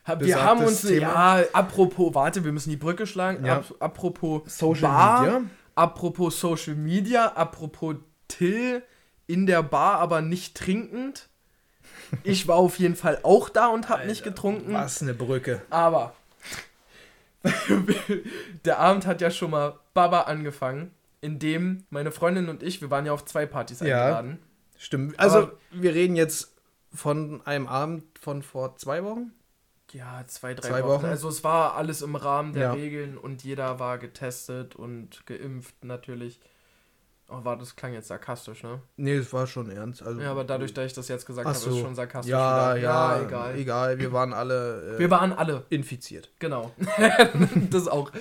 Wir 0.03 0.15
Besagtes 0.15 0.43
haben 0.43 0.63
uns, 0.65 0.81
Thema. 0.81 1.39
ja, 1.39 1.45
apropos, 1.53 2.15
warte, 2.15 2.43
wir 2.43 2.51
müssen 2.51 2.71
die 2.71 2.75
Brücke 2.75 3.05
schlagen. 3.05 3.45
Ja. 3.45 3.57
Ap 3.57 3.75
apropos 3.79 4.41
Social 4.57 4.81
Bar, 4.89 5.21
Media. 5.21 5.41
apropos 5.75 6.39
Social 6.39 6.73
Media, 6.73 7.27
apropos 7.35 7.97
Till 8.27 8.81
in 9.27 9.45
der 9.45 9.61
Bar, 9.61 9.99
aber 9.99 10.21
nicht 10.23 10.57
trinkend. 10.57 11.29
Ich 12.23 12.47
war 12.47 12.55
auf 12.55 12.79
jeden 12.79 12.95
Fall 12.95 13.19
auch 13.21 13.49
da 13.49 13.67
und 13.67 13.87
habe 13.89 14.07
nicht 14.07 14.23
getrunken. 14.23 14.73
Was 14.73 15.03
eine 15.03 15.13
Brücke. 15.13 15.61
Aber 15.69 16.15
der 18.65 18.79
Abend 18.79 19.05
hat 19.05 19.21
ja 19.21 19.29
schon 19.29 19.51
mal 19.51 19.77
Baba 19.93 20.21
angefangen, 20.21 20.89
indem 21.21 21.83
meine 21.91 22.11
Freundin 22.11 22.49
und 22.49 22.63
ich, 22.63 22.81
wir 22.81 22.89
waren 22.89 23.05
ja 23.05 23.11
auf 23.13 23.23
zwei 23.25 23.45
Partys 23.45 23.81
Ja. 23.81 23.85
eingeladen. 24.01 24.39
Stimmt. 24.79 25.19
Also, 25.19 25.37
Aber- 25.37 25.51
wir 25.71 25.93
reden 25.93 26.15
jetzt 26.15 26.55
von 26.93 27.41
einem 27.45 27.67
Abend 27.67 28.03
von 28.19 28.41
vor 28.43 28.75
zwei 28.77 29.03
Wochen. 29.03 29.31
Ja, 29.91 30.23
zwei, 30.27 30.53
drei 30.53 30.69
Zwei 30.69 30.83
Wochen. 30.83 31.03
Wochen. 31.03 31.05
Also 31.07 31.27
es 31.27 31.43
war 31.43 31.75
alles 31.75 32.01
im 32.01 32.15
Rahmen 32.15 32.53
der 32.53 32.63
Ja. 32.63 32.73
Regeln 32.73 33.17
und 33.17 33.43
jeder 33.43 33.77
war 33.79 33.97
getestet 33.97 34.75
und 34.75 35.25
geimpft 35.25 35.83
natürlich. 35.83 36.39
Oh, 37.27 37.43
war 37.45 37.57
das 37.57 37.75
klang 37.77 37.93
jetzt 37.93 38.07
sarkastisch, 38.09 38.63
ne? 38.63 38.81
Nee, 38.97 39.15
es 39.15 39.31
war 39.31 39.47
schon 39.47 39.69
ernst. 39.69 40.01
Also, 40.03 40.19
Ja, 40.21 40.31
aber 40.31 40.43
dadurch, 40.43 40.73
dass 40.73 40.85
ich 40.85 40.93
das 40.93 41.07
jetzt 41.07 41.25
gesagt 41.25 41.47
habe, 41.47 41.57
so. 41.57 41.69
ist 41.71 41.79
schon 41.79 41.95
sarkastisch. 41.95 42.29
Ja, 42.31 42.75
wieder. 42.75 42.83
ja, 42.83 43.21
egal. 43.21 43.57
egal. 43.57 43.99
Wir 43.99 44.11
waren 44.11 44.33
alle 44.33 44.95
äh, 44.95 44.99
Wir 44.99 45.09
waren 45.11 45.31
alle, 45.33 45.65
infiziert. 45.69 46.29
genau. 46.39 46.71
das 47.69 47.87
auch. 47.87 48.11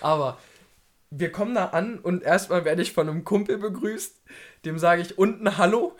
Aber 0.00 0.38
wir 1.10 1.32
kommen 1.32 1.54
da 1.56 1.66
an 1.66 1.98
und 1.98 2.22
erstmal 2.22 2.64
werde 2.64 2.82
ich 2.82 2.92
von 2.92 3.08
einem 3.08 3.24
Kumpel 3.24 3.58
begrüßt. 3.58 4.20
Dem 4.64 4.78
sage 4.78 5.02
ich 5.02 5.18
unten 5.18 5.58
Hallo. 5.58 5.96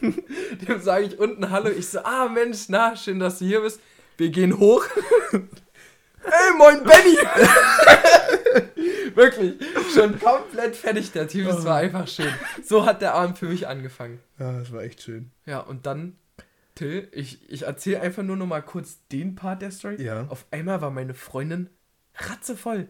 Dem 0.68 0.80
sage 0.80 1.04
ich 1.04 1.18
unten 1.18 1.50
Hallo. 1.50 1.70
Ich 1.70 1.88
so, 1.88 2.00
ah 2.00 2.28
Mensch, 2.28 2.68
na, 2.68 2.96
schön, 2.96 3.18
dass 3.18 3.38
du 3.38 3.44
hier 3.44 3.60
bist. 3.60 3.80
Wir 4.16 4.30
gehen 4.30 4.58
hoch. 4.58 4.84
Ey, 5.32 6.52
moin 6.58 6.82
Benny! 6.84 7.16
Wirklich, 9.14 9.54
schon 9.94 10.18
komplett 10.18 10.76
fertig 10.76 11.10
der 11.12 11.26
Typ. 11.26 11.48
Es 11.48 11.64
war 11.64 11.78
einfach 11.78 12.06
schön. 12.06 12.32
So 12.64 12.84
hat 12.84 13.00
der 13.02 13.14
Abend 13.14 13.38
für 13.38 13.46
mich 13.46 13.66
angefangen. 13.66 14.20
Ja, 14.38 14.52
das 14.52 14.72
war 14.72 14.82
echt 14.82 15.02
schön. 15.02 15.30
Ja, 15.46 15.60
und 15.60 15.86
dann, 15.86 16.16
Till, 16.74 17.08
ich, 17.12 17.50
ich 17.50 17.62
erzähle 17.62 18.00
einfach 18.00 18.22
nur 18.22 18.36
noch 18.36 18.46
mal 18.46 18.62
kurz 18.62 18.98
den 19.10 19.34
Part 19.34 19.62
der 19.62 19.70
Story. 19.70 20.02
Ja. 20.02 20.26
Auf 20.28 20.46
einmal 20.50 20.80
war 20.80 20.90
meine 20.90 21.14
Freundin 21.14 21.70
ratzevoll. 22.16 22.88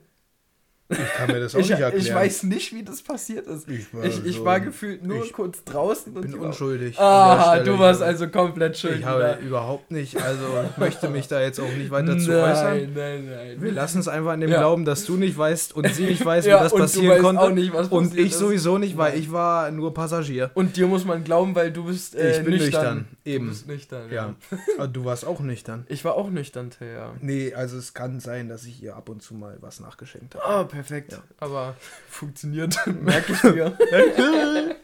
Ich 0.90 0.96
kann 1.16 1.26
mir 1.30 1.40
das 1.40 1.54
auch 1.54 1.58
Ich, 1.58 1.68
nicht 1.68 1.80
erklären. 1.80 2.02
ich 2.06 2.14
weiß 2.14 2.42
nicht, 2.44 2.74
wie 2.74 2.82
das 2.82 3.02
passiert 3.02 3.46
ist. 3.46 3.68
Ich 3.68 3.92
war 3.92 4.04
ich, 4.04 4.24
ich 4.24 4.36
so- 4.36 4.44
war 4.44 4.58
gefühlt 4.60 5.04
nur 5.04 5.22
ich 5.22 5.32
kurz 5.34 5.62
draußen 5.64 6.14
und 6.16 6.22
bin 6.22 6.34
unschuldig. 6.34 6.98
Ah, 6.98 7.58
du 7.58 7.78
warst 7.78 8.00
Ich- 8.00 8.06
also 8.06 8.28
komplett 8.28 8.78
schuld. 8.78 9.00
Ich 9.00 9.04
habe 9.04 9.18
wieder. 9.20 9.38
überhaupt 9.40 9.90
nicht, 9.90 10.16
also 10.16 10.44
ich 10.70 10.76
möchte 10.78 11.10
mich 11.10 11.28
da 11.28 11.40
jetzt 11.42 11.60
auch 11.60 11.70
nicht 11.72 11.90
weiter 11.90 12.16
zu 12.18 12.30
nein, 12.30 12.50
äußern. 12.52 12.92
nein, 12.94 13.28
nein. 13.30 13.56
Wir 13.60 13.72
lassen 13.72 13.98
es 13.98 14.08
einfach 14.08 14.30
an 14.32 14.40
dem 14.40 14.50
Ja. 14.50 14.58
Glauben, 14.60 14.84
dass 14.86 15.04
du 15.04 15.16
nicht 15.16 15.36
weißt 15.36 15.76
und 15.76 15.86
sie 15.94 16.06
nicht 16.06 16.24
weiß, 16.24 16.46
wie 16.46 16.48
Ja, 16.50 16.62
das 16.62 16.72
und 16.72 16.78
du 16.78 16.84
passieren 16.84 17.10
weißt 17.10 17.22
konnte. 17.22 17.42
auch 17.42 17.50
nicht, 17.50 17.72
was 17.74 17.88
und 17.88 18.04
passiert 18.08 18.26
ich 18.26 18.32
ist. 18.32 18.38
sowieso 18.38 18.78
nicht, 18.78 18.96
weil 18.96 19.12
Nein. 19.12 19.20
ich 19.20 19.30
war 19.32 19.70
nur 19.70 19.92
Passagier. 19.92 20.50
Und 20.54 20.76
dir 20.76 20.86
muss 20.86 21.04
man 21.04 21.22
glauben, 21.22 21.54
weil 21.54 21.70
du 21.70 21.84
bist 21.84 22.14
äh, 22.14 22.30
Ich 22.38 22.44
bin 22.44 22.54
nüchtern. 22.54 22.96
nüchtern, 22.98 23.08
eben. 23.26 23.44
Du 23.46 23.50
bist 23.50 23.68
nüchtern, 23.68 24.10
Ja. 24.10 24.34
ja. 24.78 24.86
Du 24.86 25.04
warst 25.04 25.26
auch 25.26 25.40
nüchtern. 25.40 25.84
Ich 25.88 26.02
war 26.04 26.14
auch 26.14 26.30
nüchtern, 26.30 26.70
ja. 26.80 27.12
Nee, 27.20 27.52
also 27.52 27.76
es 27.76 27.92
kann 27.92 28.20
sein, 28.20 28.48
dass 28.48 28.64
ich 28.64 28.82
ihr 28.82 28.96
ab 28.96 29.08
und 29.10 29.22
zu 29.22 29.34
mal 29.34 29.58
was 29.60 29.80
nachgeschenkt 29.80 30.34
habe. 30.34 30.44
Ah, 30.46 30.64
perfekt. 30.78 31.12
Ja. 31.12 31.22
Aber 31.38 31.76
funktioniert, 32.08 32.78
merke 32.86 33.32
ich 33.32 33.42
mir. 33.42 33.76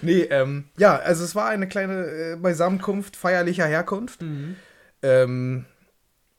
Nee, 0.00 0.22
ähm, 0.30 0.64
ja, 0.78 0.96
also 0.96 1.22
es 1.22 1.34
war 1.34 1.48
eine 1.48 1.68
kleine 1.68 2.06
äh, 2.06 2.36
Beisammenkunft 2.36 3.14
feierlicher 3.14 3.66
Herkunft. 3.66 4.22
Mhm. 4.22 4.56
Ähm, 5.02 5.66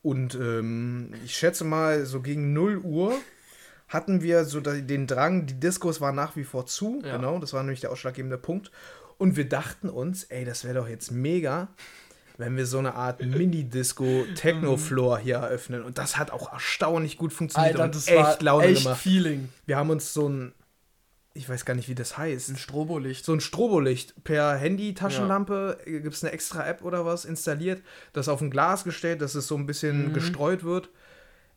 und 0.01 0.33
ähm, 0.35 1.13
ich 1.23 1.35
schätze 1.35 1.65
mal, 1.65 2.05
so 2.05 2.21
gegen 2.21 2.53
0 2.53 2.77
Uhr 2.77 3.13
hatten 3.87 4.23
wir 4.23 4.45
so 4.45 4.59
den 4.59 5.05
Drang, 5.05 5.45
die 5.45 5.59
Diskos 5.59 6.01
waren 6.01 6.15
nach 6.15 6.35
wie 6.35 6.43
vor 6.43 6.65
zu. 6.65 7.01
Ja. 7.03 7.17
Genau, 7.17 7.37
das 7.37 7.53
war 7.53 7.61
nämlich 7.61 7.81
der 7.81 7.91
ausschlaggebende 7.91 8.39
Punkt. 8.39 8.71
Und 9.17 9.37
wir 9.37 9.47
dachten 9.47 9.89
uns, 9.89 10.23
ey, 10.23 10.45
das 10.45 10.63
wäre 10.63 10.75
doch 10.75 10.87
jetzt 10.87 11.11
mega, 11.11 11.69
wenn 12.37 12.57
wir 12.57 12.65
so 12.65 12.79
eine 12.79 12.95
Art 12.95 13.21
Mini-Disco-Techno-Floor 13.21 15.19
hier 15.19 15.35
eröffnen. 15.35 15.83
Und 15.83 15.97
das 15.97 16.17
hat 16.17 16.31
auch 16.31 16.51
erstaunlich 16.51 17.17
gut 17.17 17.33
funktioniert 17.33 17.75
Alter, 17.75 17.85
und 17.85 17.95
das 17.95 18.07
echt 18.07 18.17
war 18.17 18.37
Laune 18.41 18.65
echt 18.65 18.83
gemacht. 18.83 19.01
Feeling. 19.01 19.49
Wir 19.65 19.77
haben 19.77 19.89
uns 19.89 20.13
so 20.13 20.27
ein, 20.27 20.53
ich 21.33 21.47
weiß 21.47 21.65
gar 21.65 21.73
nicht, 21.75 21.89
wie 21.89 21.95
das 21.95 22.17
heißt 22.17 22.49
Ein 22.49 22.57
Strobolicht. 22.57 23.25
so 23.25 23.33
ein 23.33 23.41
Strobolicht 23.41 24.23
per 24.23 24.55
Handy-Taschenlampe, 24.55 25.79
gibt 25.85 26.13
es 26.13 26.23
eine 26.23 26.33
extra 26.33 26.65
App 26.67 26.83
oder 26.83 27.05
was 27.05 27.25
installiert, 27.25 27.81
das 28.13 28.27
auf 28.27 28.41
ein 28.41 28.51
Glas 28.51 28.83
gestellt, 28.83 29.21
dass 29.21 29.35
es 29.35 29.47
so 29.47 29.55
ein 29.55 29.65
bisschen 29.65 30.13
gestreut 30.13 30.63
wird. 30.63 30.89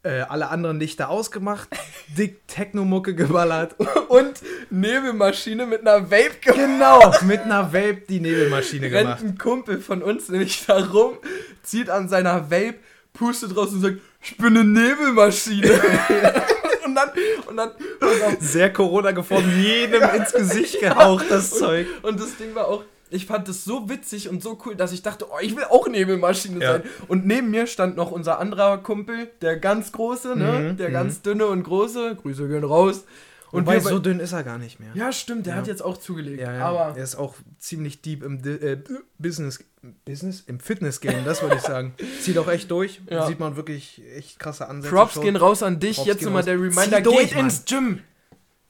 Äh, 0.05 0.21
alle 0.21 0.49
anderen 0.51 0.79
Lichter 0.79 1.09
ausgemacht, 1.09 1.69
dick 2.17 2.47
Techno-Mucke 2.47 3.17
geballert. 3.17 3.75
Und 4.09 4.41
Nebelmaschine 4.71 5.67
mit 5.67 5.81
einer 5.81 6.09
Vape 6.09 6.39
gemacht. 6.41 6.57
genau, 6.57 7.13
mit 7.23 7.41
einer 7.41 7.73
Vape 7.73 8.03
die 8.09 8.21
Nebelmaschine 8.21 8.87
Rennt 8.87 8.95
gemacht. 8.95 9.23
ein 9.25 9.39
Kumpel 9.39 9.81
von 9.81 10.05
uns 10.05 10.29
nämlich 10.29 10.65
da 10.67 10.79
rum, 10.79 11.19
zieht 11.65 11.91
an 11.91 12.09
seiner 12.09 12.49
Vape, 12.49 12.77
pustet 13.13 13.57
raus 13.57 13.73
und 13.73 13.81
sagt, 13.81 13.99
ich 14.23 14.37
bin 14.37 14.57
eine 14.57 14.65
Nebelmaschine. 14.65 15.73
und 16.85 16.95
dann, 16.95 17.11
und 17.49 17.57
dann, 17.57 17.71
auf, 17.71 18.37
Sehr 18.39 18.73
Corona 18.73 19.11
geformt, 19.11 19.49
jedem 19.57 20.03
ins 20.15 20.33
Gesicht 20.33 20.79
gehaucht, 20.81 21.27
das 21.29 21.51
Zeug. 21.51 21.89
Und 22.03 22.21
das 22.21 22.37
Ding 22.37 22.55
war 22.55 22.69
auch, 22.69 22.85
ich 23.11 23.27
fand 23.27 23.49
das 23.49 23.64
so 23.64 23.88
witzig 23.88 24.29
und 24.29 24.42
so 24.42 24.59
cool, 24.64 24.75
dass 24.77 24.92
ich 24.92 25.03
dachte, 25.03 25.27
oh, 25.31 25.38
ich 25.40 25.57
will 25.57 25.64
auch 25.64 25.88
Nebelmaschine 25.88 26.61
Ja. 26.62 26.73
sein. 26.73 26.83
Und 27.09 27.27
neben 27.27 27.51
mir 27.51 27.66
stand 27.66 27.97
noch 27.97 28.11
unser 28.11 28.38
anderer 28.38 28.79
Kumpel, 28.79 29.31
der 29.42 29.57
ganz 29.59 29.92
große, 29.92 30.37
ne? 30.37 30.73
Mhm, 30.73 30.77
der 30.77 30.88
mhm. 30.88 30.92
ganz 30.92 31.23
dünne 31.23 31.47
und 31.47 31.62
große. 31.62 32.16
Grüße 32.23 32.49
gehen 32.49 32.64
raus. 32.64 33.05
Und 33.51 33.62
Wobei, 33.66 33.81
so 33.81 33.99
dünn 33.99 34.21
ist 34.21 34.33
er 34.33 34.42
gar 34.44 34.59
nicht 34.59 34.79
mehr. 34.79 34.90
ja, 34.94 35.11
stimmt, 35.11 35.47
der 35.47 35.55
Ja. 35.55 35.61
hat 35.61 35.66
jetzt 35.68 35.83
auch 35.83 35.97
zugelegt. 35.97 36.38
Ja, 36.38 36.53
ja. 36.53 36.66
Aber 36.68 36.99
er 36.99 37.03
ist 37.03 37.16
auch 37.16 37.35
ziemlich 37.59 38.03
deep 38.03 38.23
im 38.23 38.44
äh, 38.44 38.77
Business, 39.16 39.64
Business, 40.05 40.42
im 40.47 40.61
Fitness-Game, 40.61 41.25
das 41.25 41.40
würde 41.40 41.57
ich 41.57 41.62
sagen. 41.62 41.94
Zieht 42.21 42.37
auch 42.37 42.49
echt 42.49 42.71
durch. 42.71 43.01
Sieht 43.27 43.40
man 43.40 43.57
wirklich 43.57 44.03
echt 44.16 44.38
krasse 44.38 44.68
Ansätze. 44.68 44.94
Props 44.94 45.14
schon. 45.14 45.23
gehen 45.23 45.37
raus 45.37 45.62
an 45.62 45.81
dich. 45.81 45.97
Props 45.97 46.09
jetzt 46.09 46.23
nochmal 46.25 46.42
der 46.42 46.57
Reminder, 46.61 47.01
durch, 47.01 47.21
geht 47.21 47.37
Mann. 47.37 47.47
ins 47.47 47.64
Gym. 47.64 48.01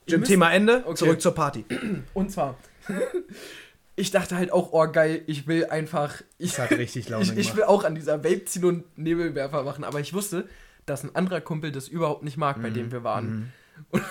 Ihr 0.06 0.12
Gym 0.12 0.20
müsst- 0.20 0.30
Thema 0.30 0.52
Ende, 0.52 0.82
Okay. 0.86 0.94
zurück 0.94 1.20
zur 1.20 1.34
Party. 1.34 1.64
Und 2.14 2.30
zwar, 2.30 2.56
ich 3.98 4.10
dachte 4.10 4.36
halt 4.36 4.52
auch, 4.52 4.72
oh 4.72 4.86
geil, 4.90 5.22
ich 5.26 5.46
will 5.46 5.66
einfach, 5.66 6.22
ich, 6.38 6.50
Das 6.54 6.70
hat 6.70 6.70
richtig 6.78 7.08
Laune 7.08 7.24
ich, 7.24 7.36
ich 7.36 7.56
will 7.56 7.64
auch 7.64 7.84
an 7.84 7.94
dieser 7.94 8.24
Vape 8.24 8.44
ziehen 8.44 8.64
und 8.64 8.98
Nebelwerfer 8.98 9.62
machen, 9.62 9.84
aber 9.84 10.00
ich 10.00 10.14
wusste, 10.14 10.46
dass 10.86 11.04
ein 11.04 11.14
anderer 11.14 11.40
Kumpel 11.40 11.72
das 11.72 11.88
überhaupt 11.88 12.22
nicht 12.22 12.36
mag, 12.36 12.56
Mhm. 12.58 12.62
bei 12.62 12.70
dem 12.70 12.92
wir 12.92 13.04
waren. 13.04 13.52
Und 13.92 14.02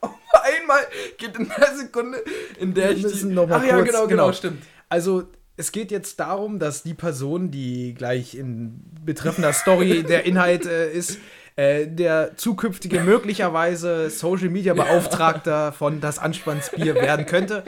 auf 0.00 0.10
einmal 0.42 0.80
geht 1.16 1.34
in 1.38 1.48
der 1.48 1.76
Sekunde, 1.76 2.18
in 2.60 2.74
der 2.74 2.90
Wir 2.90 2.96
ich 2.96 3.02
müssen 3.04 3.28
die, 3.30 3.34
noch 3.34 3.46
mal 3.48 3.60
Ach 3.60 3.64
ja, 3.64 3.76
kurz- 3.76 3.86
genau, 3.86 4.06
genau, 4.06 4.24
genau. 4.24 4.32
stimmt. 4.32 4.62
Also, 4.90 5.24
es 5.56 5.72
geht 5.72 5.90
jetzt 5.90 6.20
darum, 6.20 6.58
dass 6.58 6.82
die 6.82 6.94
Person, 6.94 7.50
die 7.50 7.94
gleich 7.94 8.34
in 8.34 8.80
betreffender 9.04 9.52
Story 9.54 10.02
der 10.08 10.24
Inhalt 10.26 10.66
äh, 10.66 10.92
ist, 10.92 11.18
äh, 11.56 11.86
der 11.86 12.36
zukünftige 12.36 13.00
möglicherweise 13.00 14.10
Social 14.10 14.50
Media 14.50 14.74
Beauftragter 14.74 15.72
von 15.72 16.00
das 16.00 16.18
Anspannsbier 16.18 16.94
werden 16.94 17.24
könnte. 17.26 17.64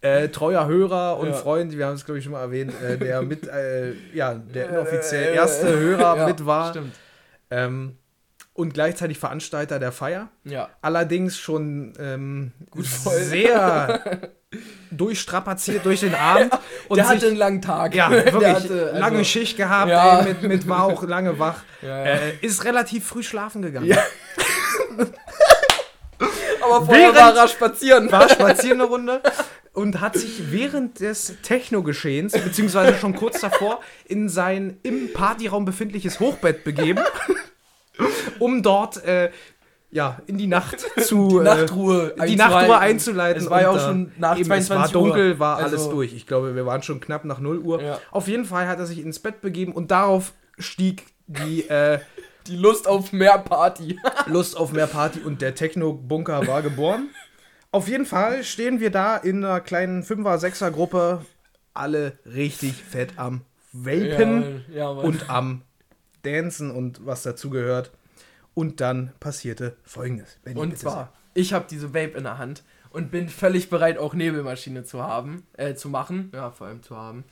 Äh, 0.00 0.28
treuer 0.28 0.66
Hörer 0.66 1.18
und 1.18 1.28
Ja. 1.30 1.32
Freund, 1.34 1.76
wir 1.76 1.86
haben 1.86 1.94
es 1.94 2.04
glaube 2.04 2.18
ich 2.18 2.24
schon 2.24 2.32
mal 2.32 2.40
erwähnt, 2.42 2.72
äh, 2.82 2.96
der 2.98 3.20
mit, 3.22 3.48
äh, 3.48 3.94
ja, 4.14 4.34
der 4.34 4.66
Äh, 4.68 4.72
inoffiziell 4.74 5.32
äh, 5.32 5.34
erste 5.34 5.68
Hörer 5.76 6.16
ja, 6.18 6.26
mit 6.28 6.46
war 6.46 6.70
Stimmt. 6.70 6.94
ähm, 7.50 7.96
und 8.54 8.74
gleichzeitig 8.74 9.18
Veranstalter 9.18 9.78
der 9.80 9.90
Feier. 9.92 10.28
Ja. 10.44 10.68
Allerdings 10.82 11.36
schon 11.38 11.94
ähm, 11.98 12.52
sehr 12.76 14.00
durchstrapaziert 14.92 15.84
durch 15.84 16.00
den 16.00 16.14
Abend. 16.14 16.52
Und 16.88 16.96
der 16.96 17.04
sich- 17.06 17.16
hatte 17.16 17.26
einen 17.28 17.36
langen 17.36 17.62
Tag. 17.62 17.94
ja, 17.94 18.08
wirklich 18.10 18.34
hatte, 18.44 18.86
also- 18.92 18.98
lange 19.00 19.24
Schicht 19.24 19.56
gehabt, 19.56 19.90
Ja. 19.90 20.20
ey, 20.20 20.28
mit, 20.28 20.42
mit 20.44 20.68
war 20.68 20.84
auch 20.84 21.02
lange 21.02 21.38
wach. 21.40 21.58
Ja, 21.82 21.88
ja. 21.88 22.04
Äh, 22.04 22.32
ist 22.40 22.64
relativ 22.64 23.06
früh 23.06 23.22
schlafen 23.22 23.62
gegangen. 23.62 23.86
Ja. 23.86 23.98
Aber 26.60 26.84
vorher 26.84 27.14
Während- 27.14 27.16
war 27.16 27.36
er 27.36 27.48
spazieren. 27.48 28.10
War 28.10 28.28
spazieren 28.28 28.80
eine 28.80 28.88
Runde 28.90 29.22
und 29.72 30.00
hat 30.00 30.16
sich 30.16 30.50
während 30.52 31.00
des 31.00 31.34
Techno-Geschehens, 31.42 32.32
beziehungsweise 32.32 32.98
schon 32.98 33.14
kurz 33.14 33.40
davor, 33.40 33.80
in 34.06 34.28
sein 34.28 34.78
im 34.82 35.12
Partyraum 35.12 35.64
befindliches 35.64 36.20
Hochbett 36.20 36.64
begeben, 36.64 37.00
um 38.38 38.62
dort 38.62 39.04
äh, 39.04 39.30
ja, 39.90 40.20
in 40.26 40.36
die 40.36 40.46
Nacht 40.46 40.80
zu 41.00 41.28
Die 41.28 41.36
Nachruhe 41.44 42.14
äh, 42.18 42.26
die 42.26 42.36
Nachruhe 42.36 42.78
einzuleiten. 42.78 43.42
Es 43.42 43.48
war 43.50 43.62
ja 43.62 43.70
auch 43.70 43.76
äh, 43.76 43.80
schon 43.80 44.12
nach 44.18 44.36
eben, 44.36 44.44
22 44.46 44.60
Es 44.60 44.70
war 44.70 44.88
dunkel, 45.02 45.38
war 45.38 45.56
Uhr. 45.58 45.64
alles 45.64 45.80
Also- 45.80 45.90
durch. 45.92 46.12
Ich 46.12 46.26
glaube, 46.26 46.54
wir 46.54 46.66
waren 46.66 46.82
schon 46.82 47.00
knapp 47.00 47.24
nach 47.24 47.38
0 47.40 47.58
Uhr. 47.58 47.82
Ja. 47.82 47.98
Auf 48.10 48.28
jeden 48.28 48.44
Fall 48.44 48.66
hat 48.68 48.78
er 48.78 48.86
sich 48.86 48.98
ins 49.02 49.18
Bett 49.18 49.40
begeben 49.40 49.72
und 49.72 49.90
darauf 49.90 50.32
stieg 50.58 51.06
die 51.26 51.68
äh, 51.68 52.00
Die 52.46 52.56
Lust 52.56 52.86
auf 52.88 53.12
mehr 53.12 53.38
Party. 53.38 53.98
Lust 54.26 54.56
auf 54.56 54.72
mehr 54.72 54.86
Party 54.86 55.20
und 55.20 55.40
der 55.42 55.54
Techno-Bunker 55.54 56.46
war 56.46 56.62
geboren. 56.62 57.08
Auf 57.70 57.88
jeden 57.88 58.06
Fall 58.06 58.44
stehen 58.44 58.80
wir 58.80 58.90
da 58.90 59.16
in 59.16 59.44
einer 59.44 59.60
kleinen 59.60 60.02
5er, 60.02 60.38
6er 60.38 60.70
Gruppe 60.70 61.24
alle 61.74 62.18
richtig 62.24 62.74
fett 62.82 63.12
am 63.16 63.42
Vapen 63.72 64.64
Ja, 64.70 64.76
ja, 64.76 64.88
und 64.88 65.28
am 65.28 65.62
Dancen 66.22 66.70
und 66.70 67.04
was 67.04 67.22
dazugehört. 67.22 67.92
Und 68.54 68.80
dann 68.80 69.12
passierte 69.20 69.76
folgendes. 69.84 70.38
Benny, 70.42 70.58
Und 70.58 70.78
zwar, 70.78 71.12
ich 71.34 71.52
habe 71.52 71.66
diese 71.70 71.88
Vape 71.94 72.16
in 72.18 72.24
der 72.24 72.38
Hand 72.38 72.64
und 72.90 73.10
bin 73.10 73.28
völlig 73.28 73.70
bereit, 73.70 73.98
auch 73.98 74.14
Nebelmaschine 74.14 74.82
zu 74.84 75.02
haben, 75.02 75.46
äh, 75.56 75.74
zu 75.74 75.88
machen. 75.90 76.32
Ja, 76.34 76.50
vor 76.50 76.66
allem 76.66 76.82
zu 76.82 76.96
haben. 76.96 77.22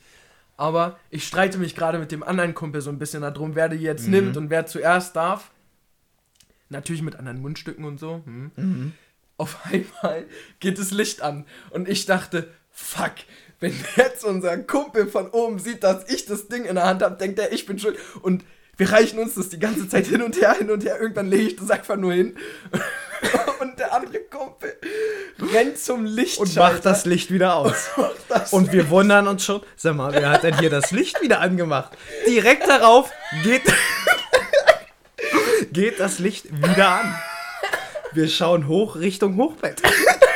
Aber 0.55 0.97
ich 1.09 1.27
streite 1.27 1.57
mich 1.57 1.75
gerade 1.75 1.99
mit 1.99 2.11
dem 2.11 2.23
anderen 2.23 2.53
Kumpel 2.53 2.79
so 2.81 2.89
ein 2.89 2.99
bisschen 2.99 3.21
darum, 3.23 3.55
wer 3.55 3.67
die 3.69 3.77
jetzt 3.77 4.05
Mhm. 4.05 4.11
nimmt 4.11 4.37
und 4.37 4.49
wer 4.49 4.65
zuerst 4.67 5.15
darf. 5.15 5.51
Natürlich 6.69 7.01
mit 7.01 7.15
anderen 7.15 7.41
Mundstücken 7.41 7.83
und 7.85 7.99
so. 7.99 8.21
Hm. 8.25 8.51
Mhm. 8.55 8.93
Auf 9.37 9.57
einmal 9.65 10.25
geht 10.59 10.79
das 10.79 10.91
Licht 10.91 11.21
an 11.21 11.45
und 11.69 11.87
ich 11.87 12.05
dachte, 12.05 12.51
fuck, 12.71 13.13
wenn 13.59 13.73
jetzt 13.95 14.23
unser 14.23 14.57
Kumpel 14.57 15.07
von 15.07 15.29
oben 15.29 15.59
sieht, 15.59 15.83
dass 15.83 16.09
ich 16.09 16.25
das 16.25 16.47
Ding 16.47 16.65
in 16.65 16.75
der 16.75 16.85
Hand 16.85 17.01
habe, 17.01 17.17
denkt 17.17 17.39
er, 17.39 17.51
ich 17.51 17.65
bin 17.65 17.79
schuld. 17.79 17.97
Und 18.21 18.43
wir 18.77 18.91
reichen 18.91 19.17
uns 19.17 19.33
das 19.33 19.49
die 19.49 19.59
ganze 19.59 19.89
Zeit 19.89 20.05
hin 20.05 20.21
und 20.21 20.39
her, 20.39 20.53
hin 20.53 20.69
und 20.69 20.83
her. 20.83 20.99
Irgendwann 21.01 21.29
lege 21.29 21.49
ich 21.49 21.55
das 21.55 21.71
einfach 21.71 21.95
nur 21.95 22.13
hin. 22.13 22.37
Und 23.59 23.79
der 23.79 23.91
andere 23.91 24.19
Kumpel 24.19 24.77
rennt 25.51 25.79
zum 25.79 26.05
Licht 26.05 26.37
Und 26.37 26.55
macht 26.55 26.85
das 26.85 27.05
Licht 27.05 27.31
wieder 27.31 27.55
aus. 27.55 27.89
das 28.29 28.53
Und 28.53 28.71
wir 28.71 28.91
wundern 28.91 29.27
uns 29.27 29.43
schon, 29.43 29.61
sag 29.75 29.95
mal, 29.95 30.13
wer 30.13 30.29
hat 30.29 30.43
denn 30.43 30.59
hier 30.59 30.69
das 30.69 30.91
Licht 30.91 31.19
wieder 31.21 31.39
angemacht? 31.39 31.97
Direkt 32.27 32.67
darauf 32.67 33.09
geht, 33.43 33.63
geht 35.73 35.99
das 35.99 36.19
Licht 36.19 36.45
wieder 36.51 36.89
an. 36.89 37.15
Wir 38.13 38.29
schauen 38.29 38.67
hoch 38.67 38.95
Richtung 38.95 39.37
Hochbett. 39.37 39.81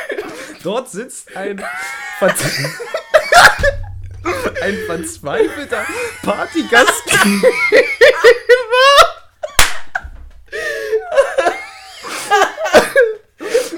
Dort 0.64 0.90
sitzt 0.90 1.36
ein, 1.36 1.60
ein 4.62 4.78
verzweifelter 4.86 5.86
Partygastgeber. 6.22 7.48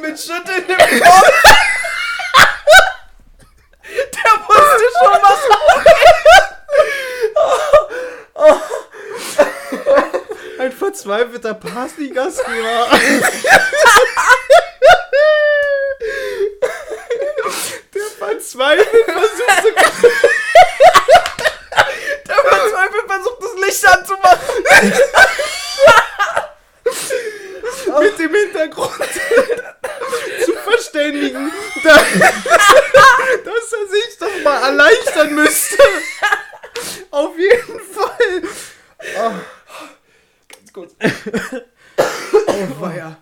mit 0.01 0.19
Schütteln 0.19 0.65
im 0.67 0.75
Kopf. 0.99 1.43
Der 3.87 4.31
wusste 4.47 4.85
schon, 4.99 5.17
was 5.21 5.39
Ein 10.59 10.71
verzweifelter 11.04 11.54
Partygastgeber. 11.54 12.88
Der 17.93 18.04
verzweifelt 18.18 19.06
versucht 19.06 19.62
zu 19.62 19.72
Der 22.28 22.36
verzweifelt 22.36 23.08
versucht, 23.08 23.39
das 23.41 23.54
Licht 23.66 23.86
anzumachen. 23.88 24.64
mit 27.99 28.20
dem 28.20 28.34
Hintergrund 28.34 29.10
zu 30.45 30.54
verständigen, 30.54 31.51
da, 31.84 31.95
dass 31.95 33.74
er 33.74 33.88
sich 33.89 34.18
doch 34.20 34.43
mal 34.43 34.64
erleichtern 34.64 35.36
müsste. 35.36 35.84
Auf 37.12 37.38
jeden 37.38 37.80
Fall. 37.80 38.41
Ganz 40.74 40.74
kurz. 40.74 40.95
Oh, 42.47 42.82
weia. 42.82 43.18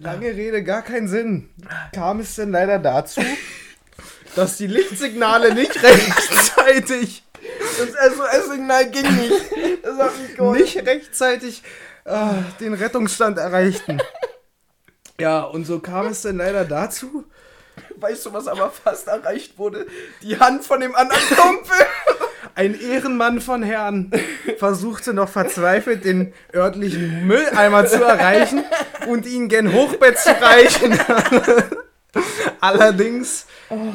Lange 0.00 0.26
Rede, 0.26 0.62
gar 0.74 0.82
keinen 0.82 1.06
Sinn. 1.06 1.50
Kam 1.94 2.18
es 2.18 2.34
denn 2.34 2.50
leider 2.50 2.80
dazu, 2.80 3.20
dass 4.34 4.56
die 4.56 4.66
Lichtsignale 4.66 5.54
nicht 5.54 5.80
rechtzeitig, 5.80 7.22
Das 7.78 8.14
SOS-Signal 8.14 8.90
ging 8.90 9.16
nicht. 9.16 9.84
Das 9.84 9.98
hat 9.98 10.18
mich 10.18 10.36
geholfen. 10.36 10.62
nicht 10.62 10.76
rechtzeitig 10.78 11.62
äh, 12.04 12.42
den 12.58 12.74
Rettungsstand 12.74 13.38
erreichten? 13.38 14.02
Ja, 15.20 15.42
und 15.42 15.64
so 15.64 15.78
kam 15.78 16.06
es 16.06 16.22
denn 16.22 16.38
leider 16.38 16.64
dazu, 16.64 17.24
Weißt 17.96 18.26
du, 18.26 18.32
was 18.32 18.46
aber 18.46 18.70
fast 18.70 19.08
erreicht 19.08 19.58
wurde? 19.58 19.86
Die 20.22 20.38
Hand 20.38 20.64
von 20.64 20.80
dem 20.80 20.94
anderen 20.94 21.22
Kumpel. 21.36 21.76
Ein 22.56 22.78
Ehrenmann 22.78 23.40
von 23.40 23.62
Herrn 23.62 24.12
versuchte 24.58 25.12
noch 25.12 25.28
verzweifelt, 25.28 26.04
den 26.04 26.32
örtlichen 26.54 27.26
Mülleimer 27.26 27.86
zu 27.86 28.02
erreichen 28.02 28.64
und 29.08 29.26
ihn 29.26 29.48
gen 29.48 29.72
Hochbett 29.72 30.18
zu 30.18 30.30
reichen. 30.30 30.98
Allerdings 32.60 33.46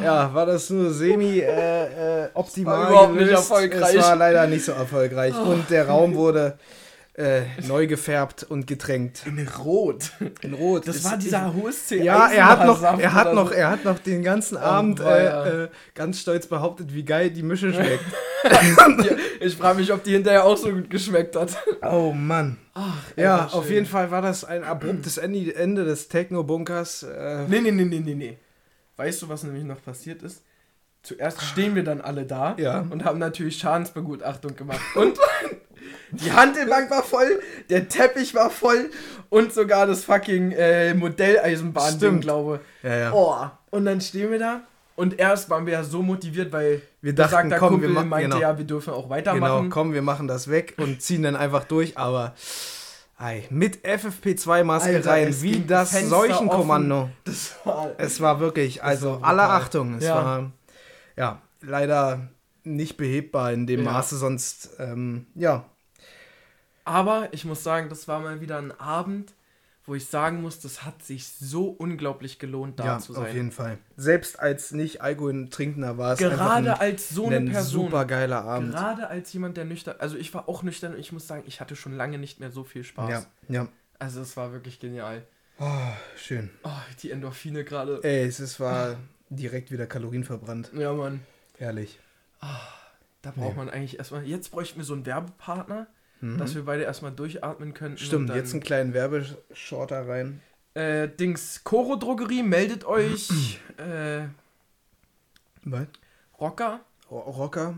ja, 0.03 0.33
war 0.33 0.45
das 0.45 0.69
nur 0.69 0.91
semi-optimal. 0.91 2.83
Äh, 2.83 2.87
überhaupt 2.89 3.15
nicht 3.15 3.31
erfolgreich. 3.31 3.95
Es 3.95 4.03
war 4.03 4.15
leider 4.15 4.45
nicht 4.47 4.65
so 4.65 4.73
erfolgreich. 4.73 5.35
Und 5.35 5.69
der 5.69 5.87
Raum 5.87 6.15
wurde 6.15 6.57
äh, 7.19 7.41
neu 7.67 7.85
gefärbt 7.85 8.43
und 8.43 8.65
getränkt. 8.65 9.23
In 9.27 9.45
Rot. 9.47 10.11
In 10.41 10.53
Rot. 10.53 10.87
Das 10.87 10.95
Es- 10.97 11.03
war 11.05 11.17
dieser 11.17 11.53
HSC. 11.53 12.01
ja, 12.01 12.29
er 12.29 12.45
hat 12.47 12.65
noch, 12.65 12.81
er 12.81 13.13
hat 13.13 13.33
noch, 13.33 13.51
er 13.51 13.69
hat 13.71 13.83
noch 13.83 13.99
den 13.99 14.23
ganzen 14.23 14.55
Abend 14.57 14.99
weia. 15.03 15.45
äh, 15.45 15.63
äh, 15.65 15.69
ganz 15.95 16.21
stolz 16.21 16.47
behauptet, 16.47 16.93
wie 16.93 17.03
geil 17.03 17.29
die 17.29 17.43
Mische 17.43 17.73
schmeckt. 17.73 18.05
Ich 19.41 19.55
frage 19.57 19.79
mich, 19.79 19.91
ob 19.91 20.03
die 20.03 20.11
hinterher 20.13 20.45
auch 20.45 20.57
so 20.57 20.71
gut 20.71 20.89
geschmeckt 20.89 21.35
hat. 21.35 21.57
Oh 21.81 22.11
Mann. 22.13 22.57
Ach, 22.73 22.95
Ja, 23.15 23.47
auf 23.47 23.65
schön. 23.65 23.73
jeden 23.75 23.85
Fall 23.85 24.11
war 24.11 24.21
das 24.21 24.43
ein 24.45 24.63
abruptes 24.63 25.17
Ende, 25.17 25.53
Ende 25.55 25.85
des 25.85 26.07
Techno-Bunkers. 26.07 27.03
Äh, 27.03 27.45
Nee, 27.47 27.59
nee, 27.61 27.71
nee, 27.71 27.83
nee, 27.85 27.99
nee, 27.99 28.15
nee. 28.15 28.37
Weißt 28.95 29.21
du, 29.21 29.29
was 29.29 29.43
nämlich 29.43 29.63
noch 29.63 29.83
passiert 29.83 30.23
ist? 30.23 30.43
Zuerst 31.03 31.41
stehen 31.41 31.75
wir 31.75 31.83
dann 31.83 32.01
alle 32.01 32.25
da 32.25 32.55
Ja. 32.57 32.85
und 32.89 33.05
haben 33.05 33.19
natürlich 33.19 33.57
Schadensbegutachtung 33.57 34.55
gemacht. 34.55 34.81
Und 34.95 35.17
die 36.11 36.31
Handelbank 36.31 36.89
war 36.91 37.03
voll, 37.03 37.39
der 37.69 37.87
Teppich 37.89 38.33
war 38.35 38.49
voll 38.49 38.89
und 39.29 39.53
sogar 39.53 39.85
das 39.87 40.03
fucking 40.03 40.51
äh, 40.51 40.93
Modelleisenbahn, 40.93 41.93
Stimmt. 41.95 42.21
glaube 42.21 42.59
ja, 42.83 42.95
ja. 42.97 43.13
Oh, 43.13 43.35
und 43.71 43.85
dann 43.85 44.01
stehen 44.01 44.31
wir 44.31 44.39
da 44.39 44.61
und 44.95 45.19
erst 45.19 45.49
waren 45.49 45.65
wir 45.65 45.73
ja 45.73 45.83
so 45.83 46.01
motiviert, 46.01 46.51
weil 46.51 46.81
Wir 47.01 47.13
dachten, 47.13 47.29
besagter 47.49 47.57
komm, 47.59 47.69
Kumpel 47.69 47.89
wir 47.89 47.95
machen- 47.95 48.09
meinte 48.09 48.29
genau. 48.29 48.41
ja, 48.41 48.57
wir 48.57 48.65
dürfen 48.65 48.91
auch 48.93 49.03
genau, 49.03 49.09
weitermachen. 49.11 49.69
komm, 49.69 49.93
wir 49.93 50.01
machen 50.01 50.27
das 50.27 50.49
weg 50.49 50.73
und 50.77 51.01
ziehen 51.01 51.23
dann 51.23 51.35
einfach 51.35 51.63
durch, 51.65 51.97
aber 51.97 52.33
ei, 53.17 53.43
mit 53.49 53.83
FFP2-Maske 53.85 54.95
Alter, 54.95 55.11
rein, 55.11 55.35
wie 55.41 55.59
das 55.61 55.91
Fenster 55.91 56.09
Seuchenkommando. 56.15 57.09
Das 57.25 57.55
war 57.65 57.91
Es 57.97 58.21
war 58.21 58.39
wirklich, 58.39 58.83
also 58.83 59.19
aller. 59.21 59.49
Achtung, 59.49 59.95
es 59.95 60.05
Ja. 60.05 60.15
war 60.15 60.51
ja 61.17 61.41
leider 61.61 62.29
nicht 62.63 62.97
behebbar 62.97 63.51
in 63.51 63.67
dem 63.67 63.83
Ja. 63.83 63.91
Maße, 63.91 64.17
sonst 64.17 64.69
ähm, 64.79 65.25
ja, 65.35 65.65
Aber 66.85 67.29
ich 67.33 67.45
muss 67.45 67.63
sagen, 67.63 67.89
das 67.89 68.07
war 68.07 68.19
mal 68.19 68.41
wieder 68.41 68.57
ein 68.57 68.71
Abend, 68.79 69.33
wo 69.85 69.95
ich 69.95 70.05
sagen 70.07 70.41
muss, 70.41 70.59
das 70.59 70.83
hat 70.85 71.03
sich 71.03 71.27
so 71.27 71.67
unglaublich 71.69 72.37
gelohnt, 72.37 72.79
da 72.79 72.85
ja, 72.85 72.99
zu 72.99 73.13
auf 73.13 73.23
sein. 73.25 73.35
jeden 73.35 73.51
Fall. 73.51 73.77
Selbst 73.97 74.39
als 74.39 74.71
nicht 74.71 75.01
Alkoholtrinkender 75.01 75.97
war 75.97 76.13
es 76.13 76.19
Gerade 76.19 76.73
ein, 76.73 76.79
als 76.79 77.09
so 77.09 77.25
eine 77.25 77.37
ein 77.37 77.51
Person. 77.51 77.85
super 77.85 78.05
geiler 78.05 78.43
Abend. 78.43 78.71
Gerade 78.71 79.07
als 79.07 79.33
jemand, 79.33 79.57
der 79.57 79.65
nüchtern. 79.65 79.95
Also 79.99 80.17
ich 80.17 80.33
war 80.33 80.47
auch 80.47 80.61
nüchtern 80.63 80.93
und 80.93 80.99
ich 80.99 81.11
muss 81.11 81.27
sagen, 81.27 81.43
ich 81.47 81.59
hatte 81.59 81.75
schon 81.75 81.95
lange 81.95 82.19
nicht 82.19 82.39
mehr 82.39 82.51
so 82.51 82.63
viel 82.63 82.83
Spaß. 82.83 83.09
Ja, 83.09 83.25
ja. 83.47 83.67
Also 83.97 84.21
es 84.21 84.37
war 84.37 84.51
wirklich 84.51 84.79
genial. 84.79 85.23
Oh, 85.59 85.65
schön. 86.15 86.51
Oh, 86.63 86.69
die 87.01 87.11
Endorphine 87.11 87.63
gerade. 87.63 87.99
Ey, 88.03 88.23
es 88.25 88.39
ist, 88.39 88.59
war 88.59 88.95
direkt 89.29 89.71
wieder 89.71 89.87
Kalorien 89.87 90.23
verbrannt. 90.23 90.71
Ja, 90.73 90.93
Mann. 90.93 91.21
Herrlich. 91.57 91.99
Da 93.21 93.31
braucht 93.31 93.49
Nee. 93.49 93.53
man 93.57 93.69
eigentlich 93.69 93.97
erstmal. 93.97 94.23
Jetzt 94.23 94.51
bräuchten 94.51 94.77
wir 94.79 94.85
so 94.85 94.93
einen 94.93 95.05
Werbepartner, 95.05 95.87
Mhm. 96.21 96.37
dass 96.37 96.53
wir 96.55 96.65
beide 96.65 96.83
erstmal 96.83 97.11
durchatmen 97.11 97.73
könnten. 97.73 97.93
und 97.99 98.05
Stimmt, 98.05 98.29
jetzt 98.35 98.51
einen 98.53 98.61
kleinen 98.63 98.93
Werbeshorter 98.93 100.07
rein. 100.07 100.41
Äh, 100.73 101.07
Dings, 101.09 101.63
Coro 101.63 101.95
Drogerie, 101.95 102.43
meldet 102.43 102.85
euch. 102.85 103.59
äh, 103.77 104.23
Was? 105.63 105.87
Rocker, 106.39 106.81
Ro- 107.09 107.19
Rocker, 107.31 107.75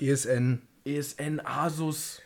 ESN, 0.00 0.62
ESN, 0.84 1.40
Asus. 1.44 2.20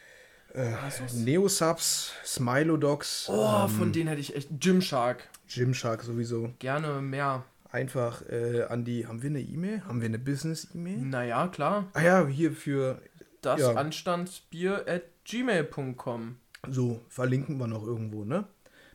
äh, 0.55 0.73
Asus? 0.87 1.15
Neosubs, 1.15 2.13
Smilodogs, 2.25 3.29
Oh, 3.29 3.63
ähm, 3.65 3.69
von 3.71 3.93
denen 3.93 4.09
hätte 4.09 4.21
ich 4.21 4.35
echt. 4.35 4.49
Gymshark. 4.61 5.29
Gymshark 5.49 6.03
sowieso. 6.03 6.53
Gerne 6.59 7.01
mehr. 7.01 7.45
Einfach 7.73 8.23
äh, 8.29 8.63
an 8.65 8.85
die, 8.85 9.07
haben 9.07 9.23
wir 9.23 9.31
eine 9.31 9.41
E-Mail? 9.41 9.85
Haben 9.85 10.01
wir 10.01 10.07
eine 10.09 10.19
Business-E-Mail? 10.19 10.99
Naja, 10.99 11.47
klar. 11.49 11.87
Ah 11.93 12.03
ja, 12.03 12.27
hier 12.27 12.51
für, 12.53 13.01
Das 13.43 13.61
Ja. 13.61 13.75
Anstandsbier 13.75 14.85
at 14.89 15.03
gmail.com. 15.31 16.37
so, 16.69 17.01
verlinken 17.09 17.59
wir 17.59 17.67
noch 17.67 17.85
irgendwo, 17.87 18.25
ne? 18.25 18.45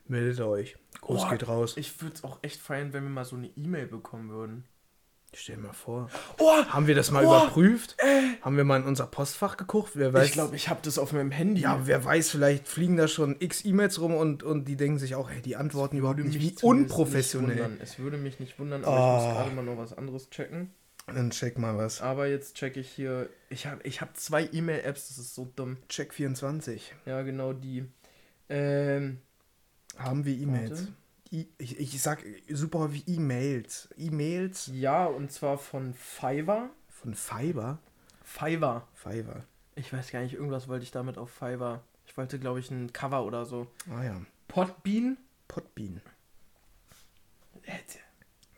Meldet 0.08 0.40
euch. 0.40 0.76
Gruß 1.00 1.22
Oh, 1.24 1.30
geht 1.30 1.48
raus. 1.48 1.74
Ich 1.76 2.00
würde 2.00 2.14
es 2.14 2.24
auch 2.24 2.38
echt 2.42 2.60
feiern, 2.60 2.92
wenn 2.92 3.02
wir 3.02 3.10
mal 3.10 3.24
so 3.24 3.36
eine 3.36 3.48
E-Mail 3.56 3.86
bekommen 3.86 4.28
würden. 4.30 4.64
Stell 5.34 5.56
dir 5.56 5.62
mal 5.62 5.72
vor. 5.72 6.08
Oh, 6.38 6.64
Haben 6.68 6.86
wir 6.86 6.94
das 6.94 7.10
mal 7.10 7.24
Oh, 7.24 7.28
überprüft? 7.28 7.96
Haben 8.40 8.56
wir 8.56 8.64
mal 8.64 8.80
in 8.80 8.86
unser 8.86 9.06
Postfach 9.06 9.56
geguckt? 9.56 9.90
Wer 9.94 10.12
weiß, 10.14 10.26
ich 10.28 10.32
glaube, 10.32 10.56
ich 10.56 10.68
habe 10.68 10.80
das 10.82 10.98
auf 10.98 11.12
meinem 11.12 11.30
Handy. 11.32 11.60
Ja, 11.62 11.80
wer 11.86 12.02
weiß, 12.04 12.30
vielleicht 12.30 12.68
fliegen 12.68 12.96
da 12.96 13.08
schon 13.08 13.36
x 13.40 13.64
E-Mails 13.64 14.00
rum 14.00 14.14
und, 14.14 14.42
und 14.44 14.66
die 14.66 14.76
denken 14.76 14.98
sich 14.98 15.14
auch, 15.16 15.28
hey, 15.28 15.42
die 15.42 15.56
antworten 15.56 15.96
überhaupt 15.98 16.20
nicht. 16.20 16.40
Wie 16.40 16.54
unprofessionell. 16.64 17.68
Nicht 17.68 17.82
es 17.82 17.98
würde 17.98 18.16
mich 18.16 18.38
nicht 18.40 18.58
wundern, 18.58 18.84
aber 18.84 18.96
Oh. 18.96 19.18
ich 19.18 19.24
muss 19.26 19.34
gerade 19.36 19.50
mal 19.56 19.64
noch 19.64 19.76
was 19.76 19.92
anderes 19.98 20.30
checken. 20.30 20.70
Dann 21.06 21.30
check 21.30 21.56
mal 21.56 21.76
was. 21.76 22.00
Aber 22.00 22.26
jetzt 22.26 22.56
checke 22.56 22.80
ich 22.80 22.90
hier. 22.90 23.30
Ich 23.48 23.66
habe 23.66 23.80
ich 23.84 24.00
hab 24.00 24.16
zwei 24.16 24.48
E-Mail-Apps, 24.52 25.08
das 25.08 25.18
ist 25.18 25.34
so 25.34 25.50
dumm. 25.56 25.76
Check 25.88 26.12
24. 26.12 26.94
Ja, 27.06 27.22
genau 27.22 27.52
die. 27.52 27.86
Ähm, 28.48 29.20
Haben 29.96 30.24
wir 30.24 30.36
E-Mails? 30.36 30.88
Ich, 31.30 31.48
ich 31.58 32.02
sag 32.02 32.24
super 32.48 32.80
häufig 32.80 33.06
E-Mails. 33.08 33.88
E-Mails 33.96 34.70
ja, 34.72 35.06
und 35.06 35.30
zwar 35.32 35.58
von 35.58 35.94
Fiverr. 35.94 36.70
von 36.88 37.14
Fiverr. 37.14 37.78
Fiverr. 38.24 38.86
Fiverr. 38.94 39.44
Ich 39.74 39.92
weiß 39.92 40.10
gar 40.10 40.22
nicht, 40.22 40.34
irgendwas 40.34 40.68
wollte 40.68 40.84
ich 40.84 40.90
damit 40.90 41.18
auf 41.18 41.30
Fiverr. 41.30 41.82
Ich 42.06 42.16
wollte, 42.16 42.38
glaube 42.38 42.60
ich, 42.60 42.70
ein 42.70 42.92
Cover 42.92 43.24
oder 43.24 43.44
so. 43.44 43.66
Ah 43.90 44.02
ja. 44.04 44.22
Podbean. 44.48 45.18
Äh, 47.64 47.72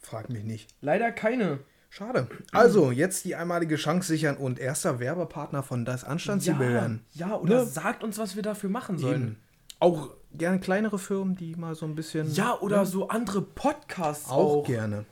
Frag 0.00 0.28
mich 0.30 0.44
nicht. 0.44 0.70
Leider 0.80 1.12
keine. 1.12 1.60
Schade. 1.98 2.28
Also, 2.52 2.92
jetzt 2.92 3.24
die 3.24 3.34
einmalige 3.34 3.74
Chance 3.74 4.06
sichern 4.06 4.36
und 4.36 4.60
erster 4.60 5.00
Werbepartner 5.00 5.64
von 5.64 5.84
Das 5.84 6.04
Anstandsziel 6.04 6.56
werden. 6.60 7.04
ja, 7.14 7.34
oder 7.34 7.64
Ne? 7.64 7.66
sagt 7.66 8.04
uns, 8.04 8.18
was 8.18 8.36
wir 8.36 8.42
dafür 8.44 8.70
machen 8.70 8.98
sollen. 8.98 9.22
Eben. 9.22 9.36
Auch 9.80 10.10
gerne 10.32 10.60
kleinere 10.60 11.00
Firmen, 11.00 11.34
die 11.34 11.56
mal 11.56 11.74
so 11.74 11.86
ein 11.86 11.96
bisschen. 11.96 12.32
Ja, 12.34 12.56
oder 12.60 12.78
ne? 12.80 12.86
so 12.86 13.08
andere 13.08 13.42
Podcasts 13.42 14.30
auch, 14.30 14.58
auch. 14.58 14.64
gerne. 14.64 15.06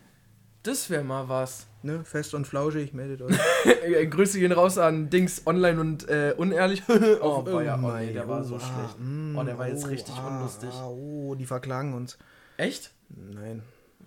Das 0.63 0.89
wäre 0.89 1.03
mal 1.03 1.29
was. 1.29 1.67
Ne? 1.83 2.05
Fest 2.05 2.35
und 2.35 2.47
flauschig, 2.47 2.93
meldet 2.93 3.23
euch. 3.23 3.37
Äh, 3.85 4.07
Grüße 4.07 4.39
gehen 4.41 4.51
raus 4.53 4.79
an 4.79 5.11
Dings 5.11 5.43
online 5.47 5.81
und 5.81 6.09
äh, 6.09 6.35
unehrlich. 6.37 6.83
oh, 7.21 7.43
boah, 7.43 7.63
ja, 7.63 7.79
oh, 7.81 7.93
nee, 7.99 8.13
der 8.13 8.29
war 8.29 8.41
oh, 8.41 8.45
so 8.45 8.57
ah, 8.57 8.61
schlecht. 8.61 8.99
mm, 8.99 9.37
Oh, 9.39 9.43
der 9.45 9.59
war 9.59 9.69
jetzt 9.69 9.85
oh, 9.85 9.89
richtig 9.89 10.15
ah, 10.17 10.27
unlustig. 10.39 10.71
Ah, 10.73 10.87
oh, 10.89 11.35
die 11.37 11.47
verklagen 11.47 11.95
uns. 11.95 12.19
Echt? 12.57 12.93
Nein. 13.09 13.63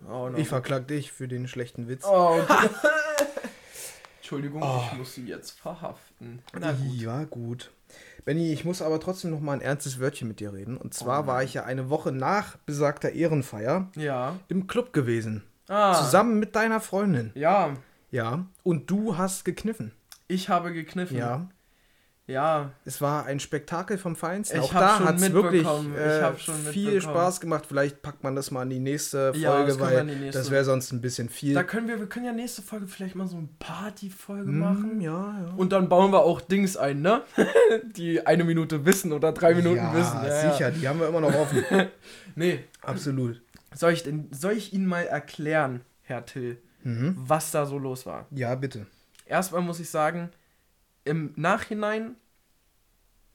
Oh, 0.08 0.30
no. 0.30 0.38
Ich 0.38 0.48
verklag 0.48 0.88
dich 0.88 1.12
für 1.12 1.28
den 1.28 1.48
schlechten 1.48 1.88
Witz. 1.88 2.04
Oh, 2.06 2.40
okay. 2.42 2.70
Entschuldigung, 4.20 4.62
Oh. 4.64 4.82
ich 4.92 4.98
muss 4.98 5.16
sie 5.16 5.26
jetzt 5.26 5.60
verhaften. 5.60 6.42
Na 6.58 6.72
gut. 6.72 6.94
Ja, 6.96 7.24
gut. 7.24 7.72
Benny, 8.26 8.52
ich 8.54 8.66
muss 8.66 8.82
aber 8.82 9.00
trotzdem 9.00 9.32
noch 9.32 9.40
mal 9.40 9.54
ein 9.54 9.62
ernstes 9.62 10.00
Wörtchen 10.00 10.28
mit 10.28 10.40
dir 10.40 10.54
reden. 10.54 10.78
Und 10.78 10.94
zwar 10.94 11.24
Oh 11.24 11.28
war 11.28 11.44
ich 11.44 11.56
ja 11.56 11.64
eine 11.64 11.90
Woche 11.90 12.12
nach 12.12 12.58
besagter 12.66 13.12
Ehrenfeier 13.12 13.90
Ja. 13.96 14.36
im 14.48 14.68
Club 14.68 14.94
gewesen. 14.94 15.44
Ah. 15.68 15.96
Zusammen 15.96 16.40
mit 16.40 16.56
deiner 16.56 16.80
Freundin. 16.82 17.32
Ja, 17.36 17.74
Ja. 18.12 18.46
Und 18.64 18.90
du 18.92 19.18
hast 19.18 19.46
gekniffen. 19.46 19.92
ich 20.28 20.50
habe 20.50 20.74
gekniffen. 20.74 21.18
Ja. 21.18 21.48
Ja. 22.30 22.72
Es 22.86 23.02
war 23.02 23.26
ein 23.26 23.40
Spektakel 23.40 23.98
vom 23.98 24.16
Feinsten. 24.16 24.58
Ich 24.58 24.64
Auch 24.64 24.74
da 24.74 24.98
schon 24.98 25.06
hat 25.08 25.16
es 25.18 25.34
wirklich 25.34 25.66
äh, 25.68 26.34
viel. 26.72 27.02
Spaß 27.02 27.42
gemacht. 27.42 27.66
Vielleicht 27.68 28.02
packt 28.02 28.24
man 28.24 28.36
das 28.36 28.52
mal 28.52 28.64
in 28.64 28.70
die 28.70 28.80
nächste 28.80 29.34
Ja, 29.36 29.52
Folge, 29.52 29.68
das 29.68 29.78
können 29.80 29.90
wir 29.92 29.98
weil 29.98 30.06
nächste- 30.06 30.40
das 30.40 30.52
wäre 30.52 30.64
sonst 30.64 30.92
ein 30.92 31.02
bisschen 31.02 31.28
viel. 31.30 31.54
Da 31.56 31.64
können 31.64 31.88
wir, 31.88 32.00
wir 32.00 32.08
können 32.08 32.26
ja 32.26 32.32
nächste 32.34 32.62
Folge 32.62 32.88
vielleicht 32.88 33.16
mal 33.16 33.28
so 33.28 33.38
eine 33.38 33.50
Partyfolge 33.58 34.44
Hm, 34.52 34.60
machen. 34.60 35.02
Ja, 35.02 35.12
ja. 35.12 35.54
Und 35.58 35.72
dann 35.72 35.90
bauen 35.90 36.12
wir 36.12 36.20
auch 36.22 36.40
Dings 36.42 36.78
ein, 36.78 37.02
ne? 37.02 37.24
Die 37.96 38.26
eine 38.26 38.44
Minute 38.44 38.86
wissen 38.86 39.12
oder 39.12 39.32
drei 39.32 39.54
Minuten 39.56 39.78
ja, 39.78 39.94
wissen. 39.96 40.18
Ja, 40.24 40.52
sicher, 40.52 40.70
Ja. 40.70 40.72
die 40.72 40.88
haben 40.88 41.00
wir 41.00 41.08
immer 41.08 41.22
noch 41.22 41.34
offen. 41.36 41.64
Nee, 42.36 42.64
Absolut. 42.84 43.42
soll 43.74 43.92
ich, 43.92 44.04
denn, 44.04 44.28
soll 44.32 44.54
ich 44.54 44.72
Ihnen 44.72 44.86
mal 44.86 45.02
erklären, 45.04 45.82
Herr 46.04 46.26
Till, 46.26 46.58
Mhm. 46.84 47.16
was 47.18 47.52
da 47.52 47.66
so 47.66 47.78
los 47.78 48.06
war? 48.06 48.28
Ja, 48.32 48.56
bitte. 48.56 48.86
Erstmal 49.26 49.62
muss 49.62 49.80
ich 49.82 49.90
sagen, 49.90 50.30
im 51.10 51.34
Nachhinein 51.36 52.16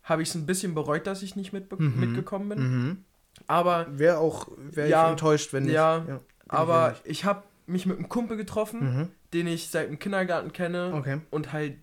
habe 0.03 0.23
ich 0.23 0.29
es 0.29 0.35
ein 0.35 0.47
bisschen 0.47 0.75
bereut, 0.75 1.07
dass 1.07 1.23
ich 1.23 1.35
nicht 1.37 1.53
mitbe 1.53 1.77
Mhm. 1.83 2.01
mitgekommen 2.01 2.49
bin. 2.51 2.59
Mhm. 2.59 3.05
Aber, 3.47 3.87
Wäre 3.99 4.19
auch, 4.19 4.49
wäre 4.57 4.89
Ja, 4.89 5.05
ich 5.07 5.11
enttäuscht, 5.13 5.53
wenn 5.53 5.65
nicht. 5.65 5.73
ja, 5.75 5.99
bin 5.99 6.21
aber 6.49 6.87
ehrlich. 6.89 7.01
ich 7.05 7.25
habe 7.25 7.43
mich 7.67 7.87
mit 7.87 7.99
einem 7.99 8.09
Kumpel 8.09 8.37
getroffen, 8.37 8.81
Mhm. 8.99 9.09
den 9.33 9.47
ich 9.47 9.69
seit 9.69 9.89
dem 9.89 9.99
Kindergarten 9.99 10.53
kenne 10.53 10.93
Okay. 10.95 11.21
und 11.31 11.53
halt 11.53 11.77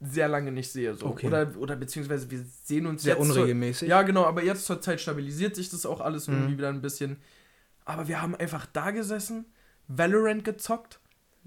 sehr 0.00 0.28
lange 0.28 0.50
nicht 0.52 0.70
sehe. 0.72 0.94
So. 0.94 1.06
Okay. 1.06 1.26
Oder, 1.26 1.52
oder 1.58 1.76
beziehungsweise 1.76 2.30
wir 2.30 2.44
sehen 2.64 2.86
uns 2.86 3.02
Sehr 3.02 3.16
jetzt 3.16 3.26
zur- 3.26 3.36
unregelmäßig. 3.36 3.88
Ja, 3.88 4.02
genau, 4.02 4.24
aber 4.24 4.42
jetzt 4.42 4.66
zur 4.66 4.80
Zeit 4.80 5.00
stabilisiert 5.00 5.54
sich 5.56 5.70
das 5.70 5.86
auch 5.86 6.00
alles 6.00 6.28
irgendwie 6.28 6.52
Mhm. 6.54 6.58
wieder 6.58 6.68
ein 6.68 6.82
bisschen. 6.82 7.16
Aber 7.84 8.08
wir 8.08 8.20
haben 8.20 8.34
einfach 8.34 8.66
da 8.72 8.90
gesessen, 8.90 9.44
Valorant 9.88 10.44
gezockt 10.44 11.00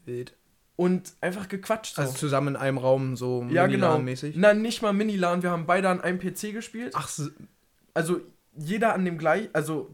Wild. 0.06 0.34
Und 0.80 1.12
einfach 1.20 1.50
gequatscht. 1.50 1.96
So. 1.96 2.02
Also 2.02 2.14
zusammen 2.14 2.56
in 2.56 2.56
einem 2.56 2.78
Raum, 2.78 3.18
so 3.18 3.46
ja, 3.50 3.68
genau. 3.68 4.00
mäßig. 4.00 4.36
Na, 4.38 4.54
nicht 4.54 4.82
mal 4.82 4.94
Minilan, 4.94 5.44
wir 5.44 5.52
haben 5.52 5.66
beide 5.66 5.90
an 5.90 6.00
einem 6.00 6.20
PC 6.20 6.54
gespielt. 6.54 6.94
Ach, 6.96 7.10
so- 7.10 7.28
Also 7.94 8.22
jeder 8.56 8.94
an 8.94 9.04
dem 9.04 9.18
gleich, 9.18 9.50
also 9.52 9.94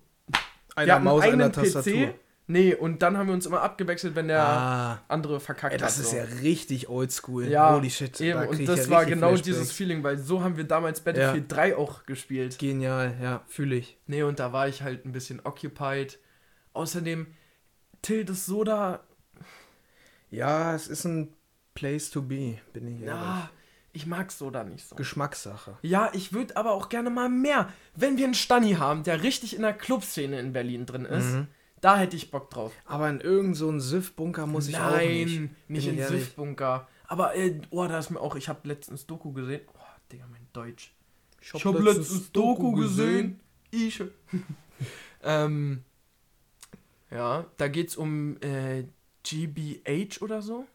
einer 0.76 1.00
Maus, 1.00 1.24
einer 1.24 1.52
Tastatur. 1.52 2.14
Nee, 2.46 2.76
und 2.76 3.02
dann 3.02 3.18
haben 3.18 3.26
wir 3.26 3.34
uns 3.34 3.48
immer 3.48 3.64
abgewechselt, 3.64 4.14
wenn 4.14 4.28
der 4.28 4.44
ah, 4.44 5.02
andere 5.08 5.40
verkackt 5.40 5.74
ey, 5.74 5.80
das 5.80 5.96
hat. 5.96 6.04
ist 6.04 6.12
so. 6.12 6.18
ja 6.18 6.24
richtig 6.44 6.88
oldschool. 6.88 7.48
Ja, 7.48 7.74
Holy 7.74 7.90
shit. 7.90 8.22
Eben, 8.22 8.40
da 8.42 8.46
und 8.46 8.68
das 8.68 8.86
ja 8.86 8.92
war 8.92 9.06
genau 9.06 9.30
Flashbacks. 9.30 9.42
dieses 9.42 9.72
Feeling, 9.72 10.04
weil 10.04 10.20
so 10.20 10.44
haben 10.44 10.56
wir 10.56 10.66
damals 10.66 11.02
Battlefield 11.02 11.52
3 11.52 11.78
auch 11.78 12.06
gespielt. 12.06 12.60
Genial, 12.60 13.16
ja, 13.20 13.42
fühle 13.48 13.78
ich. 13.78 13.98
Nee, 14.06 14.22
und 14.22 14.40
da 14.40 14.54
war 14.54 14.68
ich 14.68 14.84
halt 14.84 15.04
ein 15.04 15.14
bisschen 15.14 15.42
occupied. 15.44 16.20
Außerdem, 16.74 17.26
Till, 18.04 18.24
das 18.24 18.46
Soda, 18.46 19.04
Ja, 20.36 20.76
es 20.76 20.88
ist 20.88 21.06
ein 21.06 21.34
Place 21.74 22.10
to 22.10 22.22
be, 22.22 22.58
bin 22.74 22.88
ich 22.88 22.94
ehrlich. 23.02 23.06
ja, 23.08 23.50
ich 23.94 24.06
mag 24.06 24.32
Soda 24.32 24.64
nicht 24.64 24.88
so. 24.88 24.96
Geschmackssache. 24.96 25.78
Ja, 25.82 26.10
ich 26.14 26.34
würde 26.34 26.58
aber 26.58 26.72
auch 26.74 26.90
gerne 26.90 27.10
mal 27.10 27.30
mehr. 27.30 27.70
Wenn 27.96 28.18
wir 28.18 28.26
einen 28.26 28.34
Stani 28.34 28.74
haben, 28.74 29.04
der 29.04 29.24
richtig 29.24 29.56
in 29.56 29.62
der 29.62 29.74
Clubszene 29.74 30.40
in 30.40 30.52
Berlin 30.54 30.86
drin 30.86 31.06
ist, 31.06 31.34
Mhm. 31.34 31.48
da 31.82 31.98
hätte 31.98 32.16
ich 32.16 32.32
Bock 32.32 32.50
drauf. 32.50 32.74
Aber 32.86 33.10
in 33.10 33.20
irgendeinem 33.22 33.54
so 33.56 33.70
einen 33.70 33.80
Siff-Bunker 33.82 34.48
muss 34.48 34.68
ich 34.68 34.78
auch 34.78 34.92
Nein, 34.92 35.08
nicht. 35.08 35.40
nicht, 35.40 35.68
Bin 35.68 35.76
ich 35.78 35.88
in 35.88 35.98
ehrlich. 35.98 36.24
Siffbunker. 36.26 36.88
Aber, 37.08 37.36
äh, 37.36 37.62
oh, 37.70 37.86
da 37.88 38.00
ist 38.00 38.10
mir 38.10 38.20
auch, 38.20 38.36
ich 38.36 38.50
habe 38.50 38.68
letztens 38.68 39.06
Doku 39.06 39.32
gesehen. 39.32 39.62
Oh, 39.74 39.80
Digga, 40.12 40.26
mein 40.32 40.48
Deutsch. 40.54 40.94
Ich 41.42 41.64
habe 41.66 41.80
letztens 41.80 42.32
Doku 42.32 42.72
gesehen. 42.74 43.40
Ich. 43.72 44.02
ähm, 45.24 45.84
ja, 47.12 47.46
da 47.58 47.68
geht's 47.68 47.96
um 47.96 48.38
äh, 48.42 48.86
GBH 49.26 50.22
oder 50.22 50.42
so. 50.42 50.66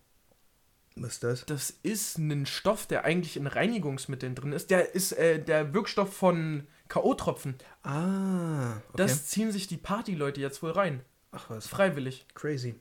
Was 0.96 1.14
ist 1.14 1.24
das? 1.24 1.46
Das 1.46 1.70
ist 1.82 2.18
ein 2.18 2.46
Stoff, 2.46 2.86
der 2.86 3.04
eigentlich 3.04 3.36
in 3.36 3.46
Reinigungsmitteln 3.46 4.34
drin 4.34 4.52
ist. 4.52 4.70
Der 4.70 4.94
ist 4.94 5.12
äh, 5.12 5.42
der 5.42 5.72
Wirkstoff 5.72 6.12
von 6.14 6.66
K.O.-Tropfen. 6.88 7.54
Ah, 7.82 8.76
okay. 8.76 8.96
Das 8.96 9.26
ziehen 9.26 9.52
sich 9.52 9.66
die 9.66 9.76
Partyleute 9.76 10.40
jetzt 10.40 10.62
wohl 10.62 10.72
rein. 10.72 11.02
Ach 11.32 11.48
was, 11.48 11.66
Freiwillig. 11.68 12.26
crazy. 12.34 12.74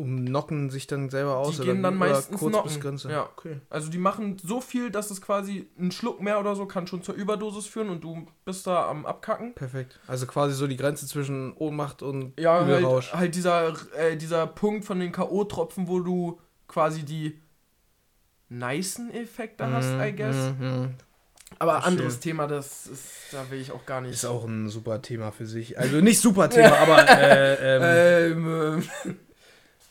Um 0.00 0.24
knocken 0.24 0.70
sich 0.70 0.86
dann 0.86 1.10
selber 1.10 1.36
aus 1.36 1.56
Die 1.58 1.62
gehen 1.64 1.82
dann 1.82 1.98
oder 1.98 2.08
meistens 2.08 2.38
kurz 2.38 2.52
knocken. 2.52 2.70
bis 2.72 2.80
Grenze. 2.80 3.10
Ja. 3.10 3.28
Okay. 3.36 3.60
Also 3.68 3.90
die 3.90 3.98
machen 3.98 4.38
so 4.42 4.60
viel, 4.62 4.90
dass 4.90 5.10
es 5.10 5.20
quasi 5.20 5.68
ein 5.78 5.90
Schluck 5.90 6.22
mehr 6.22 6.40
oder 6.40 6.56
so 6.56 6.64
kann 6.66 6.86
schon 6.86 7.02
zur 7.02 7.14
Überdosis 7.14 7.66
führen 7.66 7.90
und 7.90 8.02
du 8.02 8.26
bist 8.46 8.66
da 8.66 8.88
am 8.88 9.04
Abkacken. 9.04 9.54
Perfekt. 9.54 10.00
Also 10.06 10.26
quasi 10.26 10.54
so 10.54 10.66
die 10.66 10.76
Grenze 10.78 11.06
zwischen 11.06 11.52
Ohnmacht 11.54 12.02
und 12.02 12.32
Ja, 12.40 12.62
Übelrausch. 12.62 13.08
halt, 13.12 13.20
halt 13.20 13.34
dieser, 13.34 13.74
äh, 13.98 14.16
dieser 14.16 14.46
Punkt 14.46 14.84
von 14.86 14.98
den 15.00 15.12
K.O.-Tropfen, 15.12 15.86
wo 15.86 16.00
du 16.00 16.40
quasi 16.66 17.02
die 17.04 17.38
nicen 18.48 19.10
Effekte 19.12 19.70
hast, 19.70 19.90
I 20.00 20.12
guess. 20.16 20.36
Mhm. 20.58 20.94
Aber 21.58 21.72
verstehe. 21.72 21.88
anderes 21.92 22.20
Thema, 22.20 22.46
das 22.46 22.86
ist, 22.86 23.04
da 23.32 23.44
will 23.50 23.60
ich 23.60 23.72
auch 23.72 23.84
gar 23.84 24.00
nicht. 24.00 24.12
Ist 24.14 24.24
auch 24.24 24.44
ein 24.44 24.68
super 24.68 25.02
Thema 25.02 25.32
für 25.32 25.46
sich. 25.46 25.78
Also 25.78 26.00
nicht 26.00 26.20
super 26.20 26.48
Thema, 26.48 26.78
aber 26.78 27.08
äh, 27.08 28.30
ähm, 28.30 28.82
Ähm, 29.04 29.16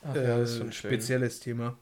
Ach, 0.04 0.16
ja, 0.16 0.22
äh, 0.22 0.40
das 0.40 0.52
ist 0.52 0.58
schon 0.58 0.72
schön. 0.72 0.92
spezielles 0.92 1.40
Thema. 1.40 1.78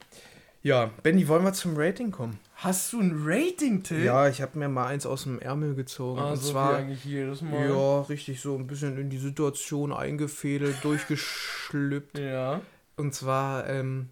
Ja, 0.63 0.91
Benny, 1.03 1.27
wollen 1.27 1.43
wir 1.43 1.53
zum 1.53 1.77
Rating 1.77 2.11
kommen? 2.11 2.39
Hast 2.55 2.91
du 2.91 2.99
ein 2.99 3.13
Rating, 3.23 3.83
Till? 3.83 4.03
Ja, 4.03 4.27
ich 4.27 4.41
habe 4.41 4.57
mir 4.57 4.67
mal 4.67 4.87
eins 4.87 5.05
aus 5.05 5.23
dem 5.23 5.39
Ärmel 5.39 5.75
gezogen. 5.75 6.19
ah, 6.19 6.31
und 6.31 6.37
so 6.37 6.51
zwar 6.51 6.77
eigentlich 6.77 7.05
jedes 7.05 7.41
Mal. 7.41 7.69
Ja, 7.69 8.01
richtig 8.01 8.41
so 8.41 8.55
ein 8.55 8.65
bisschen 8.65 8.97
in 8.97 9.09
die 9.09 9.19
Situation 9.19 9.93
eingefädelt, 9.93 10.75
durchgeschlüpft. 10.83 12.17
Ja. 12.17 12.61
Und 12.95 13.13
zwar 13.13 13.69
ähm, 13.69 14.09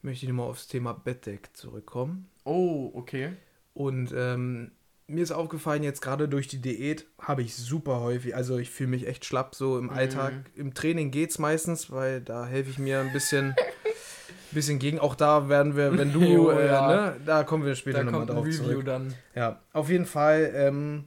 möchte 0.00 0.24
ich 0.24 0.30
nochmal 0.30 0.48
aufs 0.48 0.68
Thema 0.68 0.94
Bettdeck 0.94 1.50
zurückkommen. 1.52 2.28
Oh, 2.44 2.90
okay. 2.94 3.34
Und 3.74 4.12
ähm, 4.16 4.72
mir 5.12 5.22
ist 5.22 5.32
aufgefallen, 5.32 5.82
jetzt 5.82 6.00
gerade 6.02 6.28
durch 6.28 6.48
die 6.48 6.60
Diät 6.60 7.06
habe 7.20 7.42
ich 7.42 7.54
super 7.54 8.00
häufig, 8.00 8.34
also 8.34 8.58
ich 8.58 8.70
fühle 8.70 8.90
mich 8.90 9.06
echt 9.06 9.24
schlapp 9.24 9.54
so 9.54 9.78
im 9.78 9.84
Mhm. 9.84 9.90
Alltag. 9.90 10.32
Im 10.54 10.74
Training 10.74 11.10
geht's 11.10 11.38
meistens, 11.38 11.90
weil 11.90 12.20
da 12.20 12.46
helfe 12.46 12.70
ich 12.70 12.78
mir 12.78 13.00
ein 13.00 13.12
bisschen, 13.12 13.54
bisschen 14.50 14.78
gegen. 14.78 14.98
Auch 14.98 15.14
da 15.14 15.48
werden 15.48 15.76
wir, 15.76 15.96
wenn 15.98 16.12
du, 16.12 16.20
Jo, 16.22 16.50
äh, 16.50 16.66
ja. 16.66 16.88
ne, 16.88 17.16
da 17.24 17.44
kommen 17.44 17.64
wir 17.64 17.74
später 17.74 18.02
nochmal 18.04 18.26
drauf 18.26 18.44
Review 18.46 18.62
zurück. 18.64 18.84
dann. 18.84 19.14
Ja, 19.34 19.60
auf 19.72 19.88
jeden 19.88 20.06
Fall 20.06 20.52
ähm, 20.54 21.04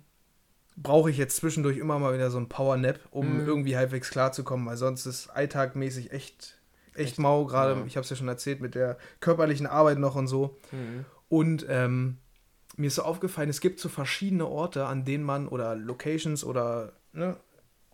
brauche 0.77 1.09
ich 1.09 1.17
jetzt 1.17 1.37
zwischendurch 1.37 1.77
immer 1.77 1.99
mal 1.99 2.13
wieder 2.13 2.29
so 2.31 2.37
ein 2.37 2.49
Power-Nap, 2.49 2.99
um 3.11 3.41
Mhm. 3.41 3.47
irgendwie 3.47 3.77
halbwegs 3.77 4.09
klarzukommen, 4.09 4.65
weil 4.65 4.77
sonst 4.77 5.05
ist 5.05 5.29
alltagmäßig 5.29 6.11
echt, 6.11 6.59
echt, 6.93 7.09
Echt, 7.11 7.19
mau, 7.19 7.45
gerade, 7.45 7.79
ja. 7.79 7.85
ich 7.85 7.97
habe 7.97 8.03
es 8.03 8.09
ja 8.09 8.15
schon 8.15 8.27
erzählt, 8.27 8.61
mit 8.61 8.75
der 8.75 8.97
körperlichen 9.19 9.67
Arbeit 9.67 9.99
noch 9.99 10.15
und 10.15 10.27
so. 10.27 10.57
Mhm. 10.71 11.05
Und 11.27 11.65
ähm, 11.69 12.17
mir 12.77 12.87
ist 12.87 12.95
so 12.95 13.03
aufgefallen, 13.03 13.49
es 13.49 13.61
gibt 13.61 13.79
so 13.79 13.89
verschiedene 13.89 14.45
Orte, 14.47 14.85
an 14.85 15.05
denen 15.05 15.23
man, 15.23 15.47
oder 15.47 15.75
Locations 15.75 16.43
oder, 16.43 16.93
ne, 17.13 17.37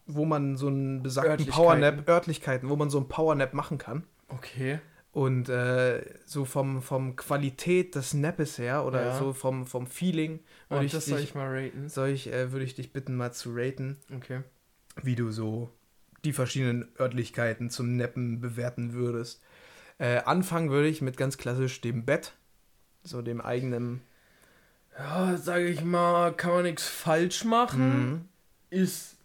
wo 0.07 0.25
man 0.25 0.57
so 0.57 0.67
einen 0.67 1.03
besagten. 1.03 1.45
Powernap, 1.47 2.07
Örtlichkeiten, 2.07 2.69
wo 2.69 2.75
man 2.75 2.89
so 2.89 2.97
einen 2.97 3.07
Powernap 3.07 3.53
machen 3.53 3.77
kann. 3.77 4.03
Okay. 4.29 4.79
Und 5.13 5.49
äh, 5.49 6.03
so 6.25 6.45
vom, 6.45 6.81
vom 6.81 7.17
Qualität 7.17 7.95
des 7.95 8.13
Nappes 8.13 8.57
her 8.57 8.85
oder 8.85 9.07
Ja. 9.07 9.17
so 9.19 9.33
vom, 9.33 9.65
vom 9.67 9.85
Feeling 9.85 10.39
würde 10.69 10.85
ich, 10.85 10.93
das 10.93 11.05
soll 11.05 11.17
dich, 11.19 11.29
ich 11.29 11.35
mal 11.35 11.47
raten. 11.53 11.89
soll 11.89 12.09
ich, 12.09 12.31
äh, 12.31 12.51
würde 12.53 12.63
ich 12.65 12.75
dich 12.75 12.93
bitten, 12.93 13.15
mal 13.17 13.33
zu 13.33 13.51
raten, 13.53 13.97
Okay. 14.15 14.41
wie 15.03 15.15
du 15.15 15.31
so 15.31 15.69
die 16.23 16.31
verschiedenen 16.33 16.87
Örtlichkeiten 16.97 17.69
zum 17.69 17.97
Nappen 17.97 18.39
bewerten 18.39 18.93
würdest. 18.93 19.41
Äh, 19.97 20.19
anfangen 20.23 20.69
würde 20.69 20.87
ich 20.87 21.01
mit 21.01 21.17
ganz 21.17 21.37
klassisch 21.37 21.81
dem 21.81 22.05
Bett, 22.05 22.33
so 23.03 23.21
dem 23.21 23.41
eigenen. 23.41 24.01
Ja, 24.97 25.37
sage 25.37 25.67
ich 25.67 25.83
mal, 25.83 26.33
kann 26.35 26.51
man 26.51 26.63
nichts 26.63 26.87
falsch 26.87 27.43
machen. 27.45 28.09
Mhm. 28.11 28.29
Ist 28.69 29.15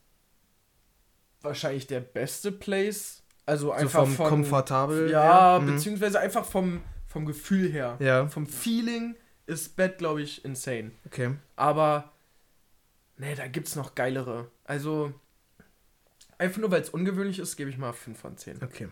wahrscheinlich 1.43 1.87
der 1.87 2.01
beste 2.01 2.53
Place. 2.53 3.23
Also 3.45 3.67
So 3.69 3.73
einfach 3.73 4.01
vom 4.05 4.13
von, 4.15 4.29
komfortabel. 4.29 5.11
Ja. 5.11 5.59
Mhm. 5.61 5.67
beziehungsweise 5.75 6.19
einfach 6.21 6.45
vom, 6.45 6.83
vom 7.07 7.27
Gefühl 7.27 7.71
her. 7.71 7.97
Ja, 8.01 8.27
Vom 8.29 8.47
Feeling 8.47 9.15
ist 9.47 9.77
Bett, 9.77 9.99
glaube 9.99 10.23
ich, 10.23 10.45
insane. 10.45 10.91
okay. 11.07 11.37
Aber, 11.55 12.13
nee, 13.17 13.35
da 13.37 13.47
gibt's 13.47 13.77
noch 13.77 13.95
geilere. 13.95 14.51
Also, 14.65 15.15
einfach 16.39 16.61
nur 16.61 16.71
weil 16.73 16.83
es 16.83 16.91
ungewöhnlich 16.91 17.39
ist, 17.39 17.57
gebe 17.57 17.71
ich 17.71 17.79
mal 17.79 17.93
5 17.93 18.19
von 18.19 18.37
10. 18.37 18.63
Okay. 18.65 18.89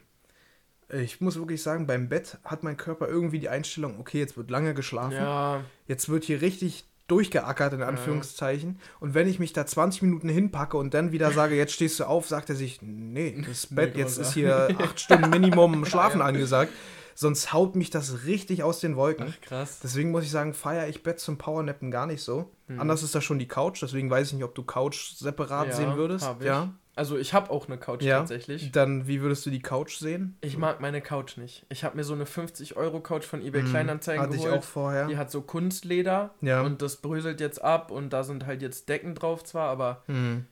Ich 0.93 1.21
muss 1.21 1.37
wirklich 1.37 1.63
sagen, 1.63 1.87
beim 1.87 2.09
Bett 2.09 2.39
hat 2.45 2.63
mein 2.63 2.77
Körper 2.77 3.09
irgendwie 3.09 3.39
die 3.39 3.49
Einstellung, 3.49 3.99
okay, 3.99 4.19
jetzt 4.19 4.37
wird 4.37 4.51
lange 4.51 4.75
geschlafen. 4.75 5.13
Ja, 5.15 5.63
Jetzt 5.87 6.09
wird 6.09 6.25
hier 6.25 6.41
richtig 6.43 6.85
durchgeackert, 7.07 7.75
in 7.75 7.83
Anführungszeichen. 7.83 8.79
Und 9.01 9.15
wenn 9.15 9.29
ich 9.29 9.39
mich 9.39 9.53
da 9.53 9.67
20 9.67 10.03
Minuten 10.03 10.29
hinpacke 10.29 10.77
und 10.77 10.95
dann 10.95 11.13
wieder 11.13 11.33
sage, 11.33 11.55
jetzt 11.55 11.73
stehst 11.75 12.01
du 12.01 12.05
auf, 12.05 12.27
sagt 12.29 12.49
er 12.49 12.57
sich, 12.57 12.81
nee, 12.83 13.43
das 13.47 13.67
Bett, 13.67 13.97
jetzt 13.97 14.19
ist 14.19 14.33
hier 14.33 14.69
acht 14.79 14.99
Stunden 15.01 15.31
Minimum 15.31 15.85
Schlafen 15.87 16.23
angesagt. 16.23 16.73
Sonst 17.17 17.53
haut 17.53 17.77
mich 17.77 17.91
das 17.91 18.25
richtig 18.25 18.63
aus 18.65 18.81
den 18.81 18.97
Wolken. 18.97 19.27
ach 19.29 19.41
krass. 19.41 19.79
Deswegen 19.83 20.11
muss 20.11 20.25
ich 20.25 20.31
sagen, 20.31 20.53
feiere 20.53 20.89
ich 20.89 21.03
Bett 21.03 21.21
zum 21.21 21.39
Powernappen 21.39 21.91
gar 21.91 22.07
nicht 22.07 22.23
so. 22.23 22.51
Anders 22.79 23.03
ist 23.03 23.15
das 23.15 23.23
schon 23.23 23.39
die 23.39 23.47
Couch, 23.47 23.83
deswegen 23.83 24.11
weiß 24.11 24.29
ich 24.29 24.33
nicht, 24.35 24.45
ob 24.45 24.55
du 24.55 24.65
Couch 24.65 25.13
separat 25.15 25.65
Hm. 25.67 25.71
Ja, 25.71 25.77
sehen 25.77 25.97
würdest. 25.97 26.29
Ja. 26.41 26.73
Also, 26.97 27.19
ich 27.19 27.35
habe 27.35 27.51
auch 27.51 27.67
eine 27.67 27.77
Couch 27.79 28.03
Ja. 28.03 28.19
tatsächlich. 28.19 28.71
Dann, 28.71 29.07
wie 29.09 29.21
würdest 29.21 29.45
du 29.47 29.51
die 29.51 29.61
Couch 29.63 29.97
sehen? 29.97 30.37
Ich 30.43 30.57
mag 30.57 30.81
meine 30.81 31.01
Couch 31.01 31.37
nicht. 31.37 31.67
Ich 31.69 31.83
habe 31.83 31.97
mir 31.97 32.05
so 32.05 32.15
eine 32.15 32.25
50-Euro-Couch 32.25 33.25
von 33.25 33.43
eBay 33.43 33.63
Mhm. 33.63 33.71
Kleinanzeigen 33.71 34.23
Hatte 34.23 34.37
ich 34.37 34.43
geholt. 34.45 34.61
auch 34.61 34.65
vorher. 34.65 35.07
Die 35.09 35.17
hat 35.17 35.31
so 35.31 35.43
Kunstleder 35.43 36.35
Ja. 36.41 36.63
und 36.63 36.83
das 36.83 36.97
bröselt 36.99 37.41
jetzt 37.41 37.61
ab 37.63 37.91
und 37.91 38.11
da 38.13 38.23
sind 38.23 38.47
halt 38.47 38.63
jetzt 38.63 38.89
Decken 38.89 39.15
drauf 39.17 39.43
zwar, 39.43 39.69
aber 39.71 40.03
Mhm. 40.07 40.47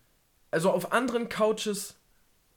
also 0.51 0.71
auf 0.71 0.93
anderen 0.93 1.29
Couches 1.29 1.97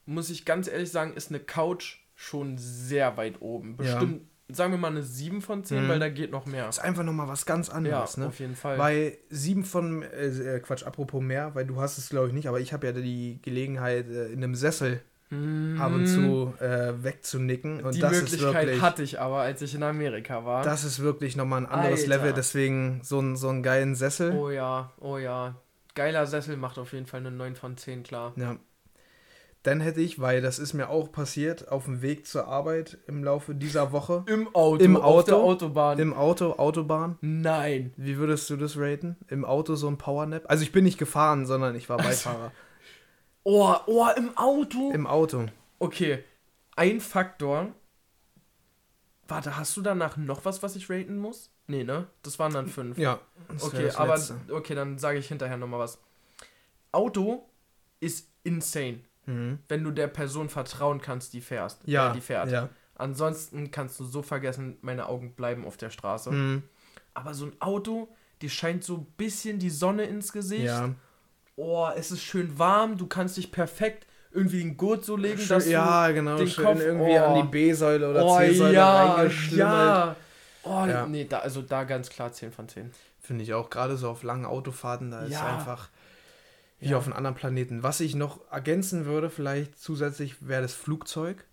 muss 0.07 0.29
ich 0.29 0.45
ganz 0.45 0.67
ehrlich 0.67 0.91
sagen, 0.91 1.13
ist 1.13 1.29
eine 1.29 1.39
Couch 1.39 1.97
schon 2.15 2.57
sehr 2.57 3.17
weit 3.17 3.41
oben. 3.41 3.77
Ja. 3.83 3.99
Sagen 4.47 4.71
wir 4.73 4.77
mal 4.77 4.89
eine 4.91 5.01
7 5.01 5.41
von 5.41 5.63
10, 5.63 5.85
Mhm. 5.85 5.89
weil 5.89 5.99
da 5.99 6.09
geht 6.09 6.31
noch 6.31 6.45
mehr. 6.45 6.69
Ist 6.69 6.79
einfach 6.79 7.03
nochmal 7.03 7.27
was 7.27 7.45
ganz 7.47 7.67
Ja, 7.69 7.73
anderes, 7.73 8.17
ne? 8.17 8.27
auf 8.27 8.39
jeden 8.39 8.55
Fall. 8.55 8.77
Weil 8.77 9.17
sieben 9.29 9.63
von, 9.63 10.03
äh, 10.03 10.59
Quatsch, 10.63 10.83
apropos 10.83 11.21
mehr, 11.21 11.55
weil 11.55 11.65
du 11.65 11.81
hast 11.81 11.97
es 11.97 12.09
glaube 12.09 12.27
ich 12.27 12.33
nicht, 12.33 12.47
aber 12.47 12.59
ich 12.59 12.71
habe 12.71 12.85
ja 12.85 12.93
die 12.93 13.39
Gelegenheit, 13.41 14.07
äh, 14.07 14.27
in 14.27 14.43
einem 14.43 14.53
Sessel 14.55 15.01
ab 15.79 15.91
und 15.91 16.05
zu 16.07 16.53
äh, 16.61 16.93
wegzunicken. 17.03 17.79
Und 17.79 17.85
Mhm. 17.87 17.91
Die 17.93 17.99
das 17.99 18.11
ist 18.13 18.21
Möglichkeit 18.33 18.67
wirklich, 18.67 18.81
hatte 18.81 19.03
ich 19.03 19.19
aber, 19.19 19.39
als 19.39 19.61
ich 19.63 19.73
in 19.75 19.83
Amerika 19.83 20.45
war. 20.45 20.63
das 20.63 20.83
ist 20.85 20.99
wirklich 21.01 21.35
nochmal 21.35 21.61
ein 21.61 21.65
anderes 21.65 22.03
Alter. 22.03 22.09
Level, 22.17 22.33
deswegen 22.33 23.01
so, 23.03 23.19
ein, 23.19 23.35
so 23.35 23.49
einen 23.49 23.63
geilen 23.63 23.95
Sessel. 23.95 24.31
oh 24.33 24.49
ja, 24.51 24.91
oh 24.99 25.17
ja. 25.17 25.55
Geiler 25.95 26.27
Sessel 26.27 26.55
macht 26.57 26.77
auf 26.77 26.93
jeden 26.93 27.05
Fall 27.07 27.21
eine 27.21 27.31
9 27.31 27.55
von 27.55 27.75
10, 27.75 28.03
klar. 28.03 28.33
Ja. 28.35 28.55
Dann 29.66 29.82
hätte 29.82 29.99
ich, 29.99 30.22
weil 30.22 30.43
das 30.43 30.59
ist 30.59 30.74
mir 30.74 30.89
auch 30.89 31.11
passiert, 31.11 31.70
auf 31.70 31.86
dem 31.86 32.03
Weg 32.03 32.28
zur 32.28 32.47
Arbeit 32.47 32.99
im 33.07 33.24
Laufe 33.24 33.55
dieser 33.55 33.91
Woche, 33.91 34.24
Im 34.28 34.53
Auto, 34.53 34.84
Im 34.84 34.95
auf 34.95 35.24
der 35.26 35.38
Auto? 35.38 35.66
Autobahn. 35.66 35.97
im 35.97 36.13
Auto, 36.13 36.51
Autobahn. 36.53 37.18
Nein. 37.22 37.91
Wie 37.97 38.18
würdest 38.18 38.47
du 38.51 38.57
das 38.57 38.78
raten? 38.78 39.18
Im 39.28 39.43
Auto 39.43 39.74
so 39.74 39.88
ein 39.88 39.97
Powernap? 39.97 40.43
Also 40.47 40.61
ich 40.61 40.72
bin 40.72 40.84
nicht 40.84 40.99
gefahren, 40.99 41.47
sondern 41.47 41.74
ich 41.76 41.89
war 41.89 41.97
Beifahrer. 41.97 42.51
Oh, 43.43 43.76
oh, 43.88 44.07
im 44.16 44.38
Auto. 44.38 44.91
Im 44.91 45.07
Auto. 45.07 45.45
Okay, 45.80 46.24
ein 46.76 46.99
Faktor. 46.99 47.70
Warte, 49.28 49.57
hast 49.57 49.76
du 49.78 49.82
danach 49.82 50.16
noch 50.16 50.45
was, 50.45 50.61
was 50.61 50.76
ich 50.76 50.89
raten 50.91 51.18
muss? 51.18 51.49
Nee, 51.66 51.84
ne? 51.84 52.07
Das 52.22 52.38
waren 52.38 52.53
dann 52.53 52.68
fünf. 52.68 52.99
Ja. 52.99 53.20
Okay, 53.59 53.89
aber 53.95 54.20
okay, 54.51 54.76
dann 54.76 54.99
sage 54.99 55.18
ich 55.18 55.28
hinterher 55.28 55.57
nochmal 55.57 55.80
was. 55.80 55.97
Auto 56.91 57.49
ist 57.99 58.30
insane, 58.43 58.99
Mhm. 59.26 59.59
wenn 59.67 59.84
du 59.84 59.91
der 59.91 60.07
Person 60.07 60.49
vertrauen 60.49 61.01
kannst, 61.01 61.34
die 61.34 61.41
fährst. 61.41 61.82
Ja, 61.86 62.11
Äh, 62.11 62.13
die 62.13 62.21
fährt. 62.21 62.51
ja. 62.51 62.69
Ansonsten 62.97 63.71
kannst 63.71 63.99
du 63.99 64.05
so 64.05 64.21
vergessen, 64.21 64.78
meine 64.82 65.07
Augen 65.09 65.34
bleiben 65.34 65.65
auf 65.65 65.78
der 65.78 65.89
Straße. 65.89 66.32
Mhm. 66.32 66.63
Aber 67.13 67.34
so 67.34 67.45
ein 67.45 67.53
Auto, 67.59 68.07
die 68.41 68.49
scheint 68.49 68.84
so 68.84 68.95
ein 68.97 69.05
bisschen 69.17 69.59
die 69.59 69.69
Sonne 69.69 70.03
ins 70.03 70.32
Gesicht. 70.32 70.65
Ja. 70.65 70.89
Oh, 71.57 71.88
es 71.95 72.11
ist 72.11 72.21
schön 72.23 72.57
warm, 72.59 72.97
du 72.97 73.07
kannst 73.07 73.38
dich 73.38 73.51
perfekt 73.51 74.05
irgendwie 74.32 74.59
den 74.59 74.76
Gurt 74.76 75.05
so 75.05 75.15
legen, 75.15 75.38
Schön, 75.39 75.47
dass 75.49 75.67
ja, 75.69 76.11
genau. 76.11 76.36
den 76.36 76.47
Schön 76.49 76.65
Kopf- 76.65 76.82
irgendwie 76.82 77.17
oh. 77.17 77.23
an 77.23 77.36
die 77.36 77.47
B-Säule 77.47 78.09
oder 78.11 78.26
oh, 78.26 78.38
C-Säule 78.38 78.73
ja, 78.73 79.13
reingeschlimmert. 79.13 79.57
ja. 79.59 80.15
Oh, 80.63 80.86
Ja. 80.86 81.05
nee, 81.07 81.23
da, 81.26 81.39
also 81.39 81.61
da 81.61 81.84
ganz 81.86 82.09
klar 82.09 82.34
10 82.34 82.51
von 82.51 82.67
10. 82.67 82.91
Finde 83.21 83.43
ich 83.43 83.53
auch, 83.53 83.69
gerade 83.69 83.95
so 83.95 84.09
auf 84.09 84.23
langen 84.23 84.45
Autofahrten, 84.45 85.11
da 85.11 85.21
ist 85.21 85.32
Ja. 85.34 85.55
einfach 85.55 85.89
wie 86.80 86.89
Ja. 86.89 86.97
auf 86.97 87.05
einem 87.05 87.13
anderen 87.15 87.36
Planeten. 87.36 87.84
Was 87.84 87.99
ich 87.99 88.15
noch 88.15 88.49
ergänzen 88.51 89.05
würde, 89.05 89.30
vielleicht 89.30 89.80
zusätzlich, 89.80 90.47
wäre 90.47 90.61
das 90.61 90.73
Flugzeug. 90.73 91.45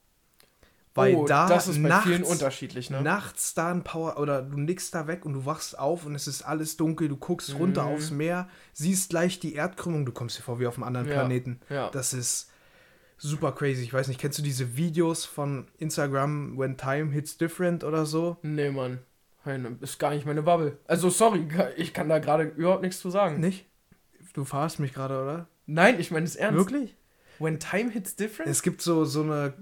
Weil 0.95 1.15
oh, 1.15 1.27
da 1.27 1.49
das 1.49 1.69
ist 1.69 1.83
bei 1.83 1.89
nachts, 1.89 2.07
vielen 2.07 2.23
unterschiedlich, 2.23 2.91
ne? 2.91 3.01
nachts 3.01 3.55
da 3.55 3.71
ein 3.71 3.83
Power 3.83 4.19
oder 4.19 4.43
du 4.43 4.59
nickst 4.59 4.95
da 4.95 5.07
weg 5.07 5.25
und 5.25 5.33
du 5.33 5.47
wachst 5.47 5.79
auf 5.79 6.05
und 6.05 6.15
es 6.15 6.27
ist 6.29 6.43
alles 6.43 6.77
dunkel, 6.77 7.09
du 7.09 7.17
guckst 7.17 7.55
runter 7.55 7.85
Mhm. 7.85 7.95
aufs 7.95 8.11
Meer, 8.11 8.47
siehst 8.75 9.09
gleich 9.09 9.41
die 9.41 9.55
Erdkrümmung, 9.55 10.05
du 10.05 10.13
kommst 10.13 10.37
dir 10.39 10.43
vor 10.43 10.61
wie 10.61 10.67
auf 10.67 10.75
einem 10.75 10.85
anderen 10.85 11.09
Ja. 11.09 11.15
Planeten. 11.15 11.61
ja. 11.71 11.89
Das 11.89 12.13
ist 12.13 12.51
super 13.17 13.53
crazy. 13.53 13.83
Ich 13.85 13.95
weiß 13.95 14.09
nicht, 14.09 14.21
kennst 14.21 14.39
du 14.39 14.43
diese 14.43 14.77
Videos 14.77 15.25
von 15.25 15.67
Instagram, 15.79 16.59
When 16.59 16.77
Time 16.77 17.11
Hits 17.11 17.39
Different 17.39 17.85
oder 17.85 18.05
so? 18.05 18.37
Nee, 18.43 18.71
Mann. 18.71 18.99
Ist 19.81 19.99
gar 19.99 20.11
nicht 20.11 20.27
meine 20.27 20.43
Bubble. 20.43 20.77
Also, 20.87 21.09
sorry, 21.09 21.49
ich 21.77 21.95
kann 21.95 22.11
da 22.11 22.19
gerade 22.19 22.45
überhaupt 22.45 22.83
nichts 22.83 23.01
zu 23.01 23.09
sagen. 23.11 23.41
Nicht? 23.41 23.65
Du 24.33 24.45
verarschst 24.45 24.79
mich 24.81 24.95
gerade, 24.95 25.21
oder? 25.23 25.47
Nein, 25.67 26.01
ich 26.01 26.11
meine 26.11 26.25
es 26.27 26.37
ernst. 26.37 26.57
Wirklich? 26.59 26.95
When 27.39 27.59
time 27.59 27.91
hits 27.91 28.17
different? 28.17 28.51
Es 28.51 28.63
gibt 28.63 28.83
so, 28.83 29.05
so 29.05 29.23
eine, 29.23 29.53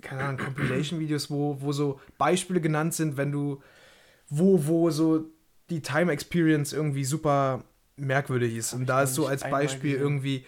keine 0.00 0.22
Ahnung, 0.24 0.38
Compilation-Videos, 0.38 1.30
wo, 1.30 1.56
wo 1.60 1.72
so 1.72 2.00
Beispiele 2.18 2.60
genannt 2.60 2.94
sind, 2.94 3.16
wenn 3.16 3.32
du, 3.32 3.62
wo, 4.28 4.66
wo 4.66 4.90
so 4.90 5.24
die 5.70 5.80
Time 5.80 6.12
Experience 6.12 6.72
irgendwie 6.72 7.04
super 7.04 7.62
merkwürdig 7.96 8.56
ist. 8.56 8.72
Hab 8.72 8.80
Und 8.80 8.86
da 8.88 9.02
ist 9.02 9.14
so 9.14 9.26
als 9.26 9.42
Beispiel 9.42 9.92
gesehen. 9.92 10.02
irgendwie, 10.02 10.44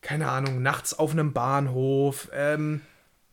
keine 0.00 0.28
Ahnung, 0.28 0.62
nachts 0.62 0.98
auf 0.98 1.12
einem 1.12 1.32
Bahnhof, 1.32 2.28
ähm, 2.34 2.80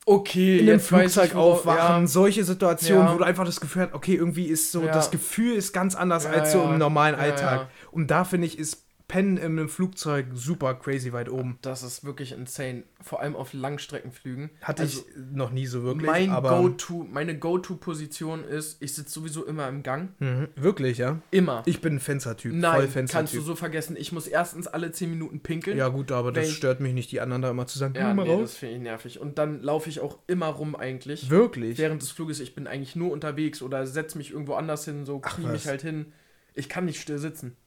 okay, 0.06 0.60
in 0.60 0.70
einem 0.70 0.80
Flugzeug 0.80 1.36
aufwachen, 1.36 2.08
solche 2.08 2.44
Situationen, 2.44 3.08
Ja. 3.08 3.14
wo 3.14 3.18
du 3.18 3.24
einfach 3.24 3.46
das 3.46 3.60
Gefühl 3.60 3.84
hast, 3.84 3.94
okay, 3.94 4.16
irgendwie 4.16 4.46
ist 4.46 4.72
so, 4.72 4.84
Ja. 4.84 4.92
das 4.92 5.12
Gefühl 5.12 5.56
ist 5.56 5.74
ganz 5.74 5.96
anders 5.96 6.26
Ja, 6.26 6.32
als 6.32 6.52
so 6.52 6.60
ja. 6.64 6.72
im 6.72 6.78
normalen 6.78 7.16
Ja, 7.16 7.22
Alltag. 7.22 7.60
ja. 7.62 7.70
Und 7.92 8.08
da 8.12 8.24
finde 8.24 8.48
ich, 8.48 8.58
ist 8.60 8.86
Pennen 9.12 9.36
in 9.36 9.44
einem 9.44 9.68
Flugzeug 9.68 10.28
super 10.34 10.74
crazy 10.74 11.12
weit 11.12 11.28
oben. 11.28 11.58
Das 11.62 11.84
ist 11.84 12.06
wirklich 12.06 12.32
insane. 12.32 12.84
Vor 13.02 13.20
allem 13.20 13.36
auf 13.36 13.52
Langstreckenflügen. 13.52 14.52
Hatte 14.62 14.84
Also, 14.84 15.02
ich 15.02 15.16
noch 15.34 15.52
nie 15.52 15.66
so 15.66 15.84
wirklich, 15.84 16.10
mein 16.10 16.30
Go-To, 16.30 17.06
meine 17.12 17.38
Go-To-Position 17.38 18.46
ist, 18.46 18.82
ich 18.82 18.94
sitze 18.94 19.12
sowieso 19.12 19.46
immer 19.46 19.68
im 19.68 19.84
Gang. 19.84 20.12
Mhm, 20.20 20.48
wirklich, 20.56 20.98
ja. 21.00 21.20
Immer. 21.30 21.62
Ich 21.66 21.82
bin 21.82 21.96
ein 21.96 22.00
Fenstertyp, 22.00 22.52
voll 22.52 22.60
Nein, 22.62 22.72
kannst 22.74 22.88
du 22.88 22.92
Fenstertyp. 22.94 23.42
so 23.44 23.56
vergessen. 23.56 23.98
Ich 24.00 24.14
muss 24.14 24.28
erstens 24.28 24.68
alle 24.68 24.94
10 24.94 25.10
Minuten 25.10 25.42
pinkeln. 25.42 25.78
Ja 25.78 25.90
gut, 25.90 26.14
aber 26.14 26.32
das 26.32 26.48
ich- 26.48 26.56
stört 26.56 26.80
mich 26.80 26.94
nicht, 26.94 27.12
die 27.12 27.20
anderen 27.20 27.42
da 27.42 27.50
immer 27.52 27.68
zu 27.68 27.80
sagen, 27.80 27.94
Ja, 27.96 28.08
"Geh 28.10 28.14
mal 28.16 28.24
nee, 28.24 28.32
raus. 28.32 28.42
das 28.52 28.58
finde 28.58 28.76
ich 28.76 28.82
nervig. 28.82 29.20
Und 29.20 29.38
dann 29.38 29.62
laufe 29.62 29.90
ich 29.90 30.00
auch 30.00 30.20
immer 30.28 30.48
rum 30.48 30.74
eigentlich. 30.76 31.30
Wirklich? 31.30 31.78
Während 31.78 32.02
des 32.02 32.12
Fluges, 32.12 32.40
ich 32.40 32.56
bin 32.56 32.66
eigentlich 32.66 32.96
nur 32.96 33.12
unterwegs 33.12 33.62
oder 33.62 33.86
setze 33.86 34.18
mich 34.18 34.32
irgendwo 34.32 34.54
anders 34.54 34.86
hin, 34.86 35.06
so 35.06 35.22
was. 35.22 35.38
mich 35.38 35.68
halt 35.68 35.82
hin. 35.82 36.14
Ich 36.54 36.70
kann 36.70 36.86
nicht 36.86 37.02
still 37.02 37.18
sitzen. 37.18 37.58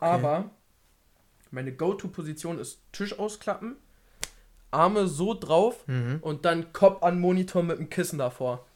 Okay. 0.00 0.10
Aber 0.10 0.50
meine 1.50 1.72
Go-To-Position 1.74 2.58
ist 2.58 2.80
Tisch 2.92 3.18
ausklappen, 3.18 3.76
Arme 4.70 5.06
so 5.08 5.34
drauf 5.34 5.86
Mhm. 5.88 6.18
und 6.22 6.44
dann 6.44 6.72
Kopf 6.72 7.02
an 7.02 7.18
Monitor 7.20 7.62
mit 7.62 7.78
dem 7.78 7.90
Kissen 7.90 8.18
davor. 8.18 8.66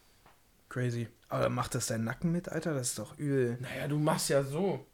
Crazy. 0.69 1.09
Aber 1.29 1.49
macht 1.49 1.75
das 1.75 1.87
dein 1.87 2.05
Nacken 2.05 2.33
mit, 2.33 2.49
Alter? 2.49 2.75
Das 2.75 2.89
ist 2.89 2.99
doch 2.99 3.17
übel. 3.19 3.59
Naja, 3.61 3.87
du 3.89 3.99
machst 3.99 4.29
ja 4.29 4.43
so. 4.43 4.85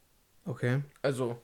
Okay, 0.45 0.83
Also, 1.03 1.41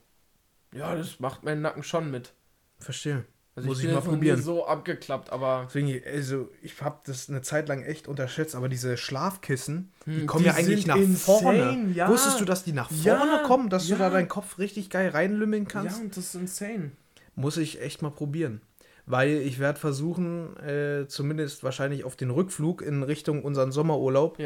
ja, 0.73 0.95
das 0.95 1.21
macht 1.21 1.43
meinen 1.43 1.63
Nacken 1.63 1.83
schon 1.83 2.11
mit. 2.11 2.33
verstehe. 2.79 3.25
Also 3.57 3.69
Muss 3.69 3.79
ich 3.81 3.87
bin 3.87 3.95
mal 3.95 4.03
probieren. 4.03 4.41
so 4.43 4.67
abgeklappt, 4.67 5.31
aber 5.33 5.65
Deswegen, 5.67 6.01
also 6.07 6.51
ich 6.63 6.81
habe 6.83 6.99
das 7.07 7.31
eine 7.31 7.41
Zeit 7.41 7.69
lang 7.69 7.83
echt 7.83 8.07
unterschätzt, 8.07 8.55
aber 8.55 8.69
diese 8.69 8.99
Schlafkissen, 8.99 9.91
die 10.05 10.21
Hm, 10.21 10.27
kommen 10.27 10.43
die 10.45 10.49
ja 10.51 10.55
eigentlich 10.55 10.87
nach 10.87 10.97
insane, 10.97 11.41
vorne. 11.41 11.93
ja. 11.95 12.09
Wusstest 12.11 12.39
du, 12.39 12.45
dass 12.45 12.65
die 12.65 12.73
nach 12.73 12.91
vorne 12.91 13.33
Ja, 13.33 13.43
kommen, 13.47 13.71
dass 13.71 13.89
ja. 13.89 13.97
du 13.97 14.03
da 14.03 14.11
deinen 14.11 14.29
Kopf 14.29 14.59
richtig 14.59 14.91
geil 14.91 15.09
reinlümmeln 15.09 15.67
kannst? 15.67 15.99
ja, 16.03 16.07
das 16.09 16.19
ist 16.19 16.35
insane. 16.35 16.93
Muss 17.35 17.57
ich 17.57 17.81
echt 17.81 18.03
mal 18.03 18.11
probieren. 18.11 18.61
weil 19.09 19.31
ich 19.31 19.59
werde 19.61 19.79
versuchen, 19.79 20.57
äh, 20.59 21.07
zumindest 21.07 21.63
wahrscheinlich 21.63 22.03
auf 22.05 22.17
den 22.17 22.31
Rückflug 22.31 22.83
in 22.83 23.05
Richtung 23.05 23.43
unseren 23.45 23.71
Sommerurlaub, 23.73 24.37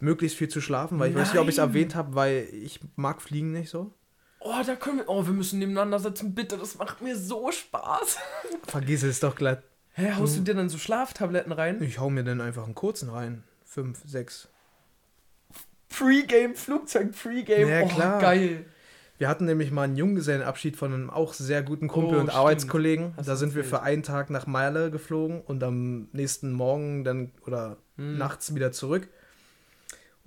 möglichst 0.00 0.36
viel 0.36 0.48
zu 0.48 0.60
schlafen, 0.60 0.98
weil 0.98 1.10
ich 1.10 1.16
weiß 1.16 1.32
nicht, 1.32 1.40
ob 1.40 1.46
ich 1.46 1.54
es 1.54 1.58
Nein. 1.58 1.68
erwähnt 1.68 1.94
habe, 1.94 2.14
weil 2.16 2.48
ich 2.52 2.80
mag 2.96 3.22
Fliegen 3.22 3.52
nicht 3.52 3.70
so. 3.70 3.92
Oh, 4.40 4.54
da 4.64 4.76
können 4.76 4.98
wir. 4.98 5.08
Oh, 5.08 5.26
wir 5.26 5.32
müssen 5.32 5.58
nebeneinander 5.58 5.98
sitzen, 5.98 6.34
bitte. 6.34 6.56
Das 6.56 6.78
macht 6.78 7.00
mir 7.02 7.16
so 7.16 7.50
Spaß. 7.50 8.18
Vergiss 8.68 9.02
es 9.02 9.20
doch 9.20 9.34
glatt. 9.34 9.62
Hä, 9.94 10.12
haust 10.16 10.36
du 10.36 10.42
dir 10.42 10.54
dann 10.54 10.68
so 10.68 10.78
Schlaftabletten 10.78 11.50
rein? 11.52 11.82
Ich 11.82 11.98
hau 11.98 12.08
mir 12.08 12.22
dann 12.22 12.40
einfach 12.40 12.64
einen 12.64 12.74
kurzen 12.76 13.08
rein. 13.10 13.42
Fünf, 13.64 13.98
sechs. 14.06 14.48
Pre-Game, 15.88 16.54
Flugzeug, 16.54 17.12
Pre-Game. 17.12 17.68
Ja, 17.68 17.82
oh, 17.82 17.88
klar. 17.88 18.20
geil. 18.20 18.64
Wir 19.16 19.28
hatten 19.28 19.46
nämlich 19.46 19.72
mal 19.72 19.82
einen 19.82 19.96
Junggesellenabschied 19.96 20.76
von 20.76 20.92
einem 20.94 21.10
auch 21.10 21.32
sehr 21.32 21.62
guten 21.64 21.88
Kumpel 21.88 22.18
Oh, 22.18 22.20
und 22.20 22.26
stimmt. 22.28 22.38
Arbeitskollegen. 22.38 23.14
Hast 23.16 23.28
da 23.28 23.34
sind 23.34 23.56
wir 23.56 23.64
für 23.64 23.82
einen 23.82 24.04
Tag 24.04 24.30
nach 24.30 24.46
Meile 24.46 24.92
geflogen 24.92 25.40
und 25.40 25.64
am 25.64 26.08
nächsten 26.12 26.52
Morgen 26.52 27.02
dann 27.02 27.32
oder 27.44 27.78
Hm. 27.96 28.16
nachts 28.16 28.54
wieder 28.54 28.70
zurück. 28.70 29.08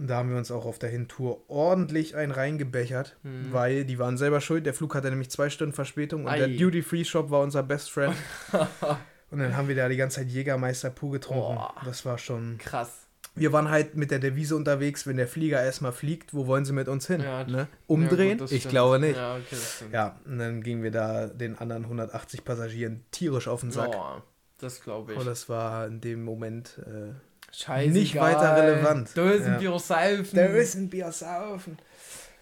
Und 0.02 0.08
da 0.08 0.16
haben 0.16 0.32
wir 0.32 0.38
uns 0.38 0.49
auch 0.49 0.66
auf 0.66 0.80
der 0.80 0.89
Hintour 0.89 1.43
ordentlich 1.47 2.16
einen 2.16 2.32
reingebechert, 2.32 3.18
Hm. 3.22 3.54
weil 3.54 3.86
die 3.86 3.99
waren 3.99 4.18
selber 4.18 4.41
schuld. 4.41 4.66
Der 4.66 4.74
Flug 4.74 4.95
hatte 4.95 5.12
nämlich 5.12 5.30
zwei 5.30 5.52
Stunden 5.52 5.74
Verspätung 5.76 6.24
und 6.26 6.32
Ei. 6.32 6.39
der 6.39 6.47
Duty-Free-Shop 6.47 7.30
war 7.30 7.41
unser 7.41 7.62
Best 7.62 7.91
Friend. 7.91 8.16
und 9.30 9.38
dann 9.38 9.56
haben 9.56 9.68
wir 9.68 9.76
da 9.76 9.88
die 9.89 9.97
ganze 9.97 10.22
Zeit 10.22 10.30
Jägermeister 10.30 10.89
pur 10.89 11.12
getrunken. 11.12 11.54
Boah. 11.54 11.76
Das 11.86 12.04
war 12.04 12.18
schon. 12.18 12.58
Krass. 12.58 13.06
Wir 13.36 13.54
waren 13.54 13.70
halt 13.70 13.95
mit 13.95 14.10
der 14.10 14.18
Devise 14.18 14.56
unterwegs, 14.56 15.06
wenn 15.06 15.18
der 15.18 15.28
Flieger 15.28 15.64
erstmal 15.64 15.91
fliegt, 15.91 16.34
wo 16.34 16.47
wollen 16.47 16.66
sie 16.66 16.74
mit 16.74 16.88
uns 16.88 17.06
hin? 17.06 17.22
Ja, 17.22 17.43
ne? 17.43 17.68
Umdrehen? 17.86 18.39
Ja, 18.39 18.45
gut, 18.45 18.52
ich 18.52 18.68
glaube 18.68 18.97
nicht. 18.97 19.18
Ja, 19.18 19.36
okay. 19.36 19.56
Ja, 19.93 20.20
und 20.26 20.39
dann 20.39 20.64
gingen 20.64 20.82
wir 20.82 20.89
da 20.89 21.28
den 21.28 21.60
anderen 21.60 21.84
180 21.84 22.43
Passagieren 22.43 23.06
tierisch 23.12 23.47
auf 23.47 23.62
den 23.62 23.70
Sack. 23.70 23.91
Oh, 23.95 24.20
das 24.58 24.82
glaube 24.82 25.14
ich. 25.14 25.20
Und 25.20 25.28
das 25.28 25.47
war 25.47 25.86
in 25.86 26.02
dem 26.02 26.24
Moment. 26.24 26.80
Äh, 26.88 27.14
Scheiße. 27.52 27.91
nicht 27.91 28.16
weiter 28.20 28.56
relevant. 28.56 29.12
Da 29.16 29.30
ist 29.32 29.45
ein 29.45 29.62
Ja. 29.62 29.78
Saufen. 29.80 30.36
da 30.36 30.45
ist 30.45 30.76
ein 30.76 30.89
Bier 30.89 31.12
saufen. 31.12 31.78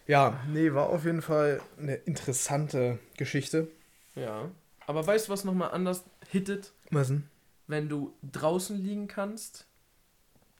Ja, 0.07 0.39
nee, 0.51 0.73
war 0.73 0.89
auf 0.89 1.05
jeden 1.05 1.21
Fall 1.21 1.61
eine 1.79 1.95
interessante 1.95 2.99
Geschichte. 3.17 3.67
Ja. 4.15 4.49
Aber 4.87 5.05
weißt 5.05 5.27
du, 5.27 5.31
was 5.31 5.43
nochmal 5.43 5.71
anders 5.71 6.03
hittet? 6.29 6.71
Was 6.89 7.07
denn? 7.09 7.23
Wenn 7.67 7.89
du 7.89 8.13
draußen 8.31 8.75
liegen 8.81 9.07
kannst, 9.07 9.65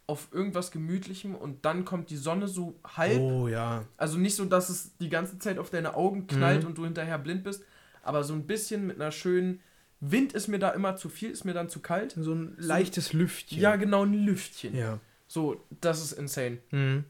auf 0.06 0.28
irgendwas 0.32 0.72
Gemütlichem 0.72 1.36
und 1.36 1.66
dann 1.66 1.86
kommt 1.86 2.10
die 2.10 2.18
Sonne 2.18 2.48
so 2.48 2.76
halb. 2.96 3.20
Oh 3.20 3.48
ja. 3.48 3.84
Also 3.98 4.18
nicht 4.18 4.36
so, 4.36 4.46
dass 4.46 4.70
es 4.70 4.96
die 4.98 5.10
ganze 5.10 5.38
Zeit 5.40 5.58
auf 5.60 5.70
deine 5.70 5.96
Augen 5.96 6.26
knallt 6.28 6.62
Mhm. 6.64 6.70
und 6.70 6.78
du 6.78 6.84
hinterher 6.86 7.18
blind 7.20 7.44
bist, 7.44 7.64
aber 8.04 8.24
so 8.24 8.34
ein 8.34 8.46
bisschen 8.48 8.88
mit 8.88 8.96
einer 9.00 9.12
schönen. 9.12 9.62
Wind 10.02 10.34
ist 10.34 10.48
mir 10.48 10.60
da 10.60 10.70
immer 10.70 10.96
zu 10.96 11.10
viel, 11.10 11.30
ist 11.32 11.44
mir 11.46 11.54
dann 11.54 11.70
zu 11.70 11.80
kalt. 11.82 12.16
So 12.18 12.34
ein 12.34 12.56
leichtes 12.58 13.14
Lüftchen. 13.14 13.60
Ja, 13.60 13.76
genau, 13.76 14.04
ein 14.06 14.14
Lüftchen. 14.14 14.76
Ja. 14.76 15.00
So, 15.28 15.64
das 15.82 16.02
ist 16.02 16.14
insane. 16.14 16.60
Mhm. 16.72 17.04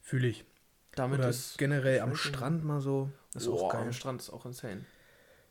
Fühle 0.00 0.28
ich. 0.28 0.44
Damit 0.94 1.18
Oder 1.20 1.30
ist. 1.30 1.58
generell 1.58 2.00
am. 2.00 2.14
Strand 2.14 2.64
mal 2.64 2.80
so. 2.80 3.10
Das 3.32 3.42
ist 3.44 3.48
auch 3.48 3.62
Boah, 3.62 3.72
geil. 3.72 3.82
Am 3.82 3.92
Strand 3.92 4.20
ist 4.20 4.30
auch 4.30 4.46
insane. 4.46 4.84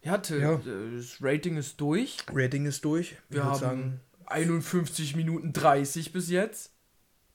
Ja, 0.01 0.17
Till, 0.17 0.39
Ja. 0.39 0.53
äh, 0.55 0.95
das 0.97 1.17
Rating 1.21 1.57
ist 1.57 1.79
durch. 1.81 2.17
Rating 2.33 2.65
ist 2.65 2.83
durch. 2.85 3.11
Ich 3.11 3.17
Wir 3.29 3.37
würd 3.43 3.45
haben 3.45 3.59
sagen, 3.59 3.99
51 4.27 5.15
Minuten 5.15 5.51
30 5.53 6.13
bis 6.13 6.29
jetzt. 6.29 6.71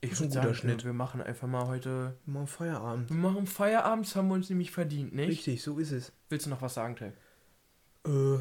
Ich 0.01 0.13
Ist 0.13 0.21
ein 0.21 0.25
würde 0.25 0.29
guter 0.37 0.43
sagen, 0.45 0.55
Schnitt. 0.55 0.85
wir 0.85 0.93
machen 0.93 1.21
einfach 1.21 1.49
mal 1.49 1.67
heute. 1.67 2.15
mal 2.25 2.47
Feierabend. 2.47 3.11
Wir 3.11 3.17
machen 3.17 3.47
Feierabend, 3.47 4.07
das 4.07 4.17
haben 4.17 4.29
wir 4.29 4.35
uns 4.35 4.49
nämlich 4.49 4.71
verdient, 4.71 5.13
nicht? 5.15 5.29
Richtig, 5.29 5.63
so 5.63 5.79
ist 5.79 5.91
es. 5.93 6.13
Willst 6.29 6.47
du 6.47 6.51
noch 6.51 6.63
was 6.63 6.75
sagen, 6.75 6.95
Till? 6.97 7.13
Äh, 8.07 8.39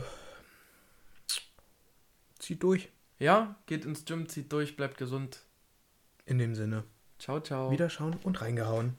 zieht 2.48 2.64
durch. 2.64 2.90
Ja, 3.20 3.56
geht 3.66 3.84
ins 3.84 4.06
Gym, 4.06 4.30
zieht 4.30 4.52
durch, 4.54 4.78
bleibt 4.78 4.98
gesund. 4.98 5.42
In 6.26 6.38
dem 6.38 6.56
Sinne. 6.56 6.86
Ciao, 7.20 7.42
ciao. 7.42 7.72
Wiederschauen 7.72 8.16
und 8.24 8.42
reingehauen. 8.42 8.96